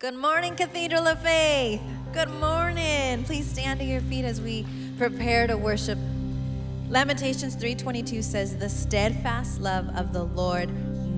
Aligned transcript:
Good 0.00 0.14
morning, 0.14 0.54
Cathedral 0.54 1.08
of 1.08 1.20
Faith. 1.22 1.80
Good 2.12 2.30
morning. 2.30 3.24
Please 3.24 3.50
stand 3.50 3.80
to 3.80 3.84
your 3.84 4.00
feet 4.02 4.24
as 4.24 4.40
we 4.40 4.64
prepare 4.96 5.48
to 5.48 5.56
worship. 5.56 5.98
Lamentations 6.88 7.56
3:22 7.56 8.22
says, 8.22 8.58
"The 8.58 8.68
steadfast 8.68 9.60
love 9.60 9.88
of 9.96 10.12
the 10.12 10.22
Lord 10.22 10.70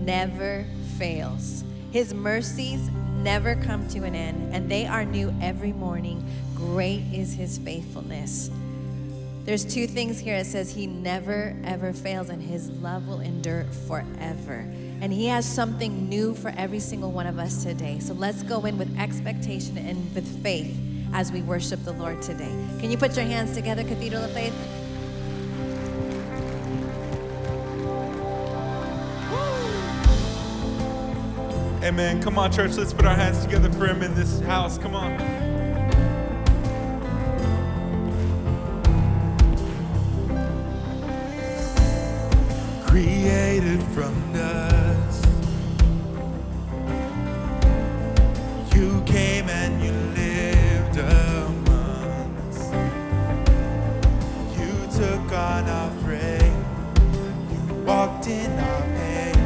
never 0.02 0.64
fails. 0.96 1.62
His 1.90 2.14
mercies 2.14 2.80
never 3.22 3.54
come 3.54 3.86
to 3.88 4.04
an 4.04 4.14
end, 4.14 4.54
and 4.54 4.70
they 4.70 4.86
are 4.86 5.04
new 5.04 5.30
every 5.42 5.74
morning. 5.74 6.24
Great 6.54 7.02
is 7.12 7.34
his 7.34 7.58
faithfulness." 7.58 8.48
There's 9.44 9.66
two 9.66 9.88
things 9.88 10.20
here. 10.20 10.36
It 10.36 10.46
says 10.46 10.70
he 10.70 10.86
never 10.86 11.54
ever 11.64 11.92
fails 11.92 12.30
and 12.30 12.42
his 12.42 12.70
love 12.70 13.08
will 13.08 13.20
endure 13.20 13.66
forever. 13.86 14.64
And 15.00 15.12
he 15.12 15.26
has 15.26 15.46
something 15.46 16.08
new 16.08 16.34
for 16.34 16.52
every 16.56 16.78
single 16.78 17.10
one 17.10 17.26
of 17.26 17.38
us 17.38 17.64
today. 17.64 17.98
So 18.00 18.12
let's 18.12 18.42
go 18.42 18.66
in 18.66 18.76
with 18.76 18.98
expectation 18.98 19.78
and 19.78 20.14
with 20.14 20.42
faith 20.42 20.76
as 21.14 21.32
we 21.32 21.40
worship 21.42 21.82
the 21.84 21.92
Lord 21.92 22.20
today. 22.20 22.54
Can 22.80 22.90
you 22.90 22.98
put 22.98 23.16
your 23.16 23.24
hands 23.24 23.54
together, 23.54 23.82
Cathedral 23.82 24.24
of 24.24 24.32
Faith? 24.32 24.54
Amen. 31.82 32.22
Come 32.22 32.38
on, 32.38 32.52
church. 32.52 32.76
Let's 32.76 32.92
put 32.92 33.06
our 33.06 33.16
hands 33.16 33.42
together 33.42 33.72
for 33.72 33.86
him 33.86 34.02
in 34.02 34.14
this 34.14 34.40
house. 34.40 34.76
Come 34.76 34.94
on. 34.94 35.16
Created 42.86 43.82
from 43.94 44.32
dust. 44.34 44.79
Frame. 56.04 56.64
You 57.50 57.74
walked 57.84 58.26
in 58.26 58.50
our 58.58 58.82
pain. 58.98 59.36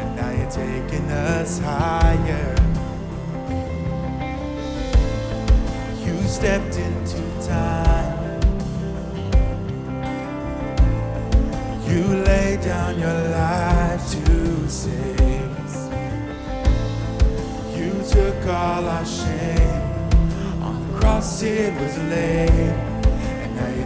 And 0.00 0.16
now 0.16 0.30
you're 0.30 0.50
taking 0.50 1.10
us 1.10 1.58
higher. 1.58 2.54
You 6.04 6.16
stepped 6.28 6.76
into 6.76 7.22
time. 7.46 8.40
You 11.88 12.02
laid 12.30 12.60
down 12.60 12.98
your 12.98 13.20
life 13.30 14.02
to 14.10 14.68
save 14.68 15.50
us. 15.64 15.76
You 17.78 17.90
took 18.14 18.46
all 18.46 18.84
our 18.96 19.06
shame. 19.06 19.82
On 20.62 20.74
the 20.86 20.98
cross 20.98 21.42
it 21.42 21.72
was 21.80 21.96
laid. 21.98 22.85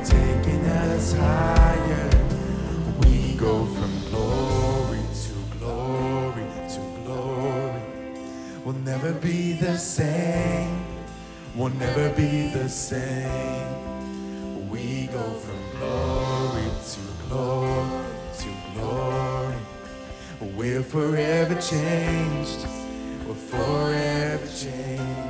Taking 0.05 0.65
us 0.65 1.13
higher. 1.13 2.11
We 3.01 3.35
go 3.35 3.67
from 3.67 3.93
glory 4.09 5.01
to 5.23 5.59
glory 5.59 6.45
to 6.71 6.81
glory. 7.05 7.83
We'll 8.65 8.77
never 8.77 9.13
be 9.13 9.53
the 9.53 9.77
same. 9.77 10.83
We'll 11.55 11.69
never 11.71 12.09
be 12.15 12.49
the 12.49 12.69
same. 12.69 13.67
We 14.71 15.07
go 15.09 15.23
from 15.35 15.59
glory 15.79 16.71
to 16.93 17.01
glory 17.29 18.05
to 18.39 18.49
glory. 18.75 19.57
We're 20.57 20.83
forever 20.83 21.61
changed. 21.61 22.67
We're 23.29 23.35
forever 23.35 24.47
changed. 24.47 25.30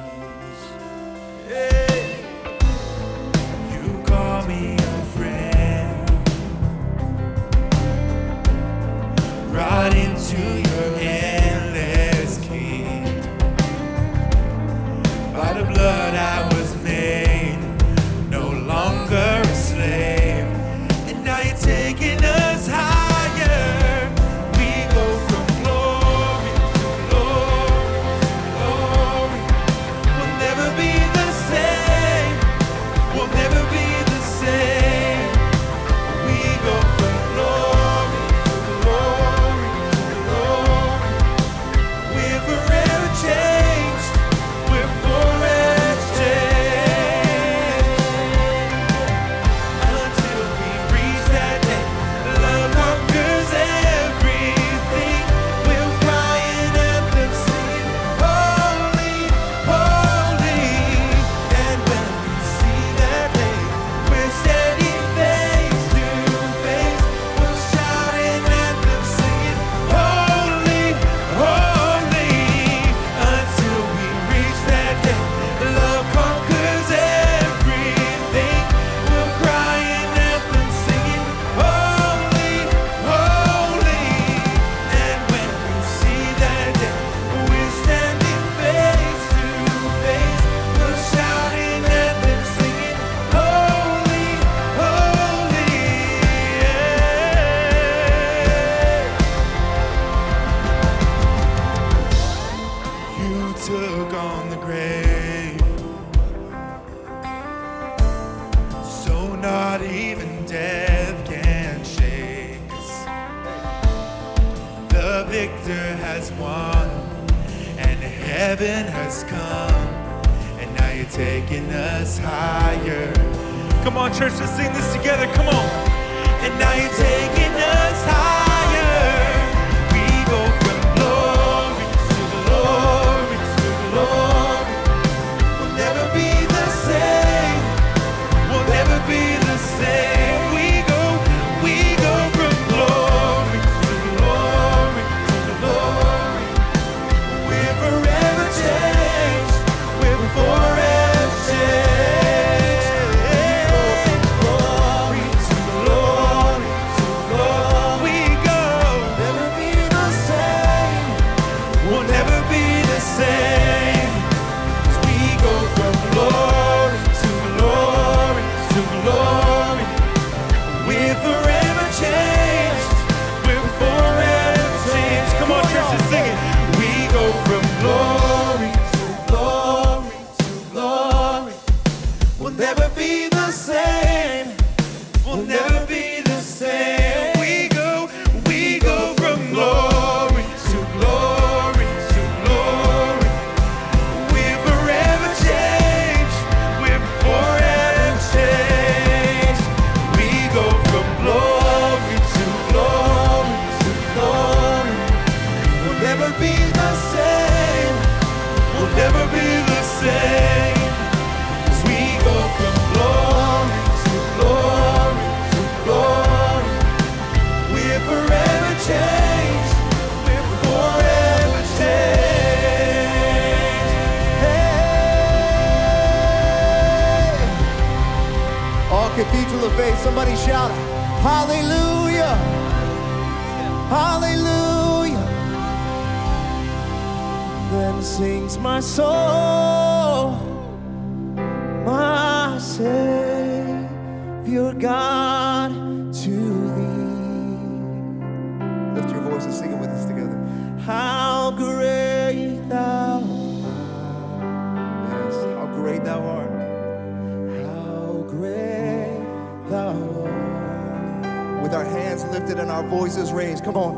with 261.70 261.78
our 261.78 261.84
hands 261.84 262.24
lifted 262.24 262.58
and 262.58 262.68
our 262.70 262.82
voices 262.82 263.32
raised. 263.32 263.62
Come 263.62 263.76
on. 263.76 263.96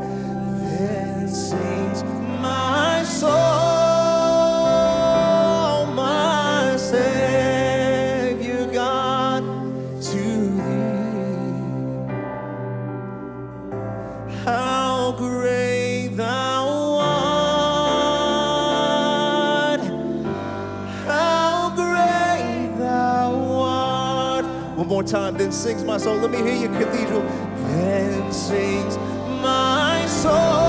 Then 0.59 1.27
sings 1.27 2.03
my 2.39 3.01
soul, 3.03 3.31
my 5.95 6.75
Savior 6.77 8.67
God, 8.71 9.43
to 10.03 10.23
thee. 10.57 12.13
How 14.45 15.13
great 15.17 16.09
thou 16.09 16.99
art! 16.99 17.13
How 21.07 21.73
great 21.75 22.75
Thou 22.77 23.33
art! 23.61 24.45
One 24.77 24.87
more 24.87 25.03
time, 25.03 25.37
then 25.37 25.51
sings 25.51 25.83
my 25.83 25.97
soul. 25.97 26.17
Let 26.17 26.29
me 26.29 26.37
hear 26.37 26.53
you, 26.55 26.67
cathedral 26.69 27.23
and 27.73 28.33
sings 28.33 28.97
my 29.41 30.05
soul. 30.07 30.62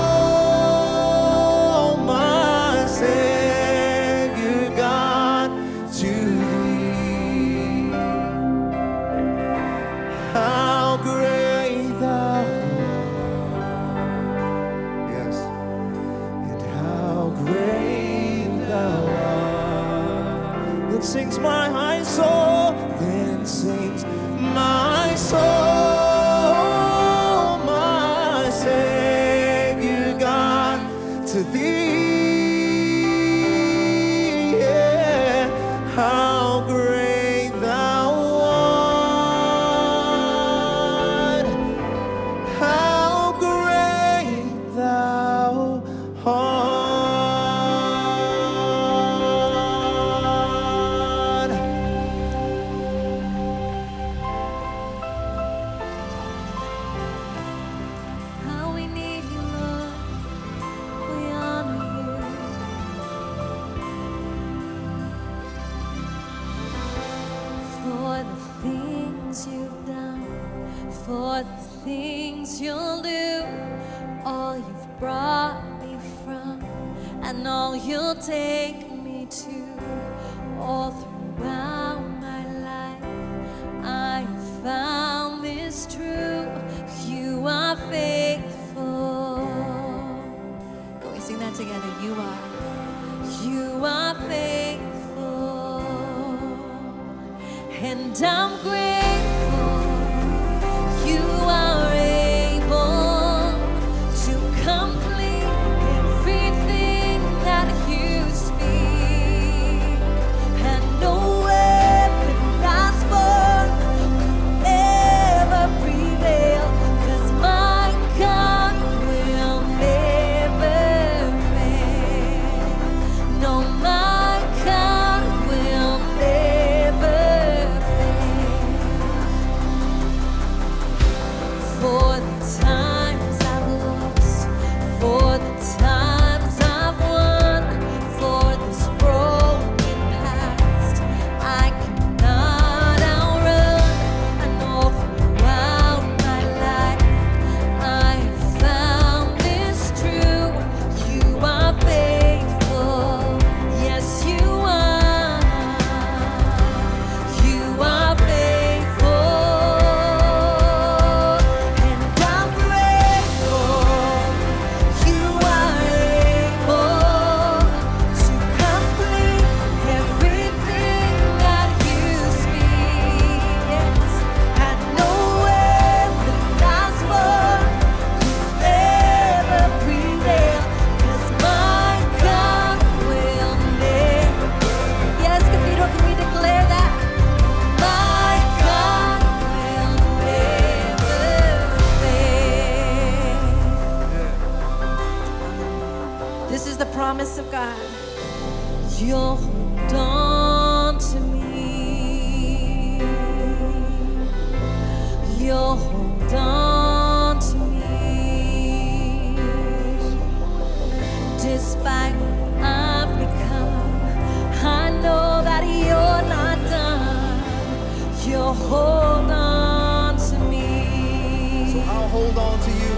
hold 218.67 219.31
on 219.31 220.17
to 220.17 220.39
me. 220.49 221.71
So 221.71 221.79
I'll 221.79 222.07
hold 222.09 222.37
on 222.37 222.59
to 222.59 222.71
you. 222.71 222.95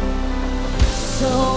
So 1.19 1.56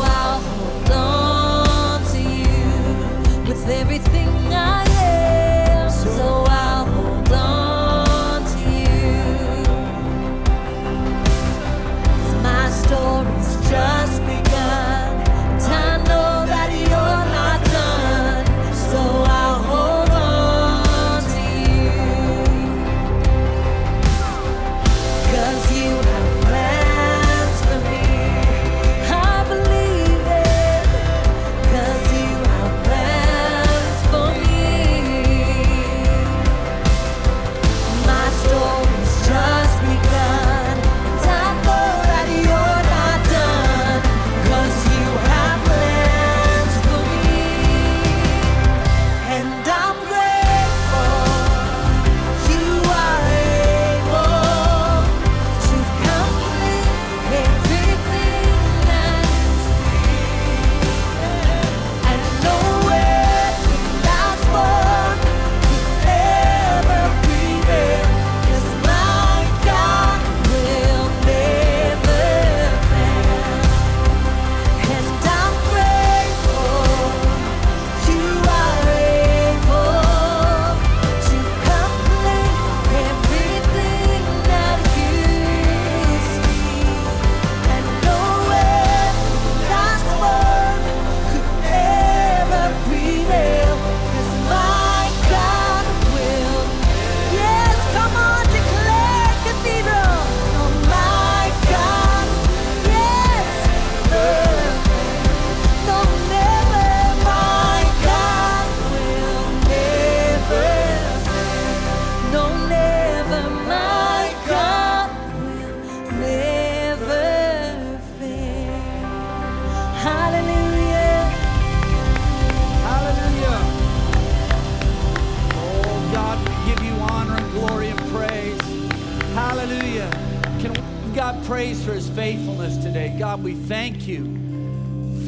God 131.31 131.45
praise 131.45 131.85
for 131.85 131.93
his 131.93 132.09
faithfulness 132.09 132.77
today. 132.79 133.15
God, 133.17 133.45
we 133.45 133.55
thank 133.55 134.09
you. 134.09 134.37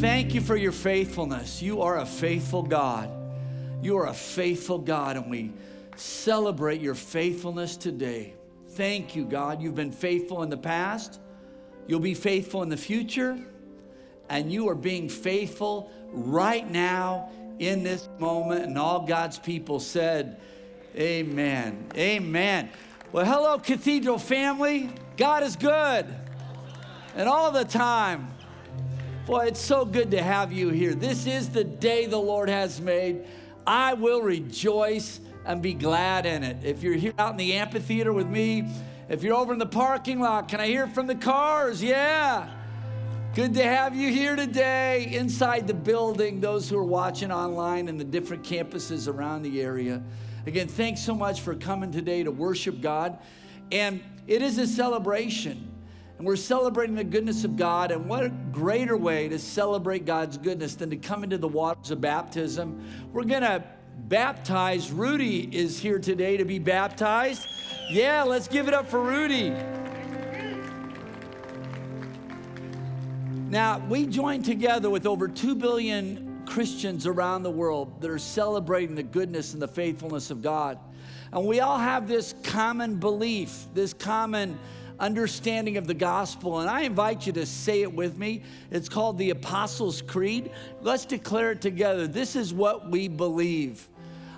Thank 0.01 0.35
you 0.35 0.41
for 0.41 0.57
your 0.57 0.73
faithfulness. 0.73 1.63
You 1.63 1.83
are 1.83 1.99
a 1.99 2.07
faithful 2.07 2.65
God. 2.65 3.09
You 3.83 3.99
are 3.99 4.09
a 4.09 4.13
faithful 4.13 4.79
God, 4.79 5.17
and 5.17 5.31
we 5.31 5.53
celebrate 5.95 6.81
your 6.81 6.97
faithfulness 6.97 7.77
today. 7.77 8.35
Thank 8.71 9.15
you, 9.15 9.25
God. 9.25 9.63
You've 9.63 9.77
been 9.77 9.93
faithful 9.93 10.43
in 10.43 10.51
the 10.51 10.57
past, 10.57 11.21
you'll 11.87 12.01
be 12.01 12.15
faithful 12.15 12.65
in 12.65 12.69
the 12.69 12.77
future, 12.77 13.39
and 14.29 14.53
you 14.53 14.69
are 14.71 14.75
being 14.75 15.09
faithful 15.09 15.89
right 16.09 16.69
now 16.69 17.31
in 17.61 17.85
this 17.85 18.09
moment. 18.19 18.65
And 18.65 18.77
all 18.77 19.07
God's 19.07 19.39
people 19.39 19.79
said, 19.79 20.41
Amen. 20.97 21.87
Amen. 21.97 22.71
Well, 23.13 23.27
hello, 23.27 23.59
Cathedral 23.59 24.19
family. 24.19 24.89
God 25.19 25.43
is 25.43 25.55
good. 25.55 26.07
And 27.15 27.29
all 27.29 27.53
the 27.53 27.67
time. 27.67 28.33
Boy, 29.27 29.49
it's 29.49 29.61
so 29.61 29.85
good 29.85 30.13
to 30.13 30.23
have 30.23 30.51
you 30.51 30.71
here. 30.71 30.95
This 30.95 31.27
is 31.27 31.51
the 31.51 31.63
day 31.63 32.07
the 32.07 32.17
Lord 32.17 32.49
has 32.49 32.81
made. 32.81 33.27
I 33.67 33.93
will 33.93 34.23
rejoice 34.23 35.21
and 35.45 35.61
be 35.61 35.75
glad 35.75 36.25
in 36.25 36.43
it. 36.43 36.65
If 36.65 36.83
you're 36.83 36.95
here 36.95 37.13
out 37.19 37.33
in 37.33 37.37
the 37.37 37.53
amphitheater 37.53 38.15
with 38.15 38.29
me, 38.29 38.71
if 39.11 39.23
you're 39.23 39.37
over 39.37 39.53
in 39.53 39.59
the 39.59 39.67
parking 39.67 40.19
lot, 40.19 40.49
can 40.49 40.59
I 40.59 40.67
hear 40.67 40.87
from 40.87 41.07
the 41.07 41.15
cars? 41.15 41.83
Yeah. 41.83 42.49
Good 43.35 43.53
to 43.57 43.63
have 43.63 43.95
you 43.95 44.11
here 44.11 44.37
today 44.37 45.13
inside 45.13 45.67
the 45.67 45.75
building, 45.75 46.41
those 46.41 46.71
who 46.71 46.79
are 46.79 46.85
watching 46.85 47.31
online 47.31 47.89
and 47.89 48.01
the 48.01 48.05
different 48.05 48.43
campuses 48.43 49.07
around 49.07 49.43
the 49.43 49.61
area. 49.61 50.03
Again, 50.45 50.67
thanks 50.67 51.01
so 51.01 51.15
much 51.15 51.41
for 51.41 51.55
coming 51.55 51.93
today 51.93 52.25
to 52.25 52.31
worship 52.31 52.81
God. 52.81 53.19
And 53.71 54.03
it 54.27 54.43
is 54.43 54.59
a 54.59 54.67
celebration. 54.67 55.71
And 56.19 56.27
we're 56.27 56.35
celebrating 56.35 56.97
the 56.97 57.05
goodness 57.05 57.45
of 57.45 57.57
God. 57.57 57.93
And 57.93 58.09
what 58.09 58.53
greater 58.53 58.97
way 58.97 59.29
to 59.29 59.39
celebrate 59.39 60.05
God's 60.05 60.39
goodness 60.39 60.75
than 60.75 60.91
to 60.91 60.97
come 60.97 61.23
into 61.23 61.39
the 61.39 61.49
waters 61.49 61.93
of 61.93 62.01
baptism. 62.01 62.85
We're 63.13 63.25
going 63.25 63.43
to 63.43 63.63
baptize. 64.09 64.91
Rudy 64.91 65.49
is 65.57 65.79
here 65.79 66.01
today 66.01 66.37
to 66.37 66.45
be 66.45 66.59
baptized. 66.59 67.47
Yeah, 67.89 68.25
let's 68.25 68.49
give 68.49 68.67
it 68.67 68.75
up 68.75 68.89
for 68.89 69.01
Rudy. 69.01 69.55
Now, 73.49 73.79
we 73.89 74.07
join 74.07 74.43
together 74.43 74.91
with 74.91 75.07
over 75.07 75.29
2 75.29 75.55
billion 75.55 76.32
Christians 76.53 77.07
around 77.07 77.45
the 77.45 77.51
world 77.51 78.03
that 78.03 78.11
are 78.11 78.19
celebrating 78.19 78.95
the 78.95 79.03
goodness 79.03 79.55
and 79.55 79.63
the 79.63 79.67
faithfulness 79.67 80.31
of 80.31 80.43
God. 80.43 80.79
And 81.33 81.47
we 81.47 81.61
all 81.61 81.79
have 81.79 82.07
this 82.07 82.35
common 82.43 82.97
belief, 82.97 83.65
this 83.73 83.95
common 83.95 84.59
understanding 85.01 85.79
of 85.79 85.87
the 85.87 85.95
gospel. 85.95 86.61
And 86.61 86.69
I 86.69 86.83
invite 86.83 87.27
you 87.27 87.33
to 87.33 87.47
say 87.47 87.81
it 87.81 87.91
with 87.91 88.19
me. 88.19 88.43
It's 88.71 88.91
called 88.91 89.17
the 89.17 89.31
Apostles' 89.31 90.03
Creed. 90.03 90.51
Let's 90.83 91.07
declare 91.07 91.53
it 91.53 91.63
together. 91.63 92.07
This 92.07 92.37
is 92.37 92.53
what 92.53 92.91
we 92.91 93.09
believe. 93.09 93.89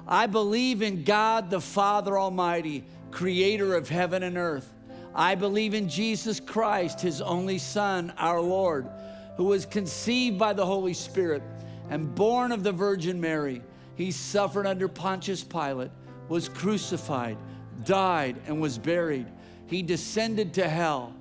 I 0.06 0.26
believe 0.26 0.82
in 0.82 1.02
God 1.02 1.50
the 1.50 1.60
Father 1.60 2.16
Almighty, 2.16 2.84
creator 3.10 3.74
of 3.74 3.88
heaven 3.88 4.22
and 4.22 4.38
earth. 4.38 4.72
I 5.16 5.34
believe 5.34 5.74
in 5.74 5.88
Jesus 5.88 6.38
Christ, 6.38 7.00
his 7.00 7.20
only 7.20 7.58
Son, 7.58 8.12
our 8.18 8.40
Lord 8.40 8.88
who 9.36 9.44
was 9.44 9.66
conceived 9.66 10.38
by 10.38 10.52
the 10.52 10.64
Holy 10.64 10.94
Spirit 10.94 11.42
and 11.90 12.14
born 12.14 12.52
of 12.52 12.62
the 12.62 12.72
Virgin 12.72 13.20
Mary. 13.20 13.62
He 13.94 14.10
suffered 14.10 14.66
under 14.66 14.88
Pontius 14.88 15.44
Pilate, 15.44 15.90
was 16.28 16.48
crucified, 16.48 17.36
died, 17.84 18.36
and 18.46 18.60
was 18.60 18.78
buried. 18.78 19.26
He 19.66 19.82
descended 19.82 20.54
to 20.54 20.68
hell. 20.68 21.14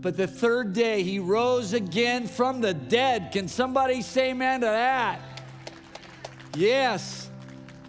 But 0.00 0.16
the 0.16 0.26
third 0.26 0.72
day, 0.72 1.02
he 1.02 1.18
rose 1.18 1.72
again 1.72 2.26
from 2.26 2.60
the 2.60 2.74
dead. 2.74 3.30
Can 3.32 3.46
somebody 3.46 4.02
say 4.02 4.30
amen 4.30 4.60
to 4.60 4.66
that? 4.66 5.20
Yes. 6.56 7.30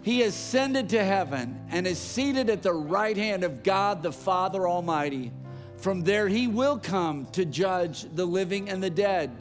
He 0.02 0.22
ascended 0.22 0.90
to 0.90 1.02
heaven 1.02 1.60
and 1.70 1.86
is 1.86 1.98
seated 1.98 2.50
at 2.50 2.62
the 2.62 2.72
right 2.72 3.16
hand 3.16 3.42
of 3.42 3.62
God 3.62 4.02
the 4.02 4.12
Father 4.12 4.68
Almighty. 4.68 5.32
From 5.78 6.02
there, 6.02 6.28
he 6.28 6.46
will 6.46 6.78
come 6.78 7.26
to 7.32 7.44
judge 7.44 8.06
the 8.14 8.24
living 8.24 8.68
and 8.68 8.82
the 8.82 8.90
dead. 8.90 9.34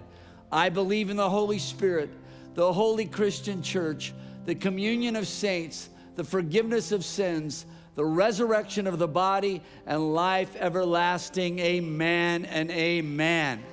I 0.52 0.70
believe 0.70 1.10
in 1.10 1.18
the 1.18 1.30
Holy 1.30 1.60
Spirit, 1.60 2.10
the 2.56 2.72
holy 2.72 3.06
Christian 3.06 3.62
church, 3.62 4.14
the 4.46 4.56
communion 4.56 5.16
of 5.16 5.28
saints, 5.28 5.90
the 6.16 6.24
forgiveness 6.24 6.92
of 6.92 7.04
sins, 7.04 7.66
the 7.96 8.06
resurrection 8.06 8.88
of 8.88 9.00
the 9.00 9.08
body, 9.08 9.62
and 9.86 10.14
life 10.14 10.56
everlasting. 10.58 11.60
Amen 11.60 12.46
and 12.46 12.72
amen. 12.72 13.64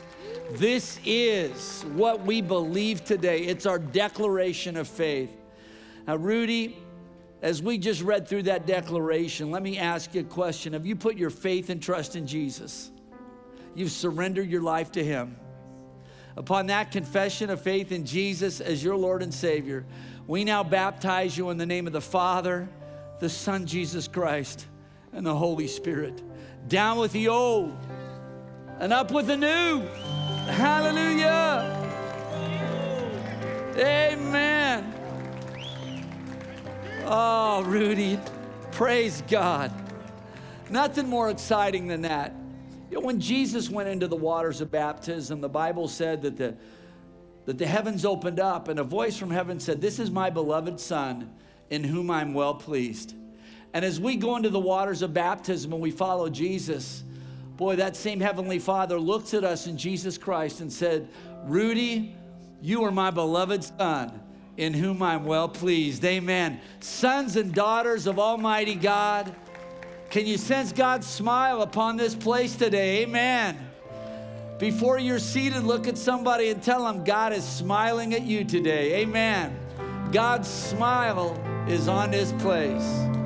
This 0.53 0.99
is 1.05 1.85
what 1.95 2.25
we 2.25 2.41
believe 2.41 3.05
today. 3.05 3.43
It's 3.43 3.67
our 3.67 3.79
declaration 3.79 4.77
of 4.77 4.89
faith. 4.89 5.31
Now, 6.07 6.17
Rudy, 6.17 6.77
as 7.43 7.63
we 7.63 7.79
just 7.79 8.03
read 8.03 8.29
through 8.29 8.43
that 8.45 8.67
declaration, 8.67 9.51
let 9.51 9.63
me 9.63 9.79
ask 9.79 10.15
you 10.15 10.23
a 10.23 10.25
question. 10.25 10.73
Have 10.73 10.85
you 10.85 10.97
put 10.97 11.17
your 11.17 11.31
faith 11.31 11.71
and 11.71 11.83
trust 11.83 12.17
in 12.17 12.27
Jesus? 12.27 12.91
You've 13.75 13.93
surrendered 13.93 14.51
your 14.51 14.63
life 14.63 14.93
to 14.93 15.05
Him. 15.05 15.37
Upon 16.37 16.67
that 16.67 16.91
confession 16.91 17.51
of 17.51 17.61
faith 17.61 17.93
in 17.93 18.07
Jesus 18.07 18.61
as 18.61 18.83
your 18.83 18.97
Lord 18.97 19.23
and 19.23 19.33
Savior, 19.33 19.85
we 20.27 20.45
now 20.45 20.63
baptize 20.63 21.37
you 21.37 21.51
in 21.51 21.59
the 21.59 21.67
name 21.67 21.87
of 21.87 21.93
the 21.93 22.01
Father, 22.01 22.69
the 23.19 23.29
Son, 23.29 23.67
Jesus 23.67 24.07
Christ, 24.07 24.67
and 25.13 25.27
the 25.27 25.35
Holy 25.35 25.67
Spirit. 25.67 26.23
Down 26.69 26.99
with 26.99 27.13
the 27.13 27.29
old 27.29 27.77
and 28.79 28.93
up 28.93 29.11
with 29.11 29.27
the 29.27 29.37
new. 29.37 29.81
Hallelujah. 30.47 31.77
Amen. 33.77 34.95
Oh, 37.05 37.63
Rudy, 37.65 38.19
praise 38.73 39.23
God. 39.29 39.73
Nothing 40.71 41.09
more 41.09 41.29
exciting 41.31 41.89
than 41.89 42.03
that. 42.03 42.35
You 42.91 42.97
know, 42.97 43.07
when 43.07 43.21
Jesus 43.21 43.71
went 43.71 43.89
into 43.89 44.09
the 44.09 44.17
waters 44.17 44.61
of 44.61 44.73
baptism, 44.73 45.41
the 45.41 45.49
Bible 45.49 45.87
said 45.87 46.23
that 46.23 46.37
the, 46.37 46.57
that 47.45 47.57
the 47.57 47.67
heavens 47.67 48.05
opened 48.05 48.41
up 48.41 48.67
and 48.67 48.81
a 48.81 48.85
voice 48.85 49.17
from 49.17 49.31
heaven 49.31 49.61
said, 49.61 49.81
This 49.81 50.01
is 50.01 50.11
my 50.11 50.29
beloved 50.29 50.81
Son 50.81 51.33
in 51.71 51.85
whom 51.85 52.11
I'm 52.11 52.35
well 52.35 52.55
pleased. 52.55 53.15
And 53.73 53.85
as 53.85 54.01
we 54.01 54.17
go 54.17 54.35
into 54.37 54.51
the 54.51 54.59
waters 54.59 55.03
of 55.03 55.15
baptism 55.15 55.73
and 55.73 55.81
we 55.81 55.93
follow 55.93 56.29
Jesus, 56.29 57.05
boy, 57.57 57.77
that 57.77 57.95
same 57.95 58.19
Heavenly 58.19 58.59
Father 58.59 58.99
looks 58.99 59.35
at 59.35 59.45
us 59.45 59.69
in 59.69 59.79
Jesus 59.79 60.19
Christ 60.19 60.61
and 60.61 60.73
said, 60.73 61.09
Rudy, 61.45 62.17
you 62.61 62.83
are 62.85 62.91
my 62.91 63.13
beloved 63.13 63.63
Son 63.63 64.21
in 64.57 64.75
whom 64.75 65.01
I'm 65.01 65.25
well 65.25 65.49
pleased. 65.49 66.05
Amen. 66.05 66.61
Sons 66.81 67.37
and 67.37 67.55
daughters 67.55 68.09
of 68.09 68.19
Almighty 68.19 68.75
God, 68.75 69.35
can 70.11 70.27
you 70.27 70.37
sense 70.37 70.73
God's 70.73 71.07
smile 71.07 71.63
upon 71.63 71.97
this 71.97 72.17
place 72.17 72.57
today? 72.57 73.05
Amen. 73.05 73.71
Before 74.59 74.99
you're 74.99 75.21
seated, 75.21 75.63
look 75.63 75.87
at 75.87 75.97
somebody 75.97 76.51
and 76.51 76.61
tell 76.61 76.85
them 76.85 77.05
God 77.05 77.33
is 77.33 77.45
smiling 77.45 78.13
at 78.13 78.23
you 78.23 78.45
today. 78.45 79.03
Amen. 79.03 79.57
God's 80.13 80.49
smile 80.49 81.41
is 81.69 81.87
on 81.87 82.11
this 82.11 82.33
place. 82.43 83.20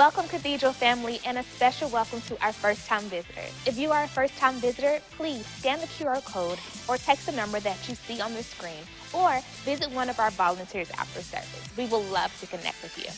Welcome, 0.00 0.28
Cathedral 0.28 0.72
family, 0.72 1.20
and 1.26 1.36
a 1.36 1.42
special 1.42 1.90
welcome 1.90 2.22
to 2.22 2.42
our 2.42 2.54
first 2.54 2.86
time 2.86 3.02
visitors. 3.02 3.52
If 3.66 3.76
you 3.76 3.90
are 3.90 4.04
a 4.04 4.08
first 4.08 4.34
time 4.38 4.54
visitor, 4.54 4.98
please 5.10 5.44
scan 5.44 5.78
the 5.78 5.86
QR 5.88 6.24
code 6.24 6.58
or 6.88 6.96
text 6.96 7.26
the 7.26 7.32
number 7.32 7.60
that 7.60 7.86
you 7.86 7.94
see 7.94 8.18
on 8.18 8.32
the 8.32 8.42
screen 8.42 8.80
or 9.12 9.40
visit 9.62 9.90
one 9.90 10.08
of 10.08 10.18
our 10.18 10.30
volunteers 10.30 10.90
after 10.92 11.20
service. 11.20 11.68
We 11.76 11.84
will 11.84 12.00
love 12.04 12.34
to 12.40 12.46
connect 12.46 12.82
with 12.82 12.96
you. 12.96 13.10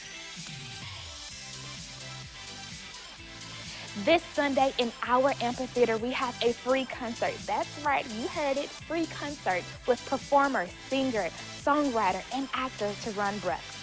This 4.04 4.24
Sunday 4.34 4.74
in 4.78 4.90
our 5.06 5.34
amphitheater, 5.40 5.98
we 5.98 6.10
have 6.10 6.36
a 6.42 6.52
free 6.52 6.86
concert. 6.86 7.34
That's 7.46 7.84
right, 7.84 8.04
you 8.18 8.26
heard 8.26 8.56
it, 8.56 8.68
free 8.68 9.06
concert 9.06 9.62
with 9.86 10.04
performer, 10.06 10.66
singer, 10.88 11.28
songwriter, 11.62 12.24
and 12.34 12.48
actor 12.54 12.90
Terron 13.04 13.40
Brooks. 13.40 13.81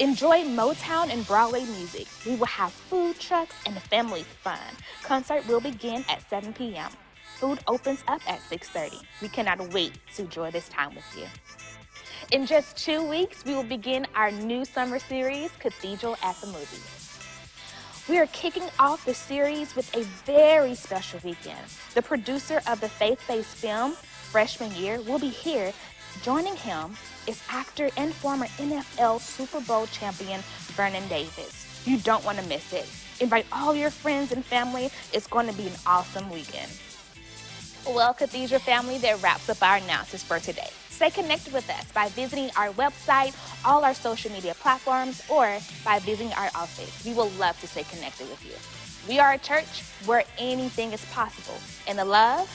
Enjoy 0.00 0.42
Motown 0.42 1.12
and 1.12 1.24
Broadway 1.24 1.64
music. 1.66 2.08
We 2.26 2.34
will 2.34 2.46
have 2.46 2.72
food 2.72 3.20
trucks 3.20 3.54
and 3.64 3.80
family 3.82 4.24
fun. 4.24 4.58
Concert 5.04 5.46
will 5.46 5.60
begin 5.60 6.04
at 6.08 6.28
7 6.28 6.52
p.m. 6.52 6.90
Food 7.38 7.60
opens 7.68 8.02
up 8.08 8.20
at 8.28 8.40
6:30. 8.50 9.00
We 9.22 9.28
cannot 9.28 9.72
wait 9.72 9.92
to 10.16 10.22
enjoy 10.22 10.50
this 10.50 10.68
time 10.68 10.96
with 10.96 11.04
you. 11.16 11.26
In 12.32 12.44
just 12.44 12.76
two 12.76 13.08
weeks, 13.08 13.44
we 13.44 13.54
will 13.54 13.62
begin 13.62 14.04
our 14.16 14.32
new 14.32 14.64
summer 14.64 14.98
series, 14.98 15.52
Cathedral 15.60 16.16
at 16.24 16.40
the 16.40 16.48
Movies. 16.48 17.20
We 18.08 18.18
are 18.18 18.26
kicking 18.32 18.68
off 18.80 19.04
the 19.04 19.14
series 19.14 19.76
with 19.76 19.94
a 19.94 20.02
very 20.26 20.74
special 20.74 21.20
weekend. 21.22 21.66
The 21.94 22.02
producer 22.02 22.60
of 22.66 22.80
the 22.80 22.88
faith 22.88 23.22
based 23.28 23.54
film, 23.54 23.92
Freshman 24.32 24.72
Year, 24.72 25.00
will 25.02 25.20
be 25.20 25.28
here. 25.28 25.72
Joining 26.22 26.56
him 26.56 26.96
is 27.26 27.42
actor 27.48 27.90
and 27.96 28.12
former 28.14 28.46
NFL 28.58 29.20
Super 29.20 29.60
Bowl 29.60 29.86
champion 29.86 30.40
Vernon 30.76 31.06
Davis. 31.08 31.82
You 31.86 31.98
don't 31.98 32.24
want 32.24 32.38
to 32.38 32.46
miss 32.46 32.72
it. 32.72 32.88
Invite 33.20 33.46
all 33.52 33.74
your 33.74 33.90
friends 33.90 34.32
and 34.32 34.44
family. 34.44 34.90
It's 35.12 35.26
going 35.26 35.46
to 35.46 35.52
be 35.54 35.66
an 35.66 35.74
awesome 35.86 36.30
weekend. 36.30 36.70
Well, 37.86 38.14
Cathedral 38.14 38.60
family, 38.60 38.98
that 38.98 39.22
wraps 39.22 39.48
up 39.50 39.62
our 39.62 39.76
announcements 39.76 40.24
for 40.24 40.38
today. 40.38 40.68
Stay 40.88 41.10
connected 41.10 41.52
with 41.52 41.68
us 41.70 41.90
by 41.92 42.08
visiting 42.10 42.50
our 42.56 42.68
website, 42.70 43.36
all 43.64 43.84
our 43.84 43.94
social 43.94 44.30
media 44.30 44.54
platforms, 44.54 45.22
or 45.28 45.58
by 45.84 45.98
visiting 45.98 46.32
our 46.34 46.50
office. 46.54 47.04
We 47.04 47.12
will 47.12 47.28
love 47.30 47.60
to 47.60 47.66
stay 47.66 47.82
connected 47.84 48.28
with 48.30 48.44
you. 48.44 48.54
We 49.12 49.18
are 49.18 49.32
a 49.32 49.38
church 49.38 49.82
where 50.06 50.24
anything 50.38 50.92
is 50.92 51.04
possible, 51.06 51.58
and 51.86 51.98
the 51.98 52.04
love 52.04 52.48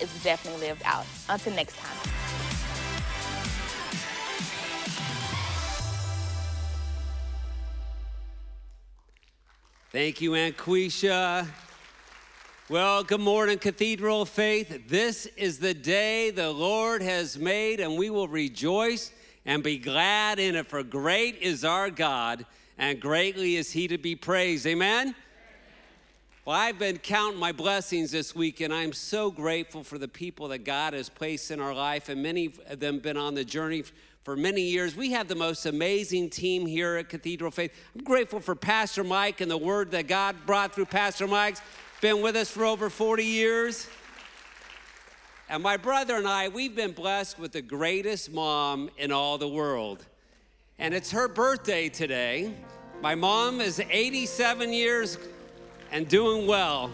is 0.00 0.10
definitely 0.24 0.68
lived 0.68 0.82
out. 0.84 1.06
Until 1.28 1.52
next 1.52 1.76
time. 1.76 2.19
Thank 9.92 10.20
you, 10.20 10.36
Aunt 10.36 10.56
Quisha. 10.56 11.48
Well, 12.68 13.02
good 13.02 13.18
morning, 13.18 13.58
Cathedral 13.58 14.24
Faith. 14.24 14.86
This 14.86 15.26
is 15.36 15.58
the 15.58 15.74
day 15.74 16.30
the 16.30 16.52
Lord 16.52 17.02
has 17.02 17.36
made, 17.36 17.80
and 17.80 17.98
we 17.98 18.08
will 18.08 18.28
rejoice 18.28 19.10
and 19.44 19.64
be 19.64 19.78
glad 19.78 20.38
in 20.38 20.54
it. 20.54 20.68
For 20.68 20.84
great 20.84 21.38
is 21.38 21.64
our 21.64 21.90
God, 21.90 22.46
and 22.78 23.00
greatly 23.00 23.56
is 23.56 23.72
He 23.72 23.88
to 23.88 23.98
be 23.98 24.14
praised. 24.14 24.64
Amen? 24.64 25.12
Well, 26.50 26.58
I've 26.58 26.80
been 26.80 26.98
counting 26.98 27.38
my 27.38 27.52
blessings 27.52 28.10
this 28.10 28.34
week, 28.34 28.60
and 28.60 28.74
I'm 28.74 28.92
so 28.92 29.30
grateful 29.30 29.84
for 29.84 29.98
the 29.98 30.08
people 30.08 30.48
that 30.48 30.64
God 30.64 30.94
has 30.94 31.08
placed 31.08 31.52
in 31.52 31.60
our 31.60 31.72
life, 31.72 32.08
and 32.08 32.20
many 32.24 32.52
of 32.66 32.80
them 32.80 32.98
been 32.98 33.16
on 33.16 33.36
the 33.36 33.44
journey 33.44 33.84
for 34.24 34.34
many 34.34 34.62
years. 34.62 34.96
We 34.96 35.12
have 35.12 35.28
the 35.28 35.36
most 35.36 35.64
amazing 35.64 36.28
team 36.28 36.66
here 36.66 36.96
at 36.96 37.08
Cathedral 37.08 37.52
Faith. 37.52 37.72
I'm 37.94 38.02
grateful 38.02 38.40
for 38.40 38.56
Pastor 38.56 39.04
Mike 39.04 39.40
and 39.40 39.48
the 39.48 39.56
word 39.56 39.92
that 39.92 40.08
God 40.08 40.34
brought 40.44 40.74
through 40.74 40.86
Pastor 40.86 41.28
Mike's 41.28 41.62
been 42.00 42.20
with 42.20 42.34
us 42.34 42.50
for 42.50 42.64
over 42.64 42.90
40 42.90 43.24
years. 43.24 43.86
And 45.48 45.62
my 45.62 45.76
brother 45.76 46.16
and 46.16 46.26
I, 46.26 46.48
we've 46.48 46.74
been 46.74 46.90
blessed 46.90 47.38
with 47.38 47.52
the 47.52 47.62
greatest 47.62 48.32
mom 48.32 48.90
in 48.98 49.12
all 49.12 49.38
the 49.38 49.46
world. 49.46 50.04
And 50.80 50.94
it's 50.94 51.12
her 51.12 51.28
birthday 51.28 51.88
today. 51.88 52.54
My 53.02 53.14
mom 53.14 53.60
is 53.60 53.80
87 53.88 54.72
years 54.72 55.16
and 55.90 56.08
doing 56.08 56.46
well. 56.46 56.90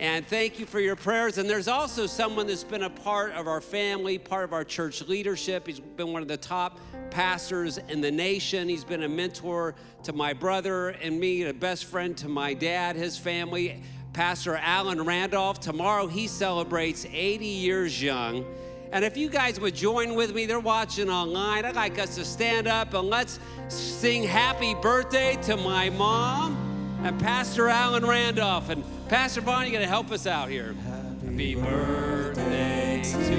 And 0.00 0.24
thank 0.24 0.60
you 0.60 0.66
for 0.66 0.78
your 0.78 0.94
prayers. 0.94 1.38
And 1.38 1.50
there's 1.50 1.66
also 1.66 2.06
someone 2.06 2.46
that's 2.46 2.62
been 2.62 2.84
a 2.84 2.90
part 2.90 3.32
of 3.32 3.48
our 3.48 3.60
family, 3.60 4.16
part 4.16 4.44
of 4.44 4.52
our 4.52 4.62
church 4.62 5.02
leadership. 5.08 5.66
He's 5.66 5.80
been 5.80 6.12
one 6.12 6.22
of 6.22 6.28
the 6.28 6.36
top 6.36 6.78
pastors 7.10 7.78
in 7.78 8.00
the 8.00 8.10
nation. 8.10 8.68
He's 8.68 8.84
been 8.84 9.02
a 9.02 9.08
mentor 9.08 9.74
to 10.04 10.12
my 10.12 10.32
brother 10.32 10.90
and 10.90 11.18
me, 11.18 11.42
a 11.42 11.52
best 11.52 11.86
friend 11.86 12.16
to 12.18 12.28
my 12.28 12.54
dad, 12.54 12.94
his 12.94 13.18
family. 13.18 13.82
Pastor 14.12 14.56
Alan 14.56 15.04
Randolph. 15.04 15.58
Tomorrow 15.58 16.06
he 16.06 16.28
celebrates 16.28 17.04
80 17.12 17.44
years 17.44 18.00
young. 18.00 18.44
And 18.92 19.04
if 19.04 19.16
you 19.16 19.28
guys 19.28 19.60
would 19.60 19.74
join 19.74 20.14
with 20.14 20.34
me, 20.34 20.46
they're 20.46 20.60
watching 20.60 21.10
online. 21.10 21.64
I'd 21.64 21.76
like 21.76 21.98
us 21.98 22.14
to 22.14 22.24
stand 22.24 22.68
up 22.68 22.94
and 22.94 23.08
let's 23.08 23.38
sing 23.68 24.22
happy 24.22 24.74
birthday 24.74 25.36
to 25.42 25.56
my 25.56 25.90
mom 25.90 26.67
and 27.02 27.20
Pastor 27.20 27.68
Alan 27.68 28.04
Randolph. 28.04 28.68
And 28.68 28.84
Pastor 29.08 29.40
Vaughn, 29.40 29.62
you're 29.62 29.72
going 29.72 29.82
to 29.82 29.88
help 29.88 30.10
us 30.10 30.26
out 30.26 30.48
here. 30.48 30.74
Happy 30.74 31.54
birthday 31.54 33.02
to 33.04 33.34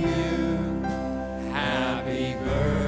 you. 0.00 0.82
Happy 1.52 2.34
birthday. 2.44 2.83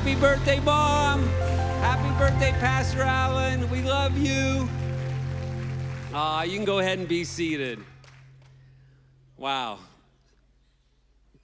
Happy 0.00 0.18
birthday, 0.18 0.60
Mom. 0.60 1.26
Happy 1.82 2.18
birthday, 2.18 2.52
Pastor 2.52 3.02
Allen. 3.02 3.68
We 3.68 3.82
love 3.82 4.16
you. 4.16 4.66
Uh, 6.14 6.42
you 6.48 6.56
can 6.56 6.64
go 6.64 6.78
ahead 6.78 6.98
and 6.98 7.06
be 7.06 7.22
seated. 7.22 7.78
Wow. 9.36 9.78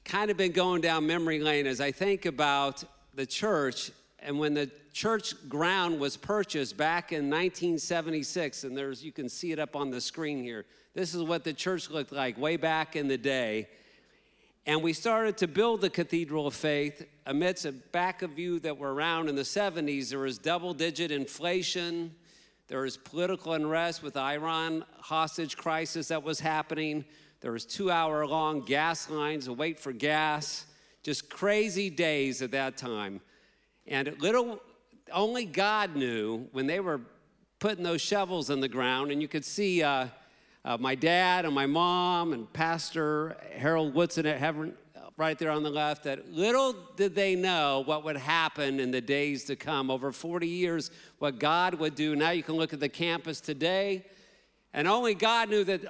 Kind 0.07 0.31
of 0.31 0.39
been 0.39 0.53
going 0.53 0.81
down 0.81 1.07
memory 1.07 1.39
lane 1.39 1.67
as 1.67 1.83
I 1.83 1.93
think 1.93 2.25
about 2.25 2.83
the 3.15 3.27
church 3.27 3.91
and 4.21 4.39
when 4.39 4.55
the 4.55 4.71
church 4.95 5.35
ground 5.51 6.01
was 6.01 6.17
purchased 6.17 6.79
back 6.79 7.13
in 7.13 7.29
1976 7.29 8.65
and 8.65 8.75
there's 8.75 9.05
you 9.05 9.13
can 9.13 9.29
see 9.29 9.53
it 9.53 9.59
up 9.59 9.77
on 9.77 9.91
the 9.91 10.01
screen 10.01 10.43
here 10.43 10.65
this 10.95 11.15
is 11.15 11.23
what 11.23 11.45
the 11.45 11.53
church 11.53 11.91
looked 11.91 12.11
like 12.11 12.39
way 12.39 12.57
back 12.57 12.97
in 12.97 13.07
the 13.07 13.19
day 13.19 13.69
and 14.67 14.83
we 14.83 14.93
started 14.93 15.37
to 15.39 15.47
build 15.47 15.81
the 15.81 15.91
Cathedral 15.91 16.49
of 16.49 16.55
Faith 16.55 17.07
amidst 17.25 17.65
a 17.67 17.73
back 17.73 18.23
of 18.23 18.37
you 18.37 18.59
that 18.61 18.77
were 18.77 18.93
around 18.93 19.29
in 19.29 19.37
the 19.37 19.43
70s. 19.43 20.11
There 20.11 20.19
was 20.19 20.39
double 20.39 20.75
digit 20.75 21.13
inflation. 21.13 22.13
There 22.67 22.81
was 22.81 22.97
political 22.97 23.53
unrest 23.53 24.03
with 24.03 24.15
the 24.15 24.21
Iran 24.21 24.85
hostage 24.99 25.57
crisis 25.57 26.09
that 26.09 26.25
was 26.25 26.41
happening. 26.41 27.05
There 27.41 27.53
was 27.53 27.65
two 27.65 27.93
hour 27.93 28.27
long 28.27 28.61
gas 28.61 29.09
lines 29.09 29.45
to 29.45 29.53
wait 29.53 29.79
for 29.79 29.93
gas. 29.93 30.67
Just 31.05 31.31
crazy 31.31 31.89
days 31.89 32.43
at 32.43 32.51
that 32.51 32.77
time. 32.77 33.21
And 33.87 34.21
little, 34.21 34.61
only 35.13 35.45
God 35.45 35.95
knew 35.95 36.49
when 36.51 36.67
they 36.67 36.81
were 36.81 37.03
putting 37.61 37.85
those 37.85 38.01
shovels 38.01 38.51
in 38.51 38.59
the 38.59 38.69
ground, 38.69 39.13
and 39.13 39.23
you 39.23 39.29
could 39.29 39.45
see 39.45 39.85
uh, 39.85 40.09
uh, 40.67 40.77
my 40.77 40.97
dad 40.97 41.45
and 41.45 41.55
my 41.55 41.65
mom 41.65 42.33
and 42.33 42.53
Pastor 42.53 43.37
Harold 43.55 43.95
Woodson 43.95 44.27
at 44.27 44.39
Heaven, 44.39 44.75
right 45.17 45.39
there 45.39 45.53
on 45.53 45.63
the 45.63 45.71
left, 45.71 46.03
that 46.03 46.33
little 46.33 46.75
did 46.97 47.15
they 47.15 47.37
know 47.37 47.85
what 47.87 48.05
would 48.05 48.17
happen 48.17 48.81
in 48.81 48.91
the 48.91 49.01
days 49.01 49.45
to 49.45 49.55
come. 49.55 49.93
Over 49.93 50.11
40 50.11 50.49
years, 50.49 50.91
what 51.21 51.39
God 51.39 51.75
would 51.75 51.95
do. 51.95 52.17
Now 52.17 52.31
you 52.31 52.43
can 52.43 52.57
look 52.57 52.73
at 52.73 52.81
the 52.81 52.89
campus 52.89 53.41
today, 53.41 54.05
and 54.75 54.89
only 54.89 55.15
God 55.15 55.51
knew 55.51 55.63
that 55.63 55.83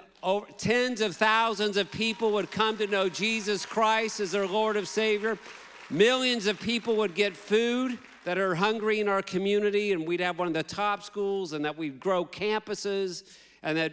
tens 0.59 1.01
of 1.01 1.17
thousands 1.17 1.79
of 1.79 1.91
people 1.91 2.33
would 2.33 2.51
come 2.51 2.77
to 2.77 2.87
know 2.87 3.09
Jesus 3.09 3.65
Christ 3.65 4.21
as 4.21 4.33
their 4.33 4.47
Lord 4.47 4.77
of 4.77 4.87
Savior. 4.89 5.39
Millions 5.89 6.47
of 6.47 6.61
people 6.61 6.97
would 6.97 7.15
get 7.15 7.35
food 7.35 7.99
that 8.25 8.37
are 8.37 8.55
hungry 8.55 9.01
in 9.01 9.09
our 9.09 9.23
community, 9.23 9.93
and 9.93 10.07
we'd 10.07 10.21
have 10.21 10.39
one 10.39 10.49
of 10.49 10.55
the 10.55 10.63
top 10.63 11.03
schools, 11.03 11.55
and 11.55 11.65
that 11.65 11.79
we'd 11.79 11.99
grow 11.99 12.27
campuses 12.27 13.23
and 13.67 13.77
that 13.77 13.93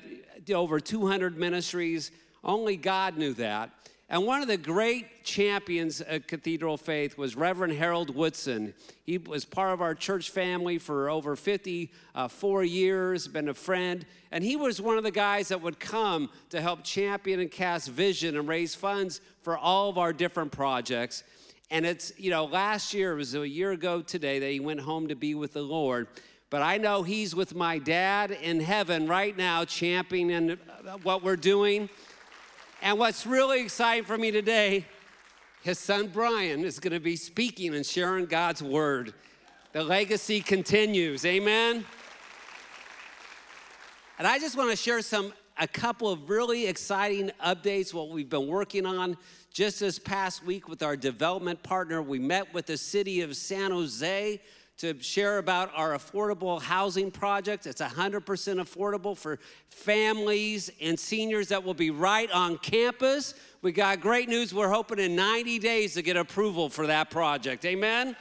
over 0.53 0.79
200 0.79 1.37
ministries. 1.37 2.11
Only 2.43 2.77
God 2.77 3.17
knew 3.17 3.33
that. 3.35 3.71
And 4.09 4.25
one 4.25 4.41
of 4.41 4.47
the 4.47 4.57
great 4.57 5.23
champions 5.23 6.01
of 6.01 6.27
Cathedral 6.27 6.77
Faith 6.77 7.17
was 7.17 7.35
Reverend 7.35 7.73
Harold 7.73 8.13
Woodson. 8.13 8.73
He 9.05 9.17
was 9.17 9.43
part 9.43 9.73
of 9.73 9.81
our 9.81 9.95
church 9.95 10.29
family 10.29 10.77
for 10.77 11.09
over 11.09 11.35
54 11.35 12.63
years, 12.63 13.27
been 13.27 13.49
a 13.49 13.53
friend, 13.53 14.05
and 14.31 14.43
he 14.43 14.55
was 14.55 14.79
one 14.79 14.97
of 14.97 15.03
the 15.03 15.09
guys 15.09 15.47
that 15.47 15.61
would 15.61 15.79
come 15.79 16.29
to 16.49 16.61
help 16.61 16.83
champion 16.83 17.39
and 17.39 17.49
cast 17.49 17.89
vision 17.89 18.37
and 18.37 18.47
raise 18.47 18.75
funds 18.75 19.19
for 19.41 19.57
all 19.57 19.89
of 19.89 19.97
our 19.97 20.13
different 20.13 20.51
projects. 20.51 21.23
And 21.71 21.85
it's, 21.85 22.13
you 22.17 22.29
know, 22.29 22.45
last 22.45 22.93
year, 22.93 23.13
it 23.13 23.15
was 23.15 23.33
a 23.33 23.47
year 23.47 23.71
ago 23.71 24.03
today 24.03 24.37
that 24.37 24.51
he 24.51 24.59
went 24.59 24.81
home 24.81 25.07
to 25.07 25.15
be 25.15 25.33
with 25.33 25.53
the 25.53 25.63
Lord 25.63 26.07
but 26.53 26.61
I 26.61 26.77
know 26.77 27.01
he's 27.01 27.35
with 27.35 27.55
my 27.55 27.79
dad 27.79 28.29
in 28.29 28.59
heaven 28.59 29.07
right 29.07 29.35
now, 29.35 29.65
championing 29.65 30.51
uh, 30.51 30.97
what 31.01 31.23
we're 31.23 31.35
doing. 31.35 31.89
And 32.83 32.99
what's 32.99 33.25
really 33.25 33.61
exciting 33.61 34.03
for 34.03 34.19
me 34.19 34.29
today, 34.29 34.85
his 35.63 35.79
son 35.79 36.09
Brian 36.13 36.63
is 36.63 36.79
going 36.79 36.93
to 36.93 36.99
be 36.99 37.15
speaking 37.15 37.73
and 37.73 37.83
sharing 37.83 38.27
God's 38.27 38.61
word. 38.61 39.15
The 39.71 39.83
legacy 39.83 40.41
continues. 40.41 41.25
Amen. 41.25 41.85
And 44.19 44.27
I 44.27 44.37
just 44.37 44.55
want 44.55 44.69
to 44.69 44.75
share 44.75 45.01
some 45.01 45.33
a 45.57 45.67
couple 45.67 46.11
of 46.11 46.29
really 46.29 46.67
exciting 46.67 47.31
updates 47.43 47.95
what 47.95 48.09
we've 48.09 48.29
been 48.29 48.45
working 48.45 48.85
on 48.85 49.17
just 49.51 49.79
this 49.79 49.97
past 49.97 50.45
week 50.45 50.69
with 50.69 50.83
our 50.83 50.95
development 50.95 51.63
partner. 51.63 52.03
We 52.03 52.19
met 52.19 52.53
with 52.53 52.67
the 52.67 52.77
city 52.77 53.21
of 53.21 53.35
San 53.35 53.71
Jose 53.71 54.39
to 54.77 54.99
share 55.01 55.37
about 55.37 55.71
our 55.75 55.91
affordable 55.91 56.61
housing 56.61 57.11
project. 57.11 57.67
It's 57.67 57.81
100% 57.81 58.23
affordable 58.23 59.15
for 59.15 59.39
families 59.69 60.71
and 60.81 60.99
seniors 60.99 61.47
that 61.49 61.63
will 61.63 61.73
be 61.73 61.91
right 61.91 62.29
on 62.31 62.57
campus. 62.57 63.35
We 63.61 63.71
got 63.71 64.01
great 64.01 64.27
news. 64.27 64.53
We're 64.53 64.69
hoping 64.69 64.99
in 64.99 65.15
90 65.15 65.59
days 65.59 65.93
to 65.93 66.01
get 66.01 66.17
approval 66.17 66.69
for 66.69 66.87
that 66.87 67.09
project. 67.09 67.65
Amen? 67.65 68.15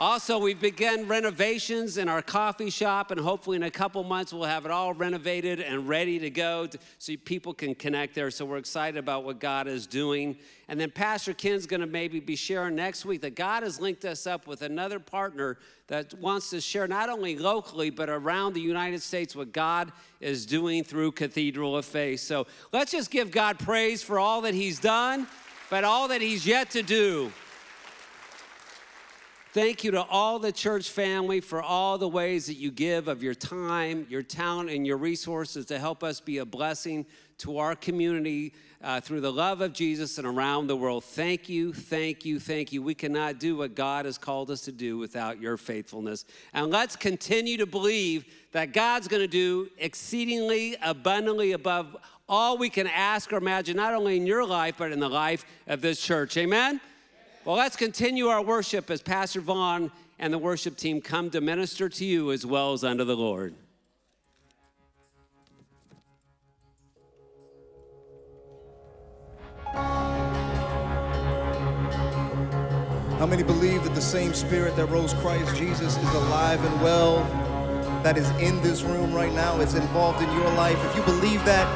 Also, 0.00 0.38
we've 0.38 0.60
begun 0.60 1.08
renovations 1.08 1.98
in 1.98 2.08
our 2.08 2.22
coffee 2.22 2.70
shop, 2.70 3.10
and 3.10 3.20
hopefully, 3.20 3.56
in 3.56 3.64
a 3.64 3.70
couple 3.70 4.04
months, 4.04 4.32
we'll 4.32 4.44
have 4.44 4.64
it 4.64 4.70
all 4.70 4.94
renovated 4.94 5.58
and 5.58 5.88
ready 5.88 6.20
to 6.20 6.30
go 6.30 6.68
to, 6.68 6.78
so 6.98 7.14
people 7.24 7.52
can 7.52 7.74
connect 7.74 8.14
there. 8.14 8.30
So, 8.30 8.44
we're 8.44 8.58
excited 8.58 8.96
about 8.96 9.24
what 9.24 9.40
God 9.40 9.66
is 9.66 9.88
doing. 9.88 10.36
And 10.68 10.78
then, 10.78 10.92
Pastor 10.92 11.34
Ken's 11.34 11.66
going 11.66 11.80
to 11.80 11.86
maybe 11.88 12.20
be 12.20 12.36
sharing 12.36 12.76
next 12.76 13.04
week 13.04 13.22
that 13.22 13.34
God 13.34 13.64
has 13.64 13.80
linked 13.80 14.04
us 14.04 14.24
up 14.24 14.46
with 14.46 14.62
another 14.62 15.00
partner 15.00 15.58
that 15.88 16.14
wants 16.20 16.50
to 16.50 16.60
share 16.60 16.86
not 16.86 17.08
only 17.08 17.36
locally, 17.36 17.90
but 17.90 18.08
around 18.08 18.52
the 18.52 18.60
United 18.60 19.02
States 19.02 19.34
what 19.34 19.52
God 19.52 19.90
is 20.20 20.46
doing 20.46 20.84
through 20.84 21.10
Cathedral 21.10 21.76
of 21.76 21.84
Faith. 21.84 22.20
So, 22.20 22.46
let's 22.72 22.92
just 22.92 23.10
give 23.10 23.32
God 23.32 23.58
praise 23.58 24.00
for 24.04 24.20
all 24.20 24.42
that 24.42 24.54
He's 24.54 24.78
done, 24.78 25.26
but 25.70 25.82
all 25.82 26.06
that 26.06 26.20
He's 26.20 26.46
yet 26.46 26.70
to 26.70 26.82
do. 26.82 27.32
Thank 29.58 29.82
you 29.82 29.90
to 29.90 30.04
all 30.04 30.38
the 30.38 30.52
church 30.52 30.88
family 30.88 31.40
for 31.40 31.60
all 31.60 31.98
the 31.98 32.06
ways 32.06 32.46
that 32.46 32.58
you 32.58 32.70
give 32.70 33.08
of 33.08 33.24
your 33.24 33.34
time, 33.34 34.06
your 34.08 34.22
talent, 34.22 34.70
and 34.70 34.86
your 34.86 34.98
resources 34.98 35.66
to 35.66 35.80
help 35.80 36.04
us 36.04 36.20
be 36.20 36.38
a 36.38 36.44
blessing 36.44 37.04
to 37.38 37.58
our 37.58 37.74
community 37.74 38.54
uh, 38.84 39.00
through 39.00 39.20
the 39.20 39.32
love 39.32 39.60
of 39.60 39.72
Jesus 39.72 40.16
and 40.16 40.28
around 40.28 40.68
the 40.68 40.76
world. 40.76 41.02
Thank 41.02 41.48
you, 41.48 41.72
thank 41.72 42.24
you, 42.24 42.38
thank 42.38 42.72
you. 42.72 42.84
We 42.84 42.94
cannot 42.94 43.40
do 43.40 43.56
what 43.56 43.74
God 43.74 44.04
has 44.04 44.16
called 44.16 44.52
us 44.52 44.60
to 44.60 44.70
do 44.70 44.96
without 44.96 45.40
your 45.40 45.56
faithfulness. 45.56 46.24
And 46.54 46.70
let's 46.70 46.94
continue 46.94 47.56
to 47.56 47.66
believe 47.66 48.26
that 48.52 48.72
God's 48.72 49.08
going 49.08 49.22
to 49.22 49.26
do 49.26 49.70
exceedingly 49.76 50.76
abundantly 50.80 51.50
above 51.50 51.96
all 52.28 52.58
we 52.58 52.70
can 52.70 52.86
ask 52.86 53.32
or 53.32 53.38
imagine, 53.38 53.76
not 53.76 53.92
only 53.92 54.18
in 54.18 54.24
your 54.24 54.46
life, 54.46 54.76
but 54.78 54.92
in 54.92 55.00
the 55.00 55.10
life 55.10 55.44
of 55.66 55.80
this 55.80 56.00
church. 56.00 56.36
Amen? 56.36 56.80
Well, 57.48 57.56
let's 57.56 57.76
continue 57.76 58.26
our 58.26 58.42
worship 58.42 58.90
as 58.90 59.00
Pastor 59.00 59.40
Vaughn 59.40 59.90
and 60.18 60.34
the 60.34 60.36
worship 60.36 60.76
team 60.76 61.00
come 61.00 61.30
to 61.30 61.40
minister 61.40 61.88
to 61.88 62.04
you 62.04 62.30
as 62.30 62.44
well 62.44 62.74
as 62.74 62.84
unto 62.84 63.04
the 63.04 63.16
Lord. 63.16 63.54
How 69.72 70.44
many 73.24 73.42
believe 73.42 73.82
that 73.82 73.94
the 73.94 74.02
same 74.02 74.34
spirit 74.34 74.76
that 74.76 74.84
rose 74.84 75.14
Christ 75.14 75.56
Jesus 75.56 75.96
is 75.96 76.14
alive 76.16 76.62
and 76.62 76.82
well, 76.82 77.24
that 78.02 78.18
is 78.18 78.28
in 78.42 78.60
this 78.60 78.82
room 78.82 79.14
right 79.14 79.32
now, 79.32 79.58
is 79.60 79.74
involved 79.74 80.22
in 80.22 80.30
your 80.36 80.52
life? 80.52 80.76
If 80.90 80.96
you 80.96 81.02
believe 81.04 81.42
that, 81.46 81.66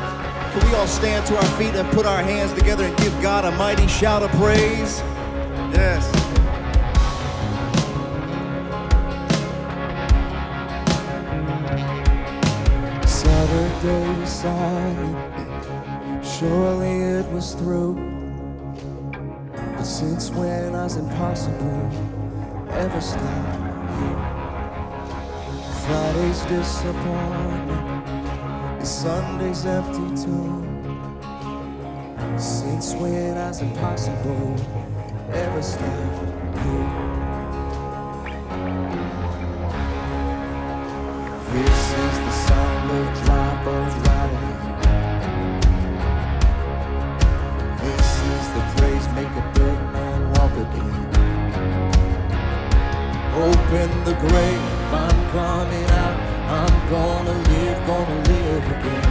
can 0.53 0.69
we 0.69 0.77
all 0.77 0.87
stand 0.87 1.25
to 1.29 1.35
our 1.35 1.59
feet 1.59 1.75
and 1.75 1.91
put 1.93 2.05
our 2.05 2.23
hands 2.23 2.53
together 2.53 2.85
and 2.85 2.95
give 2.99 3.23
God 3.23 3.47
a 3.47 3.53
mighty 3.53 3.87
shout 3.87 4.23
of 4.23 4.31
praise? 4.33 5.03
Yes. 5.73 6.05
Saturday 13.07 14.27
silent, 14.27 15.17
surely 16.23 17.01
it 17.01 17.27
was 17.33 17.55
through. 17.55 17.95
But 19.55 19.85
since 19.85 20.29
when 20.31 20.75
has 20.75 20.97
impossible 20.97 21.91
ever 22.73 23.01
stopped 23.01 23.61
you? 23.99 24.17
Friday's 25.87 26.43
disappointment, 26.45 28.87
Sunday's 28.87 29.65
empty 29.65 30.23
too. 30.23 30.69
Since 32.39 32.95
when 32.95 33.37
has 33.37 33.63
impossible 33.63 34.57
ever 35.35 35.63
stop 35.63 35.89
you? 36.65 36.81
This 41.53 41.81
is 42.05 42.15
the 42.27 42.33
sound 42.47 42.91
of 42.91 43.25
dry 43.25 43.65
bones 43.65 43.95
rattling. 44.05 44.61
This 47.83 48.09
is 48.35 48.45
the 48.57 48.63
praise 48.77 49.07
make 49.15 49.35
a 49.43 49.45
dead 49.55 49.81
man 49.93 50.21
walk 50.35 50.55
again. 50.67 51.03
Open 53.35 53.91
the 54.05 54.15
grave, 54.15 54.67
I'm 54.93 55.19
coming 55.31 55.89
out. 56.03 56.17
I'm 56.61 56.77
gonna 56.91 57.33
live, 57.33 57.87
gonna 57.87 58.19
live 58.29 58.65
again. 58.67 59.02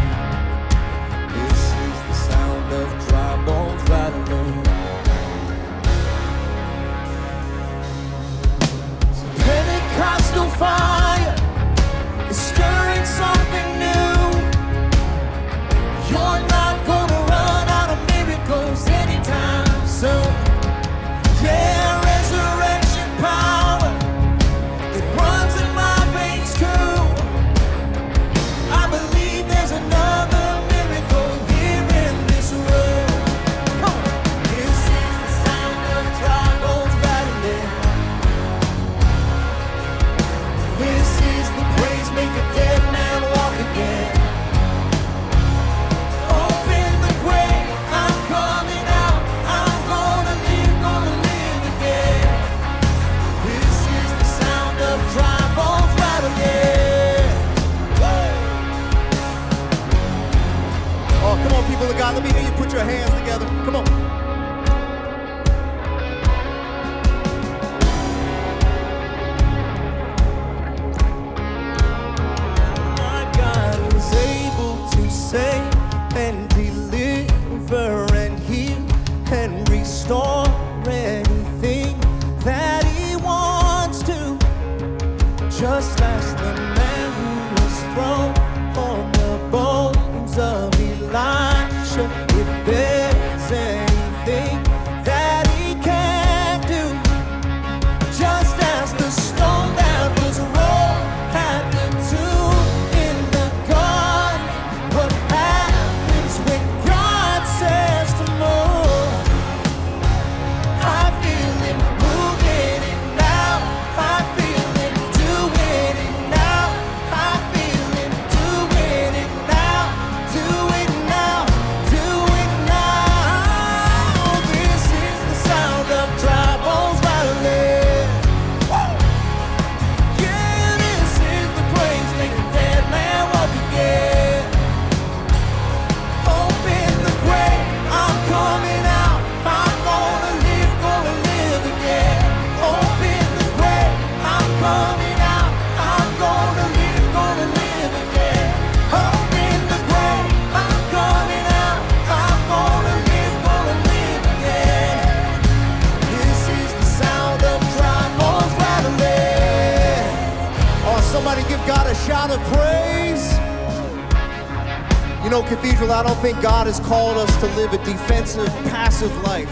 Called 166.92 167.16
us 167.16 167.38
to 167.38 167.48
live 167.56 167.72
a 167.72 167.78
defensive, 167.86 168.50
passive 168.66 169.16
life. 169.24 169.48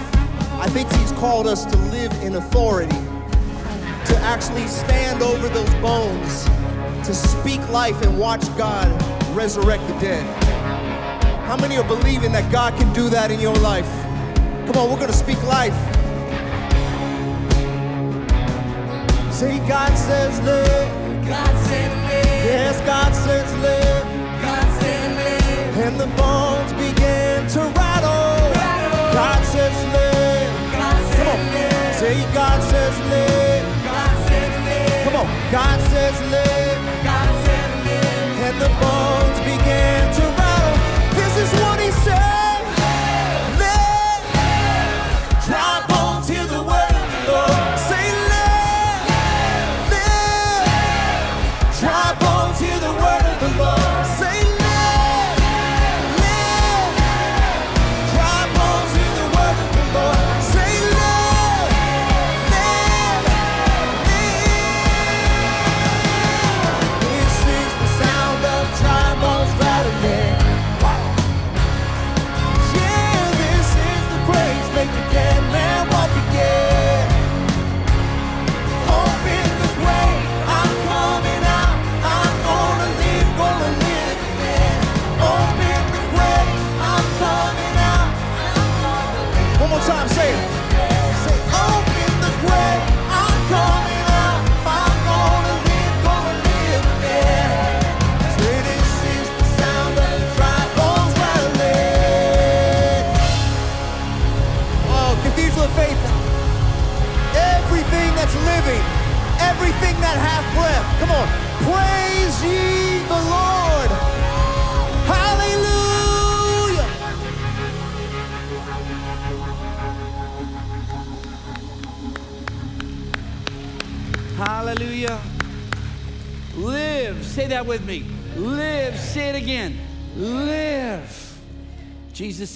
I 0.60 0.67
think 0.67 0.91
He's 0.91 1.13
called 1.13 1.47
us 1.47 1.63
to 1.63 1.78
live 1.88 2.12
in 2.21 2.36
authority, 2.36 2.91
to 2.91 4.17
actually 4.23 4.67
stand 4.67 5.21
over 5.21 5.47
those 5.47 5.73
bones, 5.75 6.43
to 7.08 7.13
speak 7.13 7.65
life 7.69 8.02
and 8.02 8.19
watch 8.19 8.45
God 8.58 8.89
resurrect 9.34 9.88
the 9.88 9.93
dead. 10.02 10.25
How 11.45 11.56
many 11.56 11.78
are 11.78 11.88
believing 11.88 12.34
that 12.34 12.52
God 12.52 12.78
can 12.78 12.91
do 12.91 13.08
that 13.08 13.32
in 13.32 13.39
your 13.39 13.56
life? 13.56 13.89
Come 14.67 14.75
on, 14.75 14.91
we're 14.91 14.97
going 14.97 15.08
to 15.08 15.13
speak 15.13 15.41
life. 15.43 15.71
Say, 19.34 19.60
God 19.65 19.97
says 19.97 20.41
live. 20.41 21.25
God 21.25 21.67
said 21.67 21.89
live. 22.04 22.45
Yes, 22.52 22.82
God 22.82 23.15
says 23.15 23.49
live. 23.60 23.98
God 35.51 35.81
says 35.89 36.18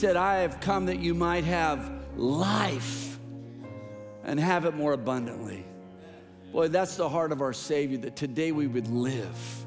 said, 0.03 0.17
I 0.17 0.39
have 0.39 0.59
come 0.59 0.87
that 0.87 0.99
you 0.99 1.13
might 1.13 1.45
have 1.45 1.89
life 2.17 3.17
and 4.25 4.37
have 4.37 4.65
it 4.65 4.75
more 4.75 4.91
abundantly. 4.91 5.63
Boy, 6.51 6.67
that's 6.67 6.97
the 6.97 7.07
heart 7.07 7.31
of 7.31 7.41
our 7.41 7.53
Savior, 7.53 7.97
that 7.99 8.17
today 8.17 8.51
we 8.51 8.67
would 8.67 8.89
live. 8.89 9.65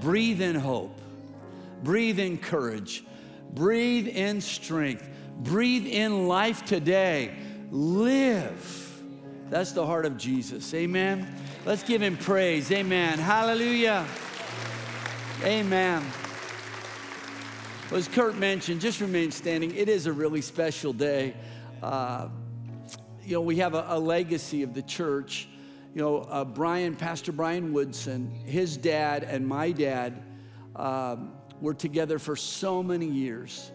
Breathe 0.00 0.40
in 0.40 0.54
hope. 0.54 0.98
Breathe 1.82 2.18
in 2.18 2.38
courage. 2.38 3.04
Breathe 3.52 4.08
in 4.08 4.40
strength. 4.40 5.06
Breathe 5.36 5.86
in 5.86 6.26
life 6.26 6.64
today. 6.64 7.30
Live. 7.70 9.02
That's 9.50 9.72
the 9.72 9.84
heart 9.84 10.06
of 10.06 10.16
Jesus. 10.16 10.72
Amen. 10.72 11.28
Let's 11.66 11.82
give 11.82 12.00
him 12.00 12.16
praise. 12.16 12.72
Amen. 12.72 13.18
Hallelujah. 13.18 14.06
Amen. 15.44 16.02
Well, 17.90 17.98
as 17.98 18.06
Kurt 18.06 18.36
mentioned, 18.36 18.80
just 18.80 19.00
remain 19.00 19.32
standing. 19.32 19.74
It 19.74 19.88
is 19.88 20.06
a 20.06 20.12
really 20.12 20.42
special 20.42 20.92
day. 20.92 21.34
Uh, 21.82 22.28
you 23.24 23.32
know, 23.32 23.40
we 23.40 23.56
have 23.56 23.74
a, 23.74 23.84
a 23.88 23.98
legacy 23.98 24.62
of 24.62 24.74
the 24.74 24.82
church. 24.82 25.48
You 25.96 26.02
know, 26.02 26.18
uh, 26.18 26.44
Brian, 26.44 26.94
Pastor 26.94 27.32
Brian 27.32 27.72
Woodson, 27.72 28.30
his 28.46 28.76
dad 28.76 29.24
and 29.24 29.44
my 29.44 29.72
dad 29.72 30.22
um, 30.76 31.32
were 31.60 31.74
together 31.74 32.20
for 32.20 32.36
so 32.36 32.80
many 32.80 33.06
years 33.06 33.72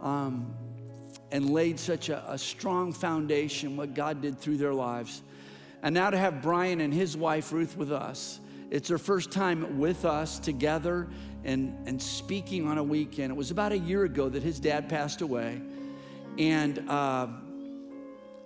um, 0.00 0.54
and 1.30 1.50
laid 1.50 1.78
such 1.78 2.08
a, 2.08 2.32
a 2.32 2.38
strong 2.38 2.94
foundation, 2.94 3.76
what 3.76 3.92
God 3.92 4.22
did 4.22 4.38
through 4.38 4.56
their 4.56 4.72
lives. 4.72 5.20
And 5.82 5.94
now 5.94 6.08
to 6.08 6.16
have 6.16 6.40
Brian 6.40 6.80
and 6.80 6.94
his 6.94 7.14
wife 7.14 7.52
Ruth 7.52 7.76
with 7.76 7.92
us, 7.92 8.40
it's 8.70 8.88
their 8.88 8.98
first 8.98 9.30
time 9.30 9.78
with 9.78 10.06
us 10.06 10.38
together 10.38 11.08
and, 11.44 11.76
and 11.86 12.00
speaking 12.00 12.66
on 12.66 12.78
a 12.78 12.82
weekend. 12.82 13.30
It 13.30 13.36
was 13.36 13.50
about 13.50 13.72
a 13.72 13.78
year 13.78 14.04
ago 14.04 14.28
that 14.28 14.42
his 14.42 14.60
dad 14.60 14.88
passed 14.88 15.20
away. 15.20 15.60
And 16.38 16.88
uh, 16.88 17.28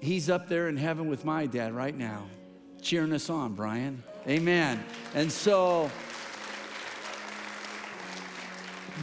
he's 0.01 0.31
up 0.31 0.49
there 0.49 0.69
in 0.69 0.77
heaven 0.77 1.09
with 1.09 1.25
my 1.25 1.47
dad 1.47 1.75
right 1.75 1.97
now, 1.97 2.27
cheering 2.81 3.13
us 3.13 3.31
on, 3.31 3.55
Brian. 3.55 4.03
Amen. 4.27 4.83
And 5.15 5.31
so, 5.31 5.91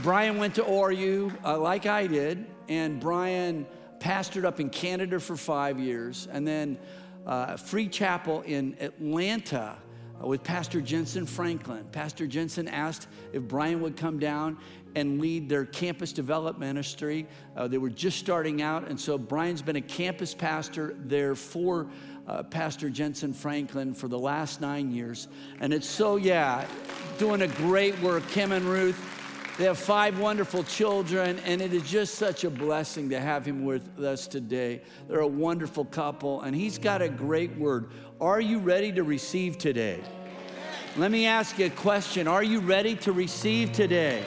Brian 0.02 0.38
went 0.38 0.56
to 0.56 0.64
ORU 0.64 1.34
uh, 1.44 1.60
like 1.60 1.86
I 1.86 2.08
did, 2.08 2.46
and 2.70 3.00
Brian 3.00 3.68
pastored 4.00 4.46
up 4.46 4.60
in 4.60 4.70
Canada 4.70 5.20
for 5.20 5.36
five 5.36 5.80
years, 5.80 6.28
and 6.32 6.48
then 6.48 6.78
uh, 7.28 7.56
Free 7.58 7.88
Chapel 7.88 8.42
in 8.42 8.76
Atlanta 8.80 9.78
with 10.24 10.44
Pastor 10.44 10.82
Jentezen 10.82 11.28
Franklin. 11.28 11.86
Pastor 11.92 12.28
Jentezen 12.28 12.70
asked 12.72 13.08
if 13.34 13.44
Brian 13.44 13.82
would 13.82 13.98
come 13.98 14.20
down 14.20 14.58
and 14.96 15.22
lead 15.22 15.48
their 15.48 15.66
campus 15.66 16.12
development 16.12 16.60
ministry. 16.60 17.26
Uh, 17.56 17.68
they 17.68 17.78
were 17.78 17.90
just 17.90 18.18
starting 18.20 18.62
out, 18.62 18.88
and 18.88 19.00
so 19.00 19.18
Brian's 19.18 19.62
been 19.62 19.78
a 19.78 19.82
campus 19.82 20.34
pastor 20.34 20.96
there 21.06 21.36
for 21.36 21.88
uh, 22.28 22.44
Pastor 22.44 22.90
Jentezen 22.90 23.34
Franklin 23.34 23.94
for 23.94 24.08
the 24.08 24.20
last 24.20 24.62
nine 24.62 24.92
years. 24.92 25.28
And 25.60 25.74
it's 25.74 25.88
so, 25.88 26.18
yeah, 26.18 26.66
doing 27.18 27.42
a 27.42 27.48
great 27.48 27.98
work. 28.02 28.28
Kim 28.30 28.52
and 28.52 28.66
Ruth, 28.66 29.00
they 29.58 29.66
have 29.66 29.78
five 29.78 30.20
wonderful 30.20 30.64
children, 30.64 31.40
and 31.46 31.62
it 31.62 31.74
is 31.74 31.84
just 31.90 32.16
such 32.16 32.44
a 32.44 32.50
blessing 32.50 33.10
to 33.10 33.20
have 33.20 33.46
him 33.46 33.66
with 33.66 34.00
us 34.00 34.28
today. 34.28 34.82
They're 35.08 35.20
a 35.20 35.28
wonderful 35.28 35.86
couple, 35.86 36.42
and 36.42 36.56
he's 36.56 36.78
got 36.78 37.02
a 37.02 37.10
great 37.10 37.56
word. 37.58 37.92
Are 38.22 38.40
you 38.40 38.60
ready 38.60 38.92
to 38.92 39.02
receive 39.02 39.58
today? 39.58 40.00
Let 40.96 41.10
me 41.10 41.26
ask 41.26 41.58
you 41.58 41.66
a 41.66 41.70
question 41.72 42.28
Are 42.28 42.44
you 42.44 42.60
ready 42.60 42.96
to 42.98 43.12
receive 43.12 43.72
today? 43.72 44.24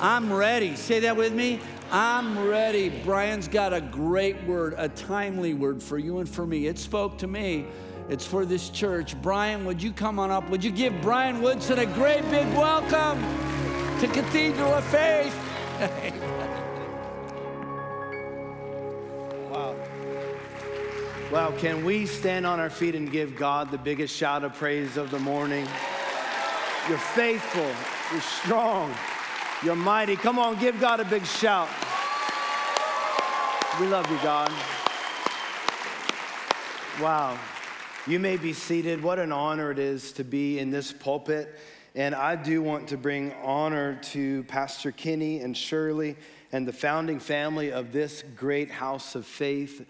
I'm 0.00 0.32
ready. 0.32 0.74
Say 0.74 0.98
that 1.00 1.16
with 1.16 1.32
me. 1.32 1.60
I'm 1.92 2.36
ready. 2.44 2.88
Brian's 2.88 3.46
got 3.46 3.72
a 3.72 3.80
great 3.80 4.42
word, 4.42 4.74
a 4.78 4.88
timely 4.88 5.54
word 5.54 5.80
for 5.80 5.96
you 5.96 6.18
and 6.18 6.28
for 6.28 6.44
me. 6.44 6.66
It 6.66 6.76
spoke 6.76 7.18
to 7.18 7.28
me. 7.28 7.66
It's 8.08 8.26
for 8.26 8.44
this 8.44 8.68
church. 8.68 9.20
Brian, 9.22 9.64
would 9.64 9.80
you 9.80 9.92
come 9.92 10.18
on 10.18 10.32
up? 10.32 10.50
Would 10.50 10.64
you 10.64 10.72
give 10.72 11.00
Brian 11.00 11.40
Woodson 11.40 11.78
a 11.78 11.86
great 11.86 12.28
big 12.30 12.48
welcome 12.56 13.22
to 14.00 14.08
Cathedral 14.08 14.74
of 14.74 14.84
Faith? 14.86 16.22
Wow, 21.32 21.52
can 21.58 21.84
we 21.84 22.06
stand 22.06 22.46
on 22.46 22.60
our 22.60 22.70
feet 22.70 22.94
and 22.94 23.10
give 23.10 23.34
God 23.34 23.72
the 23.72 23.78
biggest 23.78 24.14
shout 24.14 24.44
of 24.44 24.54
praise 24.54 24.96
of 24.96 25.10
the 25.10 25.18
morning? 25.18 25.66
You're 26.88 26.98
faithful, 26.98 27.68
you're 28.12 28.20
strong, 28.20 28.94
you're 29.64 29.74
mighty. 29.74 30.14
Come 30.14 30.38
on, 30.38 30.56
give 30.60 30.80
God 30.80 31.00
a 31.00 31.04
big 31.04 31.26
shout. 31.26 31.68
We 33.80 33.88
love 33.88 34.08
you, 34.08 34.18
God. 34.22 34.52
Wow. 37.02 37.36
You 38.06 38.20
may 38.20 38.36
be 38.36 38.52
seated. 38.52 39.02
What 39.02 39.18
an 39.18 39.32
honor 39.32 39.72
it 39.72 39.80
is 39.80 40.12
to 40.12 40.22
be 40.22 40.60
in 40.60 40.70
this 40.70 40.92
pulpit 40.92 41.58
And 41.96 42.14
I 42.14 42.36
do 42.36 42.60
want 42.60 42.88
to 42.88 42.98
bring 42.98 43.32
honor 43.42 43.98
to 44.12 44.42
Pastor 44.44 44.92
Kenny 44.92 45.40
and 45.40 45.56
Shirley 45.56 46.16
and 46.52 46.68
the 46.68 46.72
founding 46.72 47.18
family 47.18 47.72
of 47.72 47.90
this 47.90 48.22
great 48.36 48.70
house 48.70 49.14
of 49.14 49.24
faith. 49.26 49.86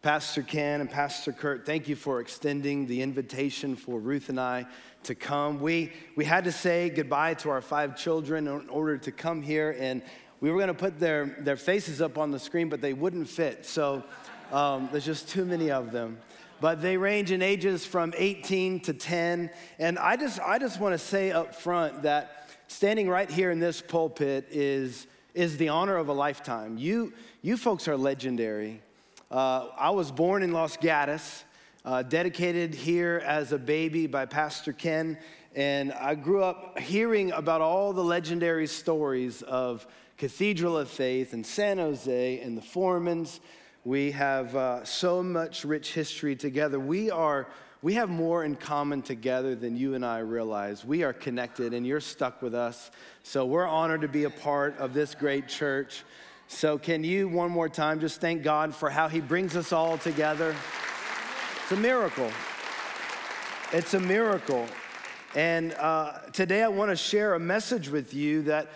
Pastor 0.00 0.42
Ken 0.42 0.80
and 0.80 0.88
Pastor 0.88 1.32
Kurt, 1.32 1.66
thank 1.66 1.88
you 1.88 1.96
for 1.96 2.20
extending 2.20 2.86
the 2.86 3.02
invitation 3.02 3.74
for 3.74 3.98
Ruth 3.98 4.28
and 4.28 4.38
I 4.38 4.66
to 5.02 5.16
come. 5.16 5.58
We, 5.58 5.92
we 6.14 6.24
had 6.24 6.44
to 6.44 6.52
say 6.52 6.88
goodbye 6.88 7.34
to 7.34 7.50
our 7.50 7.60
five 7.60 7.96
children 7.96 8.46
in 8.46 8.68
order 8.68 8.96
to 8.98 9.10
come 9.10 9.42
here, 9.42 9.76
and 9.76 10.02
we 10.40 10.52
were 10.52 10.56
going 10.56 10.68
to 10.68 10.74
put 10.74 11.00
their, 11.00 11.36
their 11.40 11.56
faces 11.56 12.00
up 12.00 12.16
on 12.16 12.30
the 12.30 12.38
screen, 12.38 12.68
but 12.68 12.80
they 12.80 12.92
wouldn't 12.92 13.28
fit. 13.28 13.66
So 13.66 14.04
um, 14.52 14.88
there's 14.92 15.04
just 15.04 15.28
too 15.28 15.44
many 15.44 15.70
of 15.70 15.90
them 15.90 16.18
but 16.60 16.82
they 16.82 16.96
range 16.96 17.30
in 17.30 17.40
ages 17.40 17.86
from 17.86 18.12
18 18.16 18.80
to 18.80 18.92
10. 18.92 19.48
And 19.78 19.98
I 19.98 20.16
just, 20.16 20.40
I 20.40 20.58
just 20.58 20.80
want 20.80 20.92
to 20.92 20.98
say 20.98 21.30
up 21.30 21.54
front 21.54 22.02
that 22.02 22.48
standing 22.66 23.08
right 23.08 23.30
here 23.30 23.50
in 23.50 23.60
this 23.60 23.80
pulpit 23.80 24.48
is, 24.50 25.06
is 25.34 25.56
the 25.56 25.68
honor 25.68 25.96
of 25.96 26.08
a 26.08 26.12
lifetime. 26.12 26.76
You, 26.76 27.12
you 27.42 27.56
folks 27.56 27.86
are 27.86 27.96
legendary. 27.96 28.82
Uh, 29.30 29.68
I 29.76 29.90
was 29.90 30.10
born 30.10 30.42
in 30.42 30.52
Los 30.52 30.76
Gatos, 30.76 31.44
uh, 31.84 32.02
dedicated 32.02 32.74
here 32.74 33.22
as 33.24 33.52
a 33.52 33.58
baby 33.58 34.06
by 34.06 34.24
Pastor 34.24 34.72
Ken. 34.72 35.18
And 35.54 35.92
I 35.92 36.14
grew 36.14 36.42
up 36.42 36.78
hearing 36.78 37.32
about 37.32 37.60
all 37.60 37.92
the 37.92 38.04
legendary 38.04 38.66
stories 38.66 39.42
of 39.42 39.86
Cathedral 40.16 40.78
of 40.78 40.88
Faith 40.88 41.32
and 41.32 41.44
San 41.44 41.78
Jose 41.78 42.40
and 42.40 42.56
the 42.56 42.62
Foremans 42.62 43.40
we 43.84 44.10
have 44.10 44.54
uh, 44.54 44.84
so 44.84 45.22
much 45.22 45.64
rich 45.64 45.94
history 45.94 46.36
together. 46.36 46.78
We 46.78 47.10
are 47.10 47.48
we 47.80 47.94
have 47.94 48.10
more 48.10 48.44
in 48.44 48.56
common 48.56 49.00
together 49.02 49.54
than 49.54 49.76
you 49.76 49.94
and 49.94 50.04
I 50.04 50.18
realize. 50.18 50.84
We 50.84 51.04
are 51.04 51.12
connected 51.14 51.72
and 51.72 51.86
you're 51.86 52.00
stuck 52.00 52.42
with 52.42 52.54
us. 52.54 52.90
So 53.22 53.46
we're 53.46 53.66
honored 53.66 54.00
to 54.00 54.08
be 54.08 54.24
a 54.24 54.30
part 54.30 54.76
of 54.78 54.92
this 54.92 55.14
great 55.14 55.48
church. 55.48 56.02
So 56.50 56.78
can 56.78 57.04
you 57.04 57.28
one 57.28 57.50
more 57.50 57.68
time 57.68 58.00
just 58.00 58.22
thank 58.22 58.42
God 58.42 58.74
for 58.74 58.88
how 58.88 59.06
he 59.06 59.20
brings 59.20 59.54
us 59.54 59.70
all 59.70 59.98
together? 59.98 60.56
It's 61.62 61.72
a 61.72 61.76
miracle. 61.76 62.30
It's 63.70 63.92
a 63.92 64.00
miracle. 64.00 64.66
And 65.34 65.74
uh, 65.74 66.20
today 66.32 66.62
I 66.62 66.68
want 66.68 66.90
to 66.90 66.96
share 66.96 67.34
a 67.34 67.38
message 67.38 67.90
with 67.90 68.14
you 68.14 68.42
that 68.44 68.70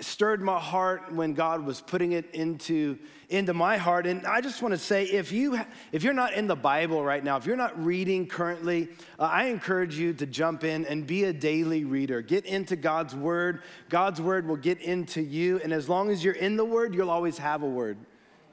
stirred 0.00 0.40
my 0.40 0.58
heart 0.58 1.12
when 1.12 1.34
God 1.34 1.64
was 1.64 1.80
putting 1.80 2.12
it 2.12 2.30
into, 2.34 2.98
into 3.28 3.54
my 3.54 3.76
heart. 3.76 4.06
And 4.06 4.26
I 4.26 4.40
just 4.40 4.62
want 4.62 4.72
to 4.72 4.78
say 4.78 5.04
if, 5.04 5.32
you, 5.32 5.58
if 5.92 6.02
you're 6.02 6.14
not 6.14 6.34
in 6.34 6.46
the 6.46 6.56
Bible 6.56 7.04
right 7.04 7.22
now, 7.22 7.36
if 7.36 7.46
you're 7.46 7.56
not 7.56 7.84
reading 7.84 8.26
currently, 8.26 8.88
uh, 9.18 9.24
I 9.24 9.44
encourage 9.44 9.98
you 9.98 10.12
to 10.14 10.26
jump 10.26 10.64
in 10.64 10.84
and 10.86 11.06
be 11.06 11.24
a 11.24 11.32
daily 11.32 11.84
reader. 11.84 12.22
Get 12.22 12.46
into 12.46 12.76
God's 12.76 13.14
Word. 13.14 13.62
God's 13.88 14.20
Word 14.20 14.46
will 14.46 14.56
get 14.56 14.80
into 14.80 15.20
you. 15.20 15.60
And 15.62 15.72
as 15.72 15.88
long 15.88 16.10
as 16.10 16.22
you're 16.22 16.34
in 16.34 16.56
the 16.56 16.64
Word, 16.64 16.94
you'll 16.94 17.10
always 17.10 17.38
have 17.38 17.62
a 17.62 17.68
word. 17.68 17.98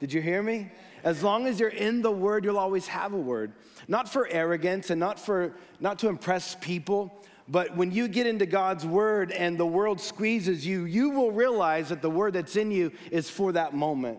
Did 0.00 0.12
you 0.12 0.20
hear 0.20 0.42
me? 0.42 0.70
As 1.04 1.22
long 1.22 1.46
as 1.46 1.58
you're 1.60 1.68
in 1.68 2.02
the 2.02 2.10
Word, 2.10 2.44
you'll 2.44 2.58
always 2.58 2.86
have 2.88 3.12
a 3.12 3.18
word. 3.18 3.52
Not 3.88 4.08
for 4.08 4.28
arrogance 4.28 4.90
and 4.90 5.00
not, 5.00 5.18
for, 5.18 5.54
not 5.80 5.98
to 6.00 6.08
impress 6.08 6.56
people 6.56 7.24
but 7.48 7.76
when 7.76 7.92
you 7.92 8.08
get 8.08 8.26
into 8.26 8.46
God's 8.46 8.84
word 8.84 9.30
and 9.30 9.56
the 9.56 9.66
world 9.66 10.00
squeezes 10.00 10.66
you, 10.66 10.84
you 10.84 11.10
will 11.10 11.30
realize 11.30 11.90
that 11.90 12.02
the 12.02 12.10
word 12.10 12.32
that's 12.32 12.56
in 12.56 12.70
you 12.70 12.92
is 13.10 13.30
for 13.30 13.52
that 13.52 13.74
moment. 13.74 14.18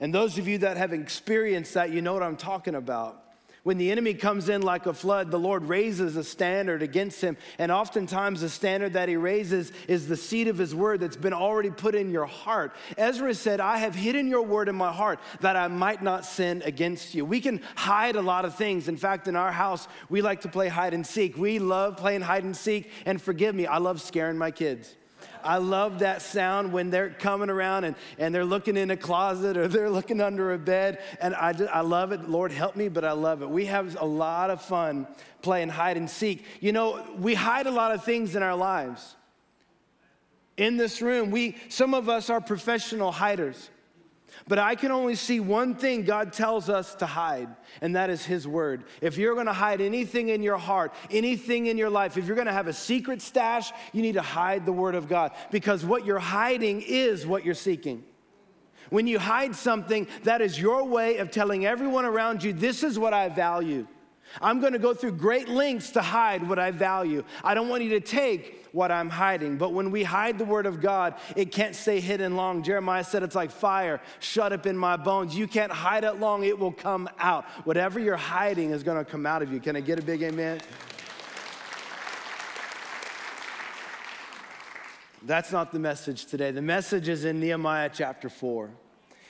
And 0.00 0.14
those 0.14 0.38
of 0.38 0.46
you 0.46 0.58
that 0.58 0.76
have 0.76 0.92
experienced 0.92 1.74
that, 1.74 1.90
you 1.90 2.02
know 2.02 2.12
what 2.12 2.22
I'm 2.22 2.36
talking 2.36 2.74
about. 2.74 3.21
When 3.64 3.78
the 3.78 3.92
enemy 3.92 4.14
comes 4.14 4.48
in 4.48 4.62
like 4.62 4.86
a 4.86 4.92
flood, 4.92 5.30
the 5.30 5.38
Lord 5.38 5.66
raises 5.66 6.16
a 6.16 6.24
standard 6.24 6.82
against 6.82 7.20
him. 7.20 7.36
And 7.58 7.70
oftentimes, 7.70 8.40
the 8.40 8.48
standard 8.48 8.94
that 8.94 9.08
he 9.08 9.14
raises 9.14 9.70
is 9.86 10.08
the 10.08 10.16
seed 10.16 10.48
of 10.48 10.58
his 10.58 10.74
word 10.74 10.98
that's 10.98 11.16
been 11.16 11.32
already 11.32 11.70
put 11.70 11.94
in 11.94 12.10
your 12.10 12.26
heart. 12.26 12.74
Ezra 12.98 13.32
said, 13.34 13.60
I 13.60 13.76
have 13.76 13.94
hidden 13.94 14.26
your 14.26 14.42
word 14.42 14.68
in 14.68 14.74
my 14.74 14.92
heart 14.92 15.20
that 15.42 15.54
I 15.54 15.68
might 15.68 16.02
not 16.02 16.24
sin 16.24 16.62
against 16.64 17.14
you. 17.14 17.24
We 17.24 17.40
can 17.40 17.60
hide 17.76 18.16
a 18.16 18.22
lot 18.22 18.44
of 18.44 18.56
things. 18.56 18.88
In 18.88 18.96
fact, 18.96 19.28
in 19.28 19.36
our 19.36 19.52
house, 19.52 19.86
we 20.08 20.22
like 20.22 20.40
to 20.40 20.48
play 20.48 20.66
hide 20.66 20.92
and 20.92 21.06
seek. 21.06 21.36
We 21.36 21.60
love 21.60 21.96
playing 21.96 22.22
hide 22.22 22.42
and 22.42 22.56
seek. 22.56 22.90
And 23.06 23.22
forgive 23.22 23.54
me, 23.54 23.66
I 23.66 23.78
love 23.78 24.02
scaring 24.02 24.38
my 24.38 24.50
kids. 24.50 24.92
I 25.44 25.58
love 25.58 26.00
that 26.00 26.22
sound 26.22 26.72
when 26.72 26.90
they're 26.90 27.10
coming 27.10 27.50
around 27.50 27.84
and, 27.84 27.96
and 28.18 28.34
they're 28.34 28.44
looking 28.44 28.76
in 28.76 28.90
a 28.90 28.96
closet 28.96 29.56
or 29.56 29.68
they're 29.68 29.90
looking 29.90 30.20
under 30.20 30.52
a 30.52 30.58
bed. 30.58 31.00
And 31.20 31.34
I, 31.34 31.52
just, 31.52 31.72
I 31.72 31.80
love 31.80 32.12
it. 32.12 32.28
Lord, 32.28 32.52
help 32.52 32.76
me, 32.76 32.88
but 32.88 33.04
I 33.04 33.12
love 33.12 33.42
it. 33.42 33.50
We 33.50 33.66
have 33.66 33.96
a 34.00 34.06
lot 34.06 34.50
of 34.50 34.62
fun 34.62 35.06
playing 35.42 35.68
hide 35.68 35.96
and 35.96 36.08
seek. 36.08 36.44
You 36.60 36.72
know, 36.72 37.04
we 37.18 37.34
hide 37.34 37.66
a 37.66 37.70
lot 37.70 37.92
of 37.92 38.04
things 38.04 38.36
in 38.36 38.42
our 38.42 38.56
lives. 38.56 39.16
In 40.56 40.76
this 40.76 41.02
room, 41.02 41.30
we, 41.30 41.56
some 41.68 41.94
of 41.94 42.08
us 42.08 42.30
are 42.30 42.40
professional 42.40 43.10
hiders. 43.10 43.70
But 44.48 44.58
I 44.58 44.74
can 44.74 44.90
only 44.90 45.14
see 45.14 45.40
one 45.40 45.74
thing 45.74 46.04
God 46.04 46.32
tells 46.32 46.68
us 46.68 46.94
to 46.96 47.06
hide, 47.06 47.48
and 47.80 47.96
that 47.96 48.10
is 48.10 48.24
His 48.24 48.46
Word. 48.46 48.84
If 49.00 49.16
you're 49.16 49.34
gonna 49.34 49.52
hide 49.52 49.80
anything 49.80 50.28
in 50.30 50.42
your 50.42 50.58
heart, 50.58 50.92
anything 51.10 51.66
in 51.66 51.78
your 51.78 51.90
life, 51.90 52.16
if 52.16 52.26
you're 52.26 52.36
gonna 52.36 52.52
have 52.52 52.66
a 52.66 52.72
secret 52.72 53.22
stash, 53.22 53.72
you 53.92 54.02
need 54.02 54.14
to 54.14 54.22
hide 54.22 54.66
the 54.66 54.72
Word 54.72 54.94
of 54.94 55.08
God 55.08 55.32
because 55.50 55.84
what 55.84 56.04
you're 56.04 56.18
hiding 56.18 56.82
is 56.82 57.26
what 57.26 57.44
you're 57.44 57.54
seeking. 57.54 58.04
When 58.90 59.06
you 59.06 59.18
hide 59.18 59.56
something, 59.56 60.06
that 60.24 60.42
is 60.42 60.60
your 60.60 60.84
way 60.84 61.16
of 61.18 61.30
telling 61.30 61.64
everyone 61.64 62.04
around 62.04 62.42
you, 62.42 62.52
this 62.52 62.82
is 62.82 62.98
what 62.98 63.14
I 63.14 63.28
value. 63.28 63.86
I'm 64.40 64.60
gonna 64.60 64.78
go 64.78 64.94
through 64.94 65.12
great 65.12 65.48
lengths 65.48 65.90
to 65.90 66.02
hide 66.02 66.48
what 66.48 66.58
I 66.58 66.70
value. 66.70 67.24
I 67.44 67.54
don't 67.54 67.68
want 67.68 67.82
you 67.82 67.90
to 67.90 68.00
take 68.00 68.66
what 68.72 68.90
I'm 68.90 69.10
hiding. 69.10 69.58
But 69.58 69.72
when 69.72 69.90
we 69.90 70.02
hide 70.02 70.38
the 70.38 70.44
word 70.44 70.66
of 70.66 70.80
God, 70.80 71.14
it 71.36 71.52
can't 71.52 71.76
stay 71.76 72.00
hidden 72.00 72.36
long. 72.36 72.62
Jeremiah 72.62 73.04
said 73.04 73.22
it's 73.22 73.34
like 73.34 73.50
fire 73.50 74.00
shut 74.20 74.52
up 74.52 74.66
in 74.66 74.76
my 74.76 74.96
bones. 74.96 75.36
You 75.36 75.46
can't 75.46 75.72
hide 75.72 76.04
it 76.04 76.14
long, 76.14 76.44
it 76.44 76.58
will 76.58 76.72
come 76.72 77.08
out. 77.18 77.44
Whatever 77.64 78.00
you're 78.00 78.16
hiding 78.16 78.70
is 78.70 78.82
gonna 78.82 79.04
come 79.04 79.26
out 79.26 79.42
of 79.42 79.52
you. 79.52 79.60
Can 79.60 79.76
I 79.76 79.80
get 79.80 79.98
a 79.98 80.02
big 80.02 80.22
amen? 80.22 80.60
That's 85.24 85.52
not 85.52 85.70
the 85.70 85.78
message 85.78 86.26
today. 86.26 86.50
The 86.50 86.62
message 86.62 87.08
is 87.08 87.24
in 87.24 87.38
Nehemiah 87.38 87.90
chapter 87.92 88.28
4. 88.28 88.70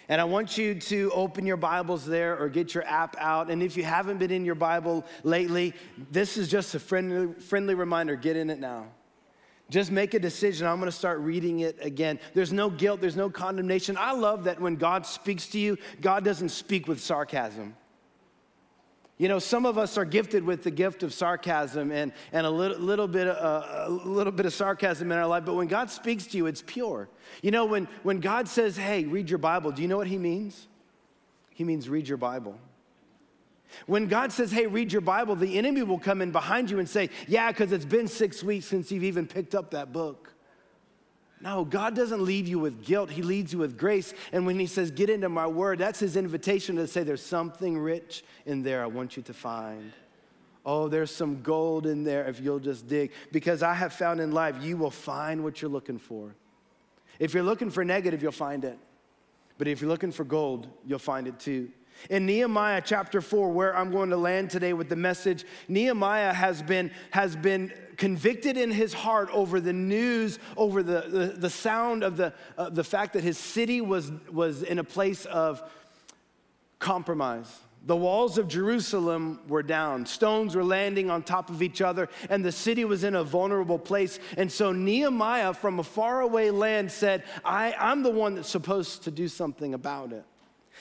And 0.09 0.21
I 0.21 0.25
want 0.25 0.59
you 0.59 0.75
to 0.75 1.11
open 1.13 1.47
your 1.47 1.57
Bibles 1.57 2.05
there 2.05 2.37
or 2.37 2.49
get 2.49 2.75
your 2.75 2.85
app 2.85 3.17
out. 3.19 3.51
And 3.51 3.63
if 3.63 3.77
you 3.77 3.85
haven't 3.85 4.19
been 4.19 4.31
in 4.31 4.45
your 4.45 4.55
Bible 4.55 5.05
lately, 5.23 5.75
this 6.11 6.37
is 6.37 6.49
just 6.49 6.75
a 6.75 6.81
friendly, 6.81 7.35
friendly 7.41 7.75
reminder 7.75 8.17
get 8.17 8.37
in 8.37 8.51
it 8.51 8.59
now. 8.59 8.87
Just 9.71 9.91
make 9.91 10.13
a 10.13 10.19
decision. 10.19 10.67
I'm 10.67 10.79
going 10.79 10.91
to 10.91 10.97
start 10.97 11.21
reading 11.21 11.61
it 11.61 11.79
again. 11.81 12.21
There's 12.35 12.53
no 12.53 12.69
guilt, 12.69 13.01
there's 13.01 13.17
no 13.17 13.31
condemnation. 13.31 13.97
I 13.99 14.13
love 14.13 14.45
that 14.45 14.61
when 14.61 14.77
God 14.77 15.07
speaks 15.07 15.47
to 15.49 15.59
you, 15.59 15.79
God 16.01 16.25
doesn't 16.25 16.51
speak 16.51 16.87
with 16.89 17.01
sarcasm. 17.01 17.75
You 19.19 19.29
know, 19.29 19.39
some 19.39 19.67
of 19.67 19.79
us 19.79 19.99
are 19.99 20.05
gifted 20.05 20.43
with 20.43 20.65
the 20.65 20.71
gift 20.71 21.03
of 21.03 21.13
sarcasm 21.13 21.93
and, 21.93 22.13
and 22.33 22.47
a 22.47 22.51
little, 22.51 22.79
little, 22.79 23.07
bit, 23.07 23.29
uh, 23.29 23.85
a 23.87 23.91
little 23.91 24.33
bit 24.33 24.47
of 24.47 24.53
sarcasm 24.53 25.13
in 25.13 25.19
our 25.19 25.27
life, 25.27 25.45
but 25.45 25.55
when 25.55 25.69
God 25.69 25.91
speaks 25.91 26.27
to 26.29 26.37
you, 26.37 26.47
it's 26.47 26.63
pure. 26.67 27.09
You 27.43 27.51
know, 27.51 27.65
when, 27.65 27.87
when 28.03 28.21
God 28.21 28.49
says, 28.49 28.77
hey, 28.77 29.05
read 29.05 29.31
your 29.31 29.39
Bible, 29.39 29.71
do 29.71 29.83
you 29.83 29.89
know 29.89 29.99
what 29.99 30.07
He 30.07 30.19
means? 30.19 30.67
He 31.51 31.63
means 31.63 31.89
read 31.89 32.09
your 32.09 32.19
Bible. 32.19 32.59
When 33.87 34.07
God 34.07 34.33
says, 34.33 34.51
hey, 34.51 34.67
read 34.67 34.93
your 34.93 35.01
Bible, 35.01 35.37
the 35.37 35.57
enemy 35.57 35.83
will 35.83 35.99
come 35.99 36.21
in 36.21 36.31
behind 36.31 36.71
you 36.71 36.79
and 36.79 36.89
say, 36.89 37.11
yeah, 37.27 37.51
because 37.51 37.73
it's 37.73 37.85
been 37.85 38.09
six 38.09 38.43
weeks 38.43 38.67
since 38.67 38.91
you've 38.91 39.05
even 39.05 39.27
picked 39.27 39.55
up 39.55 39.71
that 39.71 39.93
book. 39.93 40.32
No, 41.43 41.65
God 41.65 41.97
doesn't 41.97 42.25
lead 42.25 42.47
you 42.47 42.61
with 42.61 42.85
guilt. 42.85 43.11
He 43.11 43.23
leads 43.23 43.53
you 43.53 43.59
with 43.59 43.77
grace. 43.77 44.15
And 44.33 44.47
when 44.47 44.59
He 44.61 44.67
says, 44.67 44.93
get 44.93 45.11
into 45.11 45.29
my 45.29 45.47
word, 45.47 45.81
that's 45.81 45.99
His 45.99 46.17
invitation 46.17 46.77
to 46.77 46.87
say, 46.87 47.03
there's 47.03 47.23
something 47.23 47.77
rich 47.77 48.23
in 48.47 48.63
there 48.63 48.83
I 48.83 48.87
want 48.87 49.17
you 49.17 49.23
to 49.25 49.35
find. 49.35 49.93
Oh, 50.65 50.87
there's 50.87 51.11
some 51.11 51.43
gold 51.43 51.87
in 51.87 52.05
there 52.05 52.29
if 52.29 52.41
you'll 52.41 52.61
just 52.61 52.87
dig. 52.87 53.11
Because 53.33 53.65
I 53.65 53.75
have 53.75 53.93
found 53.93 54.21
in 54.21 54.31
life, 54.31 54.63
you 54.63 54.77
will 54.77 54.93
find 54.93 55.43
what 55.43 55.61
you're 55.61 55.71
looking 55.71 55.99
for. 55.99 56.33
If 57.19 57.35
you're 57.35 57.43
looking 57.43 57.71
for 57.71 57.85
negative, 57.85 58.23
you'll 58.23 58.33
find 58.33 58.65
it. 58.65 58.79
But 59.59 59.67
if 59.67 59.81
you're 59.81 59.91
looking 59.91 60.13
for 60.13 60.25
gold, 60.25 60.69
you'll 60.87 61.01
find 61.01 61.27
it 61.27 61.41
too. 61.41 61.71
In 62.11 62.27
Nehemiah 62.27 62.83
chapter 62.85 63.21
4, 63.21 63.51
where 63.51 63.77
I'm 63.77 63.91
going 63.91 64.11
to 64.11 64.17
land 64.17 64.51
today 64.51 64.73
with 64.73 64.89
the 64.89 64.97
message, 64.97 65.45
Nehemiah 65.69 66.33
has 66.33 66.63
been, 66.63 66.91
has 67.11 67.37
been 67.37 67.73
convicted 68.03 68.57
in 68.57 68.73
his 68.73 68.93
heart 68.93 69.29
over 69.33 69.61
the 69.61 69.73
news, 69.73 70.41
over 70.57 70.83
the, 70.83 71.03
the, 71.03 71.27
the 71.39 71.49
sound 71.49 72.03
of 72.03 72.17
the, 72.17 72.35
uh, 72.59 72.69
the 72.69 72.83
fact 72.83 73.13
that 73.13 73.23
his 73.23 73.39
city 73.39 73.81
was, 73.81 74.11
was 74.29 74.65
in 74.65 74.81
a 74.81 74.83
place 74.83 75.25
of 75.27 75.63
compromise. 76.81 77.61
The 77.87 77.95
walls 77.95 78.39
of 78.39 78.49
Jerusalem 78.49 79.39
were 79.47 79.63
down. 79.63 80.05
Stones 80.05 80.57
were 80.57 80.65
landing 80.65 81.11
on 81.11 81.23
top 81.23 81.49
of 81.49 81.63
each 81.63 81.81
other, 81.81 82.09
and 82.29 82.45
the 82.45 82.51
city 82.51 82.85
was 82.85 83.05
in 83.05 83.15
a 83.15 83.23
vulnerable 83.23 83.79
place. 83.79 84.19
And 84.37 84.51
so 84.51 84.73
Nehemiah, 84.73 85.55
from 85.55 85.79
a 85.79 85.85
faraway 85.85 86.51
land, 86.51 86.91
said, 86.91 87.23
I, 87.45 87.73
I'm 87.79 88.03
the 88.03 88.11
one 88.11 88.35
that's 88.35 88.51
supposed 88.51 89.05
to 89.05 89.13
do 89.13 89.29
something 89.29 89.75
about 89.75 90.13
it. 90.13 90.25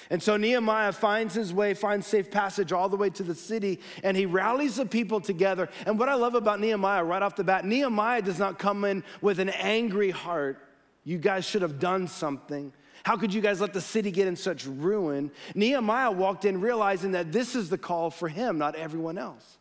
And 0.10 0.22
so 0.22 0.38
Nehemiah 0.38 0.92
finds 0.92 1.34
his 1.34 1.54
way, 1.54 1.74
finds 1.74 2.08
safe 2.08 2.32
passage 2.32 2.72
all 2.72 2.90
the 2.90 2.98
way 2.98 3.10
to 3.12 3.24
the 3.24 3.36
city, 3.36 3.80
and 4.04 4.18
he 4.18 4.26
rallies 4.26 4.78
the 4.78 4.86
people 4.86 5.22
together. 5.22 5.70
And 5.86 6.00
what 6.00 6.10
I 6.10 6.16
love 6.16 6.36
about 6.36 6.60
Nehemiah 6.60 7.04
right 7.04 7.22
off 7.22 7.36
the 7.36 7.44
bat, 7.44 7.66
Nehemiah 7.66 8.22
does 8.22 8.40
not 8.40 8.60
come 8.60 8.84
in 8.86 9.04
with 9.22 9.40
an 9.40 9.50
angry 9.50 10.10
heart. 10.10 10.60
You 11.04 11.18
guys 11.18 11.46
should 11.46 11.62
have 11.62 11.80
done 11.80 12.08
something. 12.08 12.74
How 13.04 13.18
could 13.18 13.34
you 13.34 13.42
guys 13.42 13.60
let 13.60 13.74
the 13.74 13.82
city 13.82 14.12
get 14.12 14.28
in 14.28 14.36
such 14.36 14.66
ruin? 14.66 15.32
Nehemiah 15.56 16.12
walked 16.12 16.46
in 16.46 16.62
realizing 16.62 17.12
that 17.14 17.32
this 17.32 17.56
is 17.56 17.70
the 17.70 17.78
call 17.78 18.12
for 18.12 18.28
him, 18.28 18.58
not 18.58 18.76
everyone 18.76 19.18
else. 19.18 19.58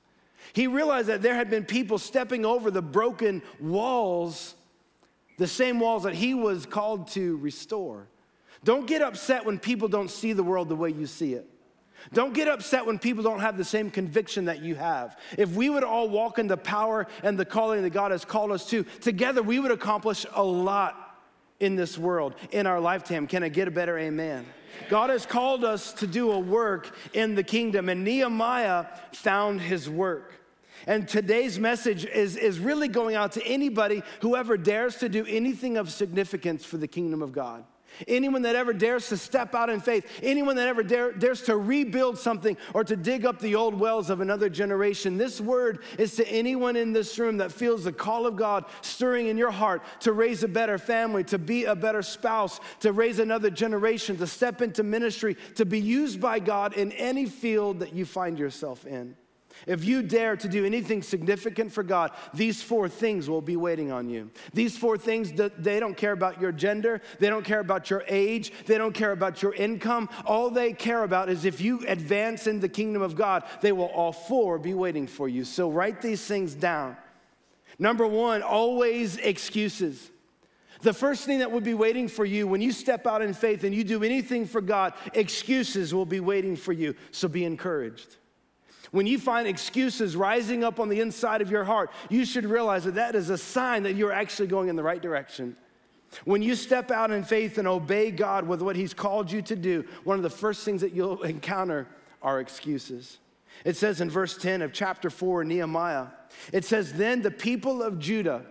He 0.52 0.66
realized 0.66 1.08
that 1.08 1.22
there 1.22 1.34
had 1.34 1.48
been 1.48 1.64
people 1.64 1.98
stepping 1.98 2.44
over 2.44 2.70
the 2.70 2.82
broken 2.82 3.42
walls, 3.58 4.54
the 5.38 5.46
same 5.46 5.80
walls 5.80 6.02
that 6.02 6.14
he 6.14 6.34
was 6.34 6.66
called 6.66 7.08
to 7.08 7.36
restore. 7.38 8.06
Don't 8.64 8.86
get 8.86 9.02
upset 9.02 9.44
when 9.44 9.58
people 9.58 9.88
don't 9.88 10.10
see 10.10 10.32
the 10.32 10.42
world 10.42 10.68
the 10.68 10.76
way 10.76 10.90
you 10.90 11.06
see 11.06 11.34
it. 11.34 11.48
Don't 12.12 12.32
get 12.32 12.48
upset 12.48 12.86
when 12.86 12.98
people 12.98 13.22
don't 13.22 13.40
have 13.40 13.58
the 13.58 13.64
same 13.64 13.90
conviction 13.90 14.46
that 14.46 14.62
you 14.62 14.74
have. 14.74 15.18
If 15.36 15.50
we 15.50 15.68
would 15.68 15.84
all 15.84 16.08
walk 16.08 16.38
in 16.38 16.46
the 16.46 16.56
power 16.56 17.06
and 17.22 17.38
the 17.38 17.44
calling 17.44 17.82
that 17.82 17.90
God 17.90 18.10
has 18.10 18.24
called 18.24 18.52
us 18.52 18.68
to, 18.70 18.84
together 19.00 19.42
we 19.42 19.60
would 19.60 19.70
accomplish 19.70 20.24
a 20.32 20.42
lot 20.42 21.18
in 21.60 21.76
this 21.76 21.98
world 21.98 22.34
in 22.52 22.66
our 22.66 22.80
lifetime. 22.80 23.26
Can 23.26 23.42
I 23.42 23.48
get 23.48 23.68
a 23.68 23.70
better 23.70 23.98
amen? 23.98 24.46
God 24.88 25.10
has 25.10 25.26
called 25.26 25.64
us 25.64 25.92
to 25.94 26.06
do 26.06 26.32
a 26.32 26.38
work 26.38 26.96
in 27.12 27.34
the 27.34 27.42
kingdom, 27.42 27.88
and 27.88 28.02
Nehemiah 28.02 28.86
found 29.12 29.60
his 29.60 29.90
work. 29.90 30.34
And 30.86 31.06
today's 31.06 31.58
message 31.58 32.06
is, 32.06 32.36
is 32.36 32.58
really 32.58 32.88
going 32.88 33.14
out 33.14 33.32
to 33.32 33.46
anybody 33.46 34.02
who 34.22 34.36
ever 34.36 34.56
dares 34.56 34.96
to 34.96 35.10
do 35.10 35.26
anything 35.26 35.76
of 35.76 35.90
significance 35.90 36.64
for 36.64 36.78
the 36.78 36.88
kingdom 36.88 37.20
of 37.20 37.32
God. 37.32 37.64
Anyone 38.08 38.42
that 38.42 38.56
ever 38.56 38.72
dares 38.72 39.08
to 39.08 39.16
step 39.16 39.54
out 39.54 39.70
in 39.70 39.80
faith, 39.80 40.06
anyone 40.22 40.56
that 40.56 40.68
ever 40.68 40.82
dare, 40.82 41.12
dares 41.12 41.42
to 41.42 41.56
rebuild 41.56 42.18
something 42.18 42.56
or 42.74 42.84
to 42.84 42.96
dig 42.96 43.26
up 43.26 43.38
the 43.38 43.54
old 43.54 43.78
wells 43.78 44.10
of 44.10 44.20
another 44.20 44.48
generation, 44.48 45.16
this 45.16 45.40
word 45.40 45.82
is 45.98 46.16
to 46.16 46.28
anyone 46.28 46.76
in 46.76 46.92
this 46.92 47.18
room 47.18 47.36
that 47.38 47.52
feels 47.52 47.84
the 47.84 47.92
call 47.92 48.26
of 48.26 48.36
God 48.36 48.64
stirring 48.80 49.28
in 49.28 49.36
your 49.36 49.50
heart 49.50 49.82
to 50.00 50.12
raise 50.12 50.42
a 50.42 50.48
better 50.48 50.78
family, 50.78 51.24
to 51.24 51.38
be 51.38 51.64
a 51.64 51.76
better 51.76 52.02
spouse, 52.02 52.60
to 52.80 52.92
raise 52.92 53.18
another 53.18 53.50
generation, 53.50 54.16
to 54.18 54.26
step 54.26 54.62
into 54.62 54.82
ministry, 54.82 55.36
to 55.56 55.64
be 55.64 55.80
used 55.80 56.20
by 56.20 56.38
God 56.38 56.74
in 56.74 56.92
any 56.92 57.26
field 57.26 57.80
that 57.80 57.92
you 57.92 58.04
find 58.04 58.38
yourself 58.38 58.86
in. 58.86 59.16
If 59.66 59.84
you 59.84 60.02
dare 60.02 60.36
to 60.36 60.48
do 60.48 60.64
anything 60.64 61.02
significant 61.02 61.72
for 61.72 61.82
God, 61.82 62.12
these 62.32 62.62
four 62.62 62.88
things 62.88 63.28
will 63.28 63.42
be 63.42 63.56
waiting 63.56 63.92
on 63.92 64.08
you. 64.08 64.30
These 64.54 64.76
four 64.76 64.96
things, 64.96 65.32
they 65.32 65.80
don't 65.80 65.96
care 65.96 66.12
about 66.12 66.40
your 66.40 66.52
gender, 66.52 67.00
they 67.18 67.28
don't 67.28 67.44
care 67.44 67.60
about 67.60 67.90
your 67.90 68.04
age, 68.08 68.52
they 68.66 68.78
don't 68.78 68.94
care 68.94 69.12
about 69.12 69.42
your 69.42 69.54
income. 69.54 70.08
All 70.24 70.50
they 70.50 70.72
care 70.72 71.04
about 71.04 71.28
is 71.28 71.44
if 71.44 71.60
you 71.60 71.84
advance 71.86 72.46
in 72.46 72.60
the 72.60 72.68
kingdom 72.68 73.02
of 73.02 73.16
God, 73.16 73.44
they 73.60 73.72
will 73.72 73.86
all 73.86 74.12
four 74.12 74.58
be 74.58 74.74
waiting 74.74 75.06
for 75.06 75.28
you. 75.28 75.44
So 75.44 75.70
write 75.70 76.00
these 76.00 76.24
things 76.24 76.54
down. 76.54 76.96
Number 77.78 78.06
one, 78.06 78.42
always 78.42 79.16
excuses. 79.16 80.10
The 80.82 80.92
first 80.94 81.24
thing 81.24 81.40
that 81.40 81.50
will 81.50 81.60
be 81.60 81.74
waiting 81.74 82.08
for 82.08 82.24
you 82.24 82.46
when 82.46 82.62
you 82.62 82.72
step 82.72 83.06
out 83.06 83.20
in 83.20 83.34
faith 83.34 83.64
and 83.64 83.74
you 83.74 83.84
do 83.84 84.02
anything 84.02 84.46
for 84.46 84.60
God, 84.60 84.94
excuses 85.12 85.94
will 85.94 86.06
be 86.06 86.20
waiting 86.20 86.56
for 86.56 86.72
you. 86.72 86.94
So 87.10 87.28
be 87.28 87.44
encouraged. 87.44 88.16
When 88.90 89.06
you 89.06 89.18
find 89.18 89.46
excuses 89.46 90.16
rising 90.16 90.64
up 90.64 90.80
on 90.80 90.88
the 90.88 91.00
inside 91.00 91.42
of 91.42 91.50
your 91.50 91.64
heart, 91.64 91.90
you 92.08 92.24
should 92.24 92.44
realize 92.44 92.84
that 92.84 92.96
that 92.96 93.14
is 93.14 93.30
a 93.30 93.38
sign 93.38 93.84
that 93.84 93.94
you're 93.94 94.12
actually 94.12 94.48
going 94.48 94.68
in 94.68 94.76
the 94.76 94.82
right 94.82 95.00
direction. 95.00 95.56
When 96.24 96.42
you 96.42 96.56
step 96.56 96.90
out 96.90 97.12
in 97.12 97.22
faith 97.22 97.58
and 97.58 97.68
obey 97.68 98.10
God 98.10 98.46
with 98.46 98.62
what 98.62 98.74
He's 98.74 98.92
called 98.92 99.30
you 99.30 99.42
to 99.42 99.54
do, 99.54 99.84
one 100.02 100.16
of 100.16 100.24
the 100.24 100.30
first 100.30 100.64
things 100.64 100.80
that 100.80 100.92
you'll 100.92 101.22
encounter 101.22 101.86
are 102.20 102.40
excuses. 102.40 103.18
It 103.64 103.76
says 103.76 104.00
in 104.00 104.10
verse 104.10 104.36
10 104.36 104.62
of 104.62 104.72
chapter 104.72 105.10
4, 105.10 105.44
Nehemiah, 105.44 106.06
it 106.52 106.64
says, 106.64 106.92
Then 106.92 107.22
the 107.22 107.30
people 107.30 107.82
of 107.82 107.98
Judah, 107.98 108.44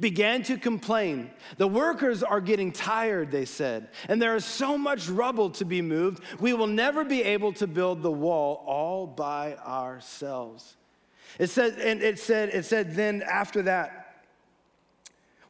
began 0.00 0.42
to 0.44 0.56
complain. 0.56 1.30
The 1.56 1.68
workers 1.68 2.22
are 2.22 2.40
getting 2.40 2.72
tired, 2.72 3.30
they 3.30 3.44
said, 3.44 3.88
and 4.08 4.20
there 4.20 4.36
is 4.36 4.44
so 4.44 4.76
much 4.76 5.08
rubble 5.08 5.50
to 5.50 5.64
be 5.64 5.82
moved, 5.82 6.22
we 6.40 6.52
will 6.52 6.66
never 6.66 7.04
be 7.04 7.22
able 7.22 7.52
to 7.54 7.66
build 7.66 8.02
the 8.02 8.10
wall 8.10 8.62
all 8.66 9.06
by 9.06 9.56
ourselves. 9.56 10.76
It 11.38 11.50
said, 11.50 11.78
and 11.78 12.02
it 12.02 12.18
said, 12.18 12.50
it 12.50 12.64
said 12.64 12.94
then 12.94 13.22
after 13.22 13.62
that, 13.62 14.04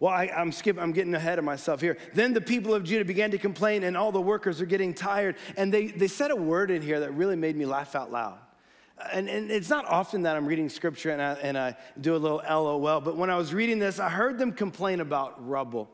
well, 0.01 0.12
I, 0.12 0.31
am 0.33 0.53
skipping, 0.53 0.81
I'm 0.81 0.93
getting 0.93 1.14
ahead 1.14 1.41
of 1.41 1.45
myself 1.45 1.81
here. 1.81 1.99
Then 2.14 2.33
the 2.33 2.41
people 2.41 2.72
of 2.72 2.85
Judah 2.85 3.05
began 3.05 3.33
to 3.33 3.39
complain, 3.39 3.83
and 3.83 3.97
all 3.97 4.12
the 4.12 4.20
workers 4.20 4.61
are 4.61 4.66
getting 4.66 4.95
tired. 4.95 5.35
And 5.57 5.74
they, 5.74 5.89
they 5.89 6.07
said 6.07 6.31
a 6.31 6.37
word 6.37 6.70
in 6.70 6.83
here 6.83 7.01
that 7.01 7.14
really 7.14 7.35
made 7.35 7.57
me 7.57 7.66
laugh 7.66 7.97
out 7.97 8.12
loud 8.12 8.39
and, 9.12 9.28
and 9.28 9.51
it's 9.51 9.70
not 9.70 9.84
often 9.86 10.22
that 10.22 10.36
I'm 10.36 10.46
reading 10.46 10.68
scripture 10.68 11.11
and 11.11 11.22
I, 11.22 11.32
and 11.34 11.57
I 11.57 11.76
do 12.01 12.16
a 12.16 12.18
little 12.18 12.42
LOL, 12.49 13.01
but 13.01 13.16
when 13.16 13.30
I 13.30 13.36
was 13.36 13.55
reading 13.55 13.78
this, 13.78 13.99
I 13.99 14.09
heard 14.09 14.38
them 14.38 14.53
complain 14.53 15.01
about 15.01 15.46
rubble. 15.46 15.88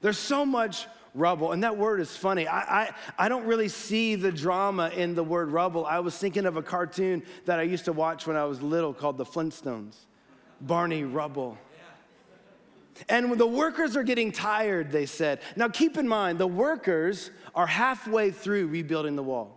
There's 0.00 0.18
so 0.18 0.44
much 0.44 0.86
rubble, 1.14 1.52
and 1.52 1.62
that 1.64 1.76
word 1.76 2.00
is 2.00 2.16
funny. 2.16 2.46
I, 2.46 2.82
I, 2.82 2.90
I 3.18 3.28
don't 3.28 3.46
really 3.46 3.68
see 3.68 4.14
the 4.14 4.30
drama 4.30 4.90
in 4.94 5.14
the 5.14 5.24
word 5.24 5.50
rubble. 5.50 5.86
I 5.86 6.00
was 6.00 6.16
thinking 6.16 6.46
of 6.46 6.56
a 6.56 6.62
cartoon 6.62 7.22
that 7.46 7.58
I 7.58 7.62
used 7.62 7.86
to 7.86 7.92
watch 7.92 8.26
when 8.26 8.36
I 8.36 8.44
was 8.44 8.60
little 8.60 8.92
called 8.92 9.18
The 9.18 9.24
Flintstones 9.24 9.96
Barney 10.60 11.04
Rubble. 11.04 11.58
And 13.08 13.38
the 13.38 13.46
workers 13.46 13.96
are 13.96 14.02
getting 14.02 14.32
tired, 14.32 14.90
they 14.90 15.06
said. 15.06 15.40
Now 15.54 15.68
keep 15.68 15.98
in 15.98 16.08
mind, 16.08 16.38
the 16.38 16.46
workers 16.46 17.30
are 17.54 17.66
halfway 17.66 18.30
through 18.30 18.68
rebuilding 18.68 19.16
the 19.16 19.22
wall. 19.22 19.55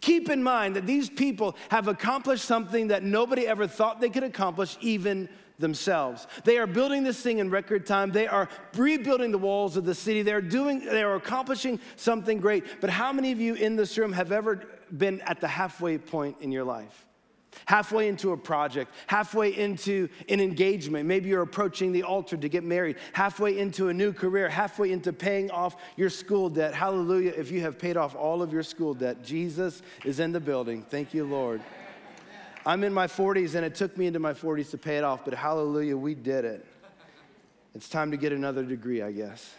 Keep 0.00 0.30
in 0.30 0.42
mind 0.42 0.76
that 0.76 0.86
these 0.86 1.08
people 1.08 1.56
have 1.70 1.88
accomplished 1.88 2.44
something 2.44 2.88
that 2.88 3.02
nobody 3.02 3.46
ever 3.46 3.66
thought 3.66 4.00
they 4.00 4.10
could 4.10 4.24
accomplish, 4.24 4.76
even 4.80 5.28
themselves. 5.58 6.26
They 6.44 6.58
are 6.58 6.66
building 6.66 7.04
this 7.04 7.20
thing 7.20 7.38
in 7.38 7.50
record 7.50 7.86
time. 7.86 8.10
They 8.10 8.26
are 8.26 8.48
rebuilding 8.76 9.30
the 9.30 9.38
walls 9.38 9.76
of 9.76 9.84
the 9.84 9.94
city. 9.94 10.22
They're 10.22 10.40
doing, 10.40 10.84
they 10.84 11.02
are 11.02 11.14
accomplishing 11.14 11.80
something 11.96 12.38
great. 12.38 12.80
But 12.80 12.90
how 12.90 13.12
many 13.12 13.32
of 13.32 13.40
you 13.40 13.54
in 13.54 13.76
this 13.76 13.96
room 13.96 14.12
have 14.12 14.32
ever 14.32 14.62
been 14.96 15.20
at 15.22 15.40
the 15.40 15.48
halfway 15.48 15.98
point 15.98 16.36
in 16.40 16.52
your 16.52 16.64
life? 16.64 17.06
Halfway 17.66 18.08
into 18.08 18.32
a 18.32 18.36
project, 18.36 18.92
halfway 19.06 19.56
into 19.56 20.08
an 20.28 20.40
engagement. 20.40 21.06
Maybe 21.06 21.28
you're 21.28 21.42
approaching 21.42 21.92
the 21.92 22.02
altar 22.02 22.36
to 22.36 22.48
get 22.48 22.64
married, 22.64 22.96
halfway 23.12 23.58
into 23.58 23.88
a 23.88 23.94
new 23.94 24.12
career, 24.12 24.48
halfway 24.48 24.92
into 24.92 25.12
paying 25.12 25.50
off 25.50 25.76
your 25.96 26.10
school 26.10 26.48
debt. 26.48 26.74
Hallelujah. 26.74 27.32
If 27.36 27.50
you 27.50 27.60
have 27.62 27.78
paid 27.78 27.96
off 27.96 28.14
all 28.14 28.42
of 28.42 28.52
your 28.52 28.62
school 28.62 28.94
debt, 28.94 29.22
Jesus 29.22 29.82
is 30.04 30.20
in 30.20 30.32
the 30.32 30.40
building. 30.40 30.82
Thank 30.82 31.14
you, 31.14 31.24
Lord. 31.24 31.60
I'm 32.64 32.84
in 32.84 32.92
my 32.92 33.08
40s 33.08 33.54
and 33.56 33.64
it 33.64 33.74
took 33.74 33.96
me 33.96 34.06
into 34.06 34.20
my 34.20 34.34
40s 34.34 34.70
to 34.70 34.78
pay 34.78 34.96
it 34.96 35.04
off, 35.04 35.24
but 35.24 35.34
hallelujah, 35.34 35.96
we 35.96 36.14
did 36.14 36.44
it. 36.44 36.64
It's 37.74 37.88
time 37.88 38.10
to 38.10 38.16
get 38.16 38.32
another 38.32 38.62
degree, 38.62 39.02
I 39.02 39.12
guess. 39.12 39.54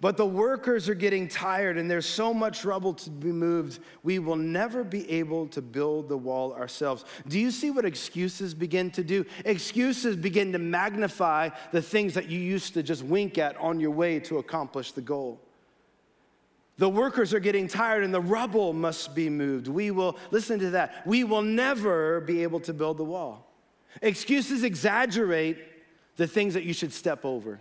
But 0.00 0.16
the 0.16 0.26
workers 0.26 0.88
are 0.88 0.94
getting 0.94 1.26
tired 1.26 1.76
and 1.76 1.90
there's 1.90 2.06
so 2.06 2.32
much 2.32 2.64
rubble 2.64 2.94
to 2.94 3.10
be 3.10 3.32
moved, 3.32 3.80
we 4.04 4.20
will 4.20 4.36
never 4.36 4.84
be 4.84 5.10
able 5.10 5.48
to 5.48 5.60
build 5.60 6.08
the 6.08 6.16
wall 6.16 6.52
ourselves. 6.52 7.04
Do 7.26 7.40
you 7.40 7.50
see 7.50 7.72
what 7.72 7.84
excuses 7.84 8.54
begin 8.54 8.92
to 8.92 9.02
do? 9.02 9.24
Excuses 9.44 10.14
begin 10.14 10.52
to 10.52 10.58
magnify 10.58 11.50
the 11.72 11.82
things 11.82 12.14
that 12.14 12.28
you 12.28 12.38
used 12.38 12.74
to 12.74 12.82
just 12.84 13.02
wink 13.02 13.38
at 13.38 13.56
on 13.56 13.80
your 13.80 13.90
way 13.90 14.20
to 14.20 14.38
accomplish 14.38 14.92
the 14.92 15.00
goal. 15.00 15.40
The 16.76 16.88
workers 16.88 17.34
are 17.34 17.40
getting 17.40 17.66
tired 17.66 18.04
and 18.04 18.14
the 18.14 18.20
rubble 18.20 18.72
must 18.72 19.16
be 19.16 19.28
moved. 19.28 19.66
We 19.66 19.90
will, 19.90 20.16
listen 20.30 20.60
to 20.60 20.70
that, 20.70 21.04
we 21.06 21.24
will 21.24 21.42
never 21.42 22.20
be 22.20 22.44
able 22.44 22.60
to 22.60 22.72
build 22.72 22.98
the 22.98 23.04
wall. 23.04 23.52
Excuses 24.00 24.62
exaggerate 24.62 25.58
the 26.14 26.28
things 26.28 26.54
that 26.54 26.62
you 26.62 26.72
should 26.72 26.92
step 26.92 27.24
over. 27.24 27.58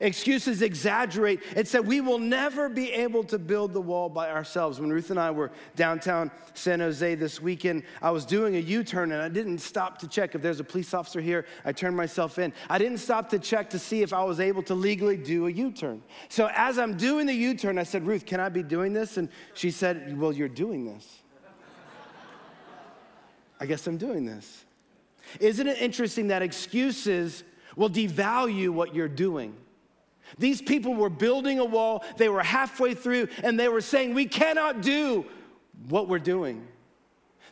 Excuses 0.00 0.62
exaggerate. 0.62 1.40
It 1.56 1.68
said 1.68 1.86
we 1.86 2.00
will 2.00 2.18
never 2.18 2.68
be 2.68 2.92
able 2.92 3.24
to 3.24 3.38
build 3.38 3.72
the 3.72 3.80
wall 3.80 4.08
by 4.08 4.30
ourselves. 4.30 4.80
When 4.80 4.90
Ruth 4.90 5.10
and 5.10 5.18
I 5.18 5.30
were 5.30 5.50
downtown 5.74 6.30
San 6.54 6.80
Jose 6.80 7.14
this 7.14 7.40
weekend, 7.40 7.82
I 8.02 8.10
was 8.10 8.24
doing 8.24 8.56
a 8.56 8.60
U 8.60 8.84
turn 8.84 9.12
and 9.12 9.22
I 9.22 9.28
didn't 9.28 9.58
stop 9.58 9.98
to 9.98 10.08
check 10.08 10.34
if 10.34 10.42
there's 10.42 10.60
a 10.60 10.64
police 10.64 10.92
officer 10.92 11.20
here. 11.20 11.46
I 11.64 11.72
turned 11.72 11.96
myself 11.96 12.38
in. 12.38 12.52
I 12.68 12.78
didn't 12.78 12.98
stop 12.98 13.28
to 13.30 13.38
check 13.38 13.70
to 13.70 13.78
see 13.78 14.02
if 14.02 14.12
I 14.12 14.22
was 14.24 14.40
able 14.40 14.62
to 14.64 14.74
legally 14.74 15.16
do 15.16 15.46
a 15.46 15.50
U 15.50 15.70
turn. 15.70 16.02
So 16.28 16.50
as 16.54 16.78
I'm 16.78 16.96
doing 16.96 17.26
the 17.26 17.34
U 17.34 17.54
turn, 17.54 17.78
I 17.78 17.84
said, 17.84 18.06
Ruth, 18.06 18.26
can 18.26 18.40
I 18.40 18.48
be 18.48 18.62
doing 18.62 18.92
this? 18.92 19.16
And 19.16 19.28
she 19.54 19.70
said, 19.70 20.18
Well, 20.18 20.32
you're 20.32 20.48
doing 20.48 20.84
this. 20.84 21.20
I 23.58 23.66
guess 23.66 23.86
I'm 23.86 23.96
doing 23.96 24.26
this. 24.26 24.64
Isn't 25.40 25.66
it 25.66 25.80
interesting 25.80 26.28
that 26.28 26.42
excuses 26.42 27.42
will 27.74 27.90
devalue 27.90 28.70
what 28.70 28.94
you're 28.94 29.08
doing? 29.08 29.56
These 30.38 30.60
people 30.62 30.94
were 30.94 31.10
building 31.10 31.58
a 31.58 31.64
wall, 31.64 32.04
they 32.16 32.28
were 32.28 32.42
halfway 32.42 32.94
through, 32.94 33.28
and 33.42 33.58
they 33.58 33.68
were 33.68 33.80
saying, 33.80 34.14
We 34.14 34.26
cannot 34.26 34.82
do 34.82 35.24
what 35.88 36.08
we're 36.08 36.18
doing. 36.18 36.66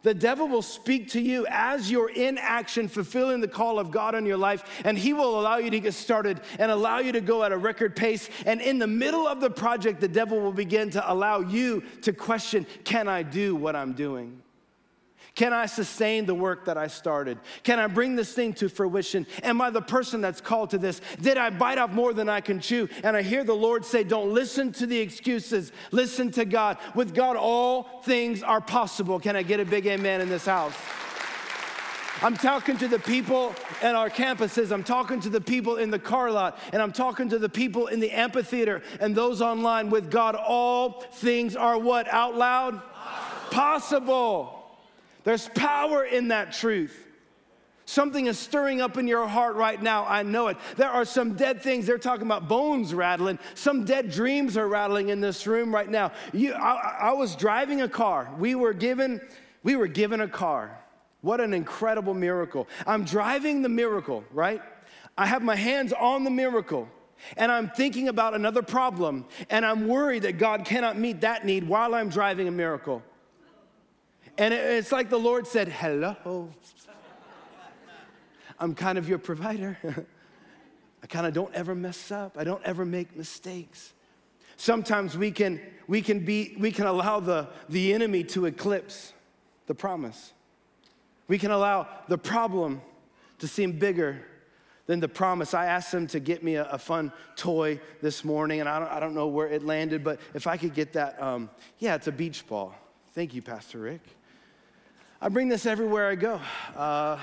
The 0.05 0.13
devil 0.13 0.47
will 0.47 0.63
speak 0.63 1.09
to 1.13 1.21
you 1.21 1.47
as 1.49 1.91
you're 1.91 2.11
in 2.11 2.37
action, 2.37 2.89
fulfilling 2.89 3.41
the 3.41 3.49
call 3.49 3.79
of 3.79 3.91
God 3.91 4.15
on 4.15 4.27
your 4.27 4.37
life, 4.37 4.83
and 4.85 4.99
he 4.99 5.15
will 5.15 5.41
allow 5.41 5.57
you 5.57 5.71
to 5.71 5.81
get 5.81 5.95
started 5.95 6.43
and 6.59 6.71
allow 6.71 6.99
you 6.99 7.11
to 7.13 7.23
go 7.23 7.43
at 7.43 7.53
a 7.53 7.57
record 7.57 7.97
pace. 7.97 8.29
And 8.45 8.61
in 8.61 8.79
the 8.79 8.87
middle 8.87 9.27
of 9.27 9.41
the 9.41 9.49
project, 9.49 10.03
the 10.03 10.09
devil 10.09 10.39
will 10.41 10.53
begin 10.53 10.91
to 10.91 11.11
allow 11.11 11.41
you 11.41 11.83
to 12.03 12.13
question 12.13 12.67
Can 12.85 13.09
I 13.09 13.23
do 13.23 13.57
what 13.57 13.75
I'm 13.75 13.95
doing? 13.95 14.43
Can 15.35 15.53
I 15.53 15.67
sustain 15.67 16.27
the 16.27 16.35
work 16.35 16.67
that 16.67 16.79
I 16.79 16.87
started? 16.87 17.39
Can 17.65 17.81
I 17.81 17.89
bring 17.89 18.15
this 18.15 18.33
thing 18.33 18.53
to 18.55 18.69
fruition? 18.69 19.27
Am 19.43 19.61
I 19.61 19.71
the 19.71 19.83
person 19.83 20.21
that's 20.21 20.41
called 20.41 20.71
to 20.71 20.79
this? 20.79 21.01
Did 21.21 21.39
I 21.39 21.51
bite 21.51 21.77
off 21.77 21.91
more 21.91 22.15
than 22.15 22.29
I 22.29 22.41
can 22.41 22.61
chew? 22.61 22.89
And 23.03 23.17
I 23.17 23.23
hear 23.23 23.43
the 23.43 23.55
Lord 23.55 23.85
say, 23.85 24.05
Don't 24.05 24.33
listen 24.33 24.71
to 24.75 24.87
the 24.87 24.99
excuses, 24.99 25.73
listen 25.91 26.31
to 26.33 26.45
God. 26.45 26.79
With 26.95 27.15
God, 27.15 27.37
all 27.37 28.03
things 28.05 28.45
are 28.45 28.61
possible. 28.61 29.19
Can 29.19 29.35
I 29.35 29.43
get 29.43 29.59
a 29.59 29.65
big 29.65 29.89
amen 29.89 30.21
in 30.21 30.29
this 30.29 30.47
house? 30.47 30.75
I'm 32.23 32.37
talking 32.37 32.77
to 32.79 32.87
the 32.87 33.01
people 33.01 33.57
at 33.83 33.97
our 33.97 34.09
campuses. 34.09 34.71
I'm 34.71 34.85
talking 34.85 35.21
to 35.21 35.29
the 35.29 35.41
people 35.41 35.77
in 35.77 35.91
the 35.91 35.99
car 35.99 36.31
lot. 36.31 36.59
And 36.73 36.81
I'm 36.81 36.93
talking 36.93 37.29
to 37.31 37.41
the 37.41 37.49
people 37.49 37.89
in 37.89 37.99
the 37.99 38.13
amphitheater 38.13 38.83
and 39.01 39.17
those 39.17 39.43
online. 39.43 39.91
With 39.91 40.13
God, 40.13 40.37
all 40.37 41.01
things 41.15 41.57
are 41.57 41.77
what? 41.77 42.07
Out 42.07 42.37
loud? 42.37 42.81
Possible. 43.51 44.64
There's 45.25 45.49
power 45.49 46.05
in 46.05 46.29
that 46.29 46.53
truth. 46.53 47.05
Something 47.87 48.27
is 48.27 48.39
stirring 48.39 48.81
up 48.81 48.97
in 48.97 49.07
your 49.07 49.27
heart 49.27 49.57
right 49.57 49.83
now. 49.83 50.07
I 50.07 50.23
know 50.23 50.49
it. 50.49 50.57
There 50.77 50.89
are 50.89 51.05
some 51.05 51.35
dead 51.35 51.63
things. 51.63 51.87
They're 51.87 51.99
talking 51.99 52.25
about 52.25 52.49
bones 52.49 52.95
rattling. 52.95 53.39
Some 53.55 53.85
dead 53.85 54.11
dreams 54.11 54.57
are 54.57 54.67
rattling 54.67 55.11
in 55.11 55.21
this 55.21 55.47
room 55.47 55.75
right 55.75 55.89
now. 55.89 56.13
You, 56.33 56.55
I, 56.55 57.09
I 57.11 57.13
was 57.13 57.37
driving 57.37 57.83
a 57.83 57.89
car. 57.89 58.31
We 58.39 58.55
were 58.55 58.73
given, 58.73 59.21
we 59.63 59.77
were 59.77 59.87
given 59.87 60.23
a 60.23 60.29
car. 60.29 60.79
What 61.21 61.41
an 61.41 61.53
incredible 61.53 62.15
miracle. 62.15 62.69
I'm 62.87 63.05
driving 63.05 63.61
the 63.61 63.69
miracle, 63.69 64.25
right? 64.33 64.63
I 65.17 65.27
have 65.27 65.43
my 65.43 65.57
hands 65.57 65.93
on 65.93 66.25
the 66.25 66.31
miracle 66.31 66.89
and 67.37 67.51
I'm 67.53 67.71
thinking 67.71 68.09
about 68.09 68.35
another 68.35 68.63
problem 68.63 69.27
and 69.51 69.65
I'm 69.65 69.89
worried 69.89 70.23
that 70.23 70.39
God 70.39 70.65
cannot 70.65 70.99
meet 70.99 71.21
that 71.21 71.45
need 71.45 71.67
while 71.69 71.95
I'm 71.95 72.09
driving 72.09 72.49
a 72.49 72.51
miracle. 72.51 73.03
And 74.37 74.53
it's 74.53 74.91
like 74.93 75.11
the 75.11 75.19
Lord 75.19 75.47
said, 75.47 75.69
Hello. 75.69 76.51
I'm 78.59 78.75
kind 78.75 78.99
of 78.99 79.09
your 79.09 79.19
provider. 79.19 79.79
I 81.03 81.07
kind 81.07 81.27
of 81.27 81.35
don't 81.35 81.53
ever 81.55 81.75
mess 81.75 82.11
up. 82.11 82.37
I 82.39 82.45
don't 82.45 82.63
ever 82.65 82.85
make 82.85 83.17
mistakes. 83.17 83.93
Sometimes 84.57 85.19
we 85.19 85.31
can, 85.33 85.61
we 85.87 86.01
can, 86.01 86.25
be, 86.25 86.57
we 86.59 86.71
can 86.71 86.87
allow 86.87 87.21
the, 87.21 87.49
the 87.69 87.93
enemy 87.93 88.25
to 88.25 88.47
eclipse 88.47 89.13
the 89.67 89.75
promise. 89.75 90.33
We 91.29 91.39
can 91.39 91.51
allow 91.51 91.89
the 92.09 92.17
problem 92.19 92.81
to 93.41 93.49
seem 93.49 93.73
bigger 93.73 94.25
than 94.87 95.01
the 95.01 95.09
promise. 95.09 95.55
I 95.55 95.67
asked 95.67 95.93
him 95.93 96.07
to 96.09 96.21
get 96.21 96.43
me 96.43 96.55
a, 96.55 96.65
a 96.65 96.79
fun 96.79 97.13
toy 97.37 97.81
this 98.01 98.25
morning, 98.25 98.61
and 98.61 98.69
I 98.69 98.79
don't, 98.79 98.91
I 98.91 99.01
don't, 99.01 99.15
know 99.15 99.27
where 99.27 99.49
it 99.49 99.65
landed, 99.65 100.05
but 100.05 100.21
if 100.35 100.47
I 100.47 100.57
could 100.57 100.75
get 100.75 100.93
that, 100.93 101.21
um, 101.21 101.51
yeah, 101.79 101.95
it's 101.95 102.07
a 102.07 102.13
beach 102.13 102.47
ball. 102.47 102.75
Thank 103.15 103.35
you, 103.35 103.43
Pastor 103.43 103.79
Rick. 103.79 104.03
I 105.25 105.31
bring 105.31 105.49
this 105.49 105.65
everywhere 105.65 106.11
I 106.11 106.17
go. 106.17 106.39
Uh, 106.77 107.19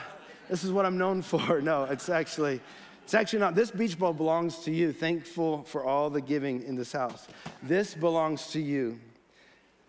this 0.49 0.63
is 0.63 0.71
what 0.71 0.87
I'm 0.87 0.97
known 0.97 1.21
for. 1.21 1.61
No, 1.61 1.83
it's 1.83 2.09
actually, 2.09 2.59
it's 3.03 3.13
actually 3.13 3.37
not. 3.37 3.53
This 3.53 3.69
beach 3.69 3.99
ball 3.99 4.11
belongs 4.11 4.57
to 4.63 4.71
you. 4.71 4.91
Thankful 4.91 5.61
for 5.65 5.85
all 5.85 6.09
the 6.09 6.19
giving 6.19 6.63
in 6.63 6.75
this 6.75 6.93
house. 6.93 7.27
This 7.61 7.93
belongs 7.93 8.47
to 8.53 8.59
you. 8.59 8.99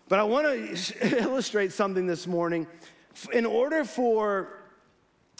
But 0.09 0.19
I 0.19 0.23
want 0.25 0.45
to 0.45 1.21
illustrate 1.23 1.71
something 1.71 2.05
this 2.05 2.27
morning. 2.27 2.67
In 3.33 3.47
order 3.47 3.83
for 3.83 4.59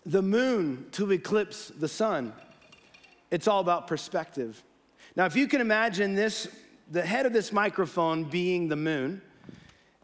the 0.03 0.23
moon 0.23 0.87
to 0.93 1.11
eclipse 1.11 1.67
the 1.67 1.87
sun, 1.87 2.33
it's 3.29 3.47
all 3.47 3.59
about 3.59 3.85
perspective. 3.85 4.63
Now, 5.15 5.25
if 5.25 5.35
you 5.35 5.47
can 5.47 5.61
imagine 5.61 6.15
this, 6.15 6.47
the 6.89 7.03
head 7.03 7.27
of 7.27 7.33
this 7.33 7.51
microphone 7.51 8.23
being 8.23 8.67
the 8.67 8.75
moon, 8.75 9.21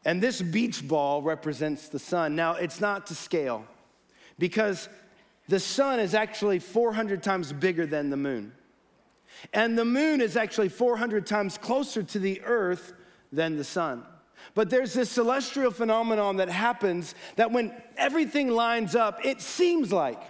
and 0.05 0.21
this 0.21 0.41
beach 0.41 0.87
ball 0.87 1.21
represents 1.21 1.89
the 1.89 1.99
sun. 1.99 2.35
Now, 2.35 2.53
it's 2.53 2.79
not 2.79 3.07
to 3.07 3.15
scale 3.15 3.65
because 4.37 4.89
the 5.47 5.59
sun 5.59 5.99
is 5.99 6.13
actually 6.13 6.59
400 6.59 7.21
times 7.21 7.51
bigger 7.51 7.85
than 7.85 8.09
the 8.09 8.17
moon. 8.17 8.53
And 9.53 9.77
the 9.77 9.85
moon 9.85 10.21
is 10.21 10.37
actually 10.37 10.69
400 10.69 11.25
times 11.25 11.57
closer 11.57 12.03
to 12.03 12.19
the 12.19 12.41
earth 12.43 12.93
than 13.31 13.57
the 13.57 13.63
sun. 13.63 14.03
But 14.53 14.69
there's 14.69 14.93
this 14.93 15.09
celestial 15.09 15.71
phenomenon 15.71 16.37
that 16.37 16.49
happens 16.49 17.13
that 17.35 17.51
when 17.51 17.73
everything 17.97 18.49
lines 18.49 18.95
up, 18.95 19.25
it 19.25 19.41
seems 19.41 19.91
like, 19.91 20.21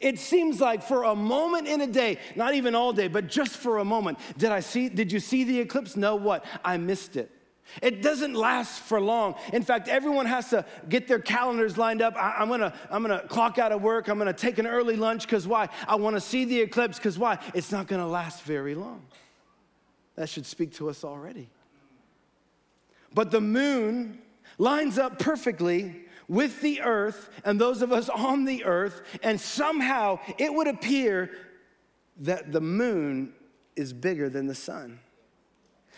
it 0.00 0.18
seems 0.18 0.60
like 0.60 0.82
for 0.82 1.04
a 1.04 1.14
moment 1.14 1.66
in 1.66 1.80
a 1.80 1.86
day, 1.86 2.18
not 2.36 2.54
even 2.54 2.74
all 2.74 2.92
day, 2.92 3.08
but 3.08 3.28
just 3.28 3.56
for 3.56 3.78
a 3.78 3.84
moment, 3.84 4.18
did 4.36 4.50
I 4.50 4.60
see, 4.60 4.88
did 4.88 5.12
you 5.12 5.20
see 5.20 5.44
the 5.44 5.60
eclipse? 5.60 5.96
No, 5.96 6.16
what? 6.16 6.44
I 6.64 6.76
missed 6.76 7.16
it. 7.16 7.30
It 7.82 8.02
doesn't 8.02 8.34
last 8.34 8.80
for 8.80 9.00
long. 9.00 9.34
In 9.52 9.62
fact, 9.62 9.88
everyone 9.88 10.26
has 10.26 10.50
to 10.50 10.64
get 10.88 11.08
their 11.08 11.18
calendars 11.18 11.76
lined 11.76 12.02
up. 12.02 12.14
I, 12.16 12.42
am 12.42 12.48
gonna, 12.48 12.72
I'm 12.90 13.02
gonna 13.02 13.26
clock 13.28 13.58
out 13.58 13.72
of 13.72 13.82
work. 13.82 14.08
I'm 14.08 14.18
gonna 14.18 14.32
take 14.32 14.58
an 14.58 14.66
early 14.66 14.96
lunch 14.96 15.26
because 15.26 15.46
why? 15.46 15.68
I 15.88 15.96
wanna 15.96 16.20
see 16.20 16.44
the 16.44 16.60
eclipse 16.60 16.98
because 16.98 17.18
why? 17.18 17.38
It's 17.54 17.72
not 17.72 17.88
gonna 17.88 18.06
last 18.06 18.42
very 18.42 18.74
long. 18.74 19.02
That 20.16 20.28
should 20.28 20.46
speak 20.46 20.74
to 20.74 20.88
us 20.88 21.04
already. 21.04 21.48
But 23.12 23.30
the 23.30 23.40
moon 23.40 24.18
lines 24.58 24.98
up 24.98 25.18
perfectly 25.18 26.04
with 26.28 26.60
the 26.60 26.80
earth 26.82 27.30
and 27.44 27.60
those 27.60 27.82
of 27.82 27.92
us 27.92 28.08
on 28.08 28.44
the 28.44 28.64
earth, 28.64 29.02
and 29.22 29.40
somehow 29.40 30.18
it 30.38 30.52
would 30.52 30.68
appear 30.68 31.30
that 32.18 32.52
the 32.52 32.60
moon 32.60 33.32
is 33.76 33.92
bigger 33.92 34.28
than 34.28 34.46
the 34.46 34.54
sun. 34.54 35.00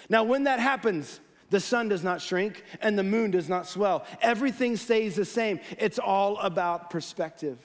Now, 0.09 0.25
when 0.25 0.45
that 0.45 0.61
happens, 0.61 1.21
the 1.51 1.61
sun 1.61 1.89
does 1.89 2.03
not 2.03 2.21
shrink 2.21 2.63
and 2.81 2.99
the 2.99 3.03
moon 3.03 3.31
does 3.31 3.49
not 3.49 3.67
swell. 3.67 4.05
Everything 4.21 4.77
stays 4.77 5.15
the 5.17 5.25
same. 5.25 5.61
It's 5.79 5.99
all 5.99 6.39
about 6.39 6.91
perspective. 6.91 7.59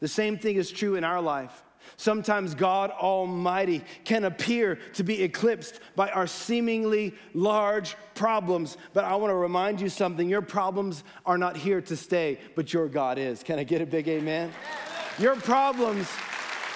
The 0.00 0.08
same 0.08 0.38
thing 0.38 0.56
is 0.56 0.70
true 0.70 0.94
in 0.94 1.04
our 1.04 1.20
life. 1.20 1.64
Sometimes 1.96 2.54
God 2.54 2.90
Almighty 2.90 3.82
can 4.04 4.24
appear 4.24 4.76
to 4.94 5.02
be 5.02 5.22
eclipsed 5.22 5.80
by 5.96 6.10
our 6.10 6.26
seemingly 6.26 7.14
large 7.34 7.96
problems. 8.14 8.76
But 8.92 9.04
I 9.04 9.16
want 9.16 9.30
to 9.30 9.36
remind 9.36 9.80
you 9.80 9.88
something 9.88 10.28
your 10.28 10.42
problems 10.42 11.02
are 11.24 11.38
not 11.38 11.56
here 11.56 11.80
to 11.80 11.96
stay, 11.96 12.38
but 12.54 12.72
your 12.72 12.88
God 12.88 13.18
is. 13.18 13.42
Can 13.42 13.58
I 13.58 13.64
get 13.64 13.80
a 13.80 13.86
big 13.86 14.06
amen? 14.08 14.52
Your 15.18 15.36
problems 15.36 16.08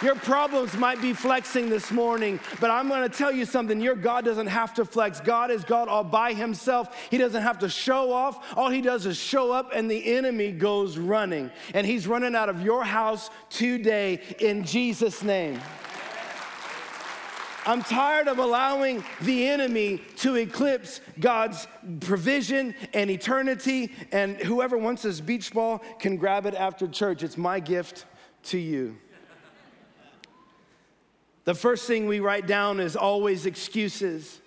your 0.03 0.15
problems 0.15 0.77
might 0.77 1.01
be 1.01 1.13
flexing 1.13 1.69
this 1.69 1.91
morning, 1.91 2.41
but 2.61 2.71
I'm 2.71 2.89
gonna 2.89 3.09
tell 3.09 3.33
you 3.33 3.45
something. 3.45 3.81
Your 3.81 3.95
God 3.95 4.25
doesn't 4.25 4.49
have 4.49 4.75
to 4.75 4.85
flex. 4.85 5.21
God 5.21 5.51
is 5.51 5.65
God 5.65 5.89
all 5.89 6.05
by 6.05 6.33
himself. 6.33 6.97
He 7.11 7.19
doesn't 7.19 7.43
have 7.43 7.59
to 7.61 7.69
show 7.69 8.13
off. 8.13 8.57
All 8.57 8.71
he 8.71 8.81
does 8.81 9.07
is 9.07 9.17
show 9.17 9.53
up, 9.53 9.71
and 9.75 9.91
the 9.91 10.15
enemy 10.15 10.53
goes 10.53 10.99
running. 10.99 11.51
And 11.75 11.87
he's 11.87 12.07
running 12.07 12.35
out 12.35 12.49
of 12.49 12.63
your 12.63 12.85
house 12.85 13.31
today 13.51 14.21
in 14.39 14.65
Jesus' 14.65 15.23
name. 15.23 15.61
I'm 17.65 17.83
tired 17.83 18.27
of 18.27 18.39
allowing 18.39 19.05
the 19.21 19.47
enemy 19.47 20.03
to 20.17 20.35
eclipse 20.35 21.01
God's 21.21 21.69
provision 22.01 22.75
and 22.93 23.09
eternity. 23.09 23.93
And 24.11 24.37
whoever 24.37 24.77
wants 24.77 25.03
this 25.03 25.21
beach 25.21 25.53
ball 25.53 25.81
can 26.01 26.17
grab 26.17 26.45
it 26.47 26.55
after 26.55 26.89
church. 26.89 27.23
It's 27.23 27.39
my 27.39 27.61
gift 27.61 28.05
to 28.45 28.59
you. 28.59 28.97
The 31.45 31.55
first 31.55 31.87
thing 31.87 32.07
we 32.07 32.21
write 32.21 32.47
down 32.47 32.79
is 32.79 32.97
always 32.97 33.47
excuses. 33.47 34.41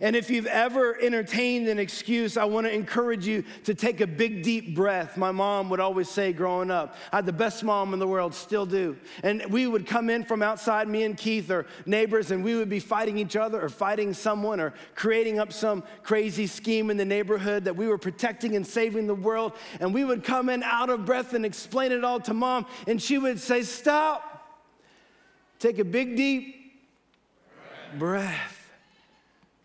And 0.00 0.16
if 0.16 0.28
you've 0.28 0.46
ever 0.46 1.00
entertained 1.00 1.68
an 1.68 1.78
excuse, 1.78 2.36
I 2.36 2.44
want 2.44 2.66
to 2.66 2.72
encourage 2.72 3.26
you 3.26 3.44
to 3.64 3.74
take 3.74 4.00
a 4.00 4.06
big, 4.06 4.42
deep 4.42 4.74
breath. 4.74 5.16
My 5.16 5.30
mom 5.30 5.70
would 5.70 5.78
always 5.78 6.08
say 6.08 6.32
growing 6.32 6.70
up, 6.70 6.96
I 7.12 7.16
had 7.16 7.26
the 7.26 7.32
best 7.32 7.62
mom 7.62 7.92
in 7.92 8.00
the 8.00 8.06
world, 8.06 8.34
still 8.34 8.66
do. 8.66 8.96
And 9.22 9.44
we 9.46 9.68
would 9.68 9.86
come 9.86 10.10
in 10.10 10.24
from 10.24 10.42
outside, 10.42 10.88
me 10.88 11.04
and 11.04 11.16
Keith 11.16 11.48
or 11.50 11.66
neighbors, 11.86 12.32
and 12.32 12.42
we 12.42 12.56
would 12.56 12.68
be 12.68 12.80
fighting 12.80 13.18
each 13.18 13.36
other 13.36 13.60
or 13.60 13.68
fighting 13.68 14.12
someone 14.14 14.58
or 14.58 14.74
creating 14.96 15.38
up 15.38 15.52
some 15.52 15.84
crazy 16.02 16.48
scheme 16.48 16.90
in 16.90 16.96
the 16.96 17.04
neighborhood 17.04 17.64
that 17.64 17.76
we 17.76 17.86
were 17.86 17.98
protecting 17.98 18.56
and 18.56 18.66
saving 18.66 19.06
the 19.06 19.14
world. 19.14 19.52
And 19.78 19.94
we 19.94 20.04
would 20.04 20.24
come 20.24 20.48
in 20.48 20.64
out 20.64 20.90
of 20.90 21.04
breath 21.04 21.34
and 21.34 21.46
explain 21.46 21.92
it 21.92 22.02
all 22.02 22.18
to 22.20 22.34
mom, 22.34 22.66
and 22.88 23.00
she 23.00 23.18
would 23.18 23.38
say, 23.38 23.62
Stop. 23.62 24.33
Take 25.64 25.78
a 25.78 25.84
big, 25.84 26.14
deep 26.14 26.74
breath. 27.98 28.70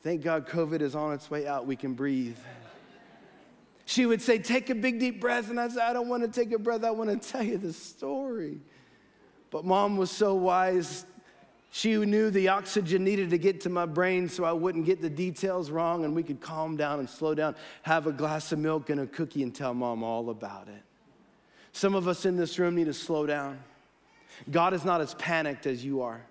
Thank 0.01 0.21
God 0.21 0.47
COVID 0.47 0.79
is 0.79 0.95
on 0.95 1.11
its 1.11 1.29
way 1.29 1.45
out. 1.45 1.65
We 1.65 1.75
can 1.75 1.93
breathe. 1.93 2.37
She 3.83 4.05
would 4.05 4.21
say, 4.21 4.39
Take 4.39 4.69
a 4.69 4.75
big, 4.75 5.01
deep 5.01 5.19
breath. 5.19 5.49
And 5.49 5.59
I 5.59 5.67
said, 5.67 5.81
I 5.81 5.91
don't 5.91 6.07
want 6.07 6.23
to 6.23 6.29
take 6.29 6.53
a 6.53 6.57
breath. 6.57 6.85
I 6.85 6.91
want 6.91 7.21
to 7.21 7.29
tell 7.31 7.43
you 7.43 7.57
the 7.57 7.73
story. 7.73 8.61
But 9.51 9.65
mom 9.65 9.97
was 9.97 10.09
so 10.09 10.35
wise. 10.35 11.05
She 11.71 11.97
knew 11.97 12.29
the 12.29 12.47
oxygen 12.47 13.03
needed 13.03 13.29
to 13.31 13.37
get 13.37 13.59
to 13.61 13.69
my 13.69 13.85
brain 13.85 14.29
so 14.29 14.45
I 14.45 14.53
wouldn't 14.53 14.85
get 14.85 15.01
the 15.01 15.09
details 15.09 15.69
wrong 15.69 16.05
and 16.05 16.15
we 16.15 16.23
could 16.23 16.39
calm 16.39 16.77
down 16.77 16.99
and 16.99 17.09
slow 17.09 17.35
down, 17.35 17.57
have 17.81 18.07
a 18.07 18.13
glass 18.13 18.53
of 18.53 18.59
milk 18.59 18.89
and 18.89 19.01
a 19.01 19.05
cookie 19.05 19.43
and 19.43 19.53
tell 19.53 19.73
mom 19.73 20.01
all 20.05 20.29
about 20.29 20.69
it. 20.69 20.81
Some 21.73 21.93
of 21.93 22.07
us 22.07 22.25
in 22.25 22.37
this 22.37 22.57
room 22.57 22.75
need 22.75 22.85
to 22.85 22.93
slow 22.93 23.25
down. 23.25 23.59
God 24.49 24.73
is 24.73 24.85
not 24.85 25.01
as 25.01 25.13
panicked 25.15 25.65
as 25.65 25.83
you 25.83 26.01
are. 26.01 26.21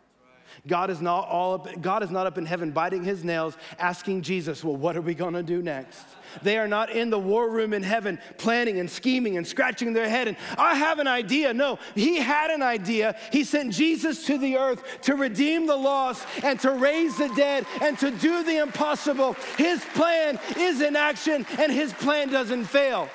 God 0.67 0.91
is 0.91 1.01
not 1.01 1.29
all 1.29 1.55
up, 1.55 1.81
God 1.81 2.03
is 2.03 2.11
not 2.11 2.27
up 2.27 2.39
in 2.39 2.47
heaven 2.47 2.71
biting 2.71 3.05
his 3.05 3.25
nails 3.25 3.57
asking 3.79 4.23
Jesus, 4.23 4.65
"Well, 4.65 4.77
what 4.77 4.97
are 4.97 5.01
we 5.01 5.15
going 5.15 5.35
to 5.35 5.43
do 5.43 5.63
next?" 5.63 6.05
They 6.43 6.59
are 6.59 6.69
not 6.69 6.91
in 6.91 7.11
the 7.11 7.19
war 7.19 7.49
room 7.49 7.73
in 7.73 7.83
heaven 7.83 8.19
planning 8.37 8.79
and 8.79 8.91
scheming 8.91 9.39
and 9.39 9.47
scratching 9.47 9.93
their 9.93 10.09
head 10.09 10.29
and 10.29 10.37
I 10.59 10.75
have 10.75 10.99
an 10.99 11.07
idea. 11.07 11.55
No, 11.55 11.79
he 11.95 12.19
had 12.19 12.51
an 12.51 12.63
idea. 12.63 13.17
He 13.33 13.45
sent 13.45 13.73
Jesus 13.73 14.25
to 14.27 14.37
the 14.37 14.59
earth 14.59 14.83
to 15.03 15.15
redeem 15.15 15.67
the 15.67 15.77
lost 15.77 16.27
and 16.43 16.61
to 16.61 16.73
raise 16.73 17.17
the 17.17 17.29
dead 17.31 17.65
and 17.81 17.99
to 18.01 18.11
do 18.11 18.43
the 18.43 18.59
impossible. 18.59 19.35
His 19.57 19.83
plan 19.95 20.39
is 20.57 20.81
in 20.83 20.97
action 20.97 21.47
and 21.59 21.73
his 21.73 21.93
plan 21.95 22.29
doesn't 22.29 22.65
fail. 22.65 23.09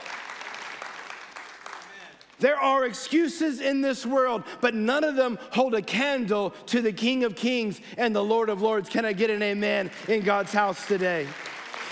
There 2.40 2.60
are 2.60 2.86
excuses 2.86 3.62
in 3.62 3.82
this 3.82 4.06
world, 4.06 4.44
but 4.62 4.74
none 4.74 5.04
of 5.04 5.16
them 5.16 5.40
hold 5.52 5.76
a 5.76 5.82
candle 5.82 6.52
to 6.68 6.82
the 6.82 6.92
King 6.92 7.24
of 7.24 7.36
Kings 7.36 7.80
and 7.98 8.16
the 8.16 8.24
Lord 8.24 8.50
of 8.50 8.62
Lords. 8.62 8.90
Can 8.90 9.06
I 9.06 9.14
get 9.14 9.30
an 9.30 9.42
amen 9.42 9.92
in 10.08 10.22
God's 10.22 10.52
house 10.52 10.86
today? 10.88 11.28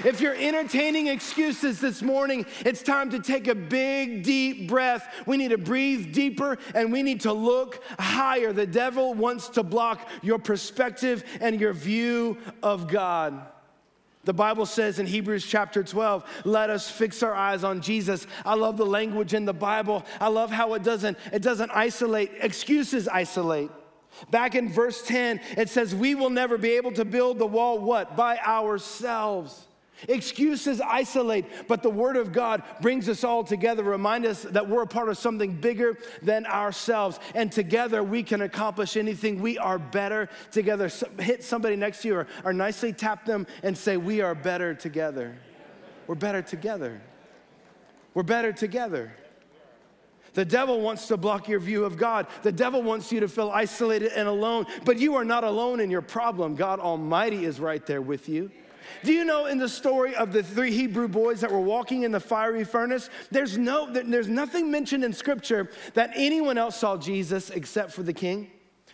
If 0.03 0.19
you're 0.19 0.35
entertaining 0.35 1.07
excuses 1.07 1.79
this 1.79 2.01
morning, 2.01 2.47
it's 2.61 2.81
time 2.81 3.11
to 3.11 3.19
take 3.19 3.47
a 3.47 3.53
big, 3.53 4.23
deep 4.23 4.67
breath. 4.67 5.07
We 5.27 5.37
need 5.37 5.49
to 5.49 5.59
breathe 5.59 6.11
deeper 6.11 6.57
and 6.73 6.91
we 6.91 7.03
need 7.03 7.21
to 7.21 7.33
look 7.33 7.83
higher. 7.99 8.51
The 8.51 8.65
devil 8.65 9.13
wants 9.13 9.49
to 9.49 9.63
block 9.63 10.09
your 10.23 10.39
perspective 10.39 11.23
and 11.39 11.59
your 11.59 11.73
view 11.73 12.37
of 12.63 12.87
God. 12.87 13.50
The 14.23 14.33
Bible 14.33 14.67
says 14.67 14.99
in 14.99 15.07
Hebrews 15.07 15.45
chapter 15.45 15.83
12, 15.83 16.23
let 16.45 16.69
us 16.69 16.89
fix 16.89 17.23
our 17.23 17.33
eyes 17.33 17.63
on 17.63 17.81
Jesus. 17.81 18.27
I 18.45 18.53
love 18.53 18.77
the 18.77 18.85
language 18.85 19.33
in 19.33 19.45
the 19.45 19.53
Bible. 19.53 20.05
I 20.19 20.27
love 20.27 20.51
how 20.51 20.75
it 20.75 20.83
doesn't 20.83 21.17
it 21.33 21.41
doesn't 21.41 21.71
isolate. 21.71 22.31
Excuses 22.39 23.07
isolate. 23.07 23.71
Back 24.29 24.55
in 24.55 24.69
verse 24.69 25.01
10, 25.07 25.39
it 25.57 25.69
says 25.69 25.95
we 25.95 26.15
will 26.15 26.29
never 26.29 26.57
be 26.57 26.71
able 26.71 26.91
to 26.93 27.05
build 27.05 27.39
the 27.39 27.47
wall 27.47 27.79
what? 27.79 28.15
By 28.15 28.37
ourselves. 28.37 29.67
Excuses 30.07 30.81
isolate, 30.81 31.45
but 31.67 31.83
the 31.83 31.89
Word 31.89 32.17
of 32.17 32.31
God 32.31 32.63
brings 32.81 33.07
us 33.07 33.23
all 33.23 33.43
together, 33.43 33.83
remind 33.83 34.25
us 34.25 34.43
that 34.43 34.67
we're 34.67 34.83
a 34.83 34.87
part 34.87 35.09
of 35.09 35.17
something 35.17 35.53
bigger 35.55 35.97
than 36.21 36.45
ourselves. 36.45 37.19
And 37.35 37.51
together 37.51 38.03
we 38.03 38.23
can 38.23 38.41
accomplish 38.41 38.97
anything. 38.97 39.41
We 39.41 39.57
are 39.57 39.79
better 39.79 40.29
together. 40.51 40.89
So 40.89 41.07
hit 41.19 41.43
somebody 41.43 41.75
next 41.75 42.01
to 42.01 42.07
you 42.07 42.15
or, 42.15 42.27
or 42.43 42.53
nicely 42.53 42.93
tap 42.93 43.25
them 43.25 43.47
and 43.63 43.77
say, 43.77 43.97
We 43.97 44.21
are 44.21 44.35
better 44.35 44.73
together. 44.73 45.37
We're 46.07 46.15
better 46.15 46.41
together. 46.41 47.01
We're 48.13 48.23
better 48.23 48.51
together. 48.51 49.13
The 50.33 50.45
devil 50.45 50.79
wants 50.79 51.07
to 51.07 51.17
block 51.17 51.47
your 51.47 51.59
view 51.59 51.83
of 51.83 51.97
God. 51.97 52.27
The 52.41 52.51
devil 52.51 52.81
wants 52.81 53.11
you 53.11 53.19
to 53.19 53.27
feel 53.27 53.51
isolated 53.51 54.13
and 54.13 54.27
alone, 54.27 54.65
but 54.85 54.97
you 54.97 55.15
are 55.15 55.25
not 55.25 55.43
alone 55.43 55.79
in 55.79 55.91
your 55.91 56.01
problem. 56.01 56.55
God 56.55 56.79
Almighty 56.79 57.43
is 57.43 57.59
right 57.59 57.85
there 57.85 58.01
with 58.01 58.29
you. 58.29 58.49
Do 59.03 59.13
you 59.13 59.25
know 59.25 59.45
in 59.45 59.57
the 59.57 59.69
story 59.69 60.15
of 60.15 60.33
the 60.33 60.43
three 60.43 60.71
Hebrew 60.71 61.07
boys 61.07 61.41
that 61.41 61.51
were 61.51 61.59
walking 61.59 62.03
in 62.03 62.11
the 62.11 62.19
fiery 62.19 62.63
furnace, 62.63 63.09
there's, 63.31 63.57
no, 63.57 63.91
there's 63.91 64.27
nothing 64.27 64.71
mentioned 64.71 65.03
in 65.03 65.13
scripture 65.13 65.69
that 65.93 66.11
anyone 66.15 66.57
else 66.57 66.77
saw 66.77 66.97
Jesus 66.97 67.49
except 67.49 67.91
for 67.91 68.03
the 68.03 68.13
king? 68.13 68.51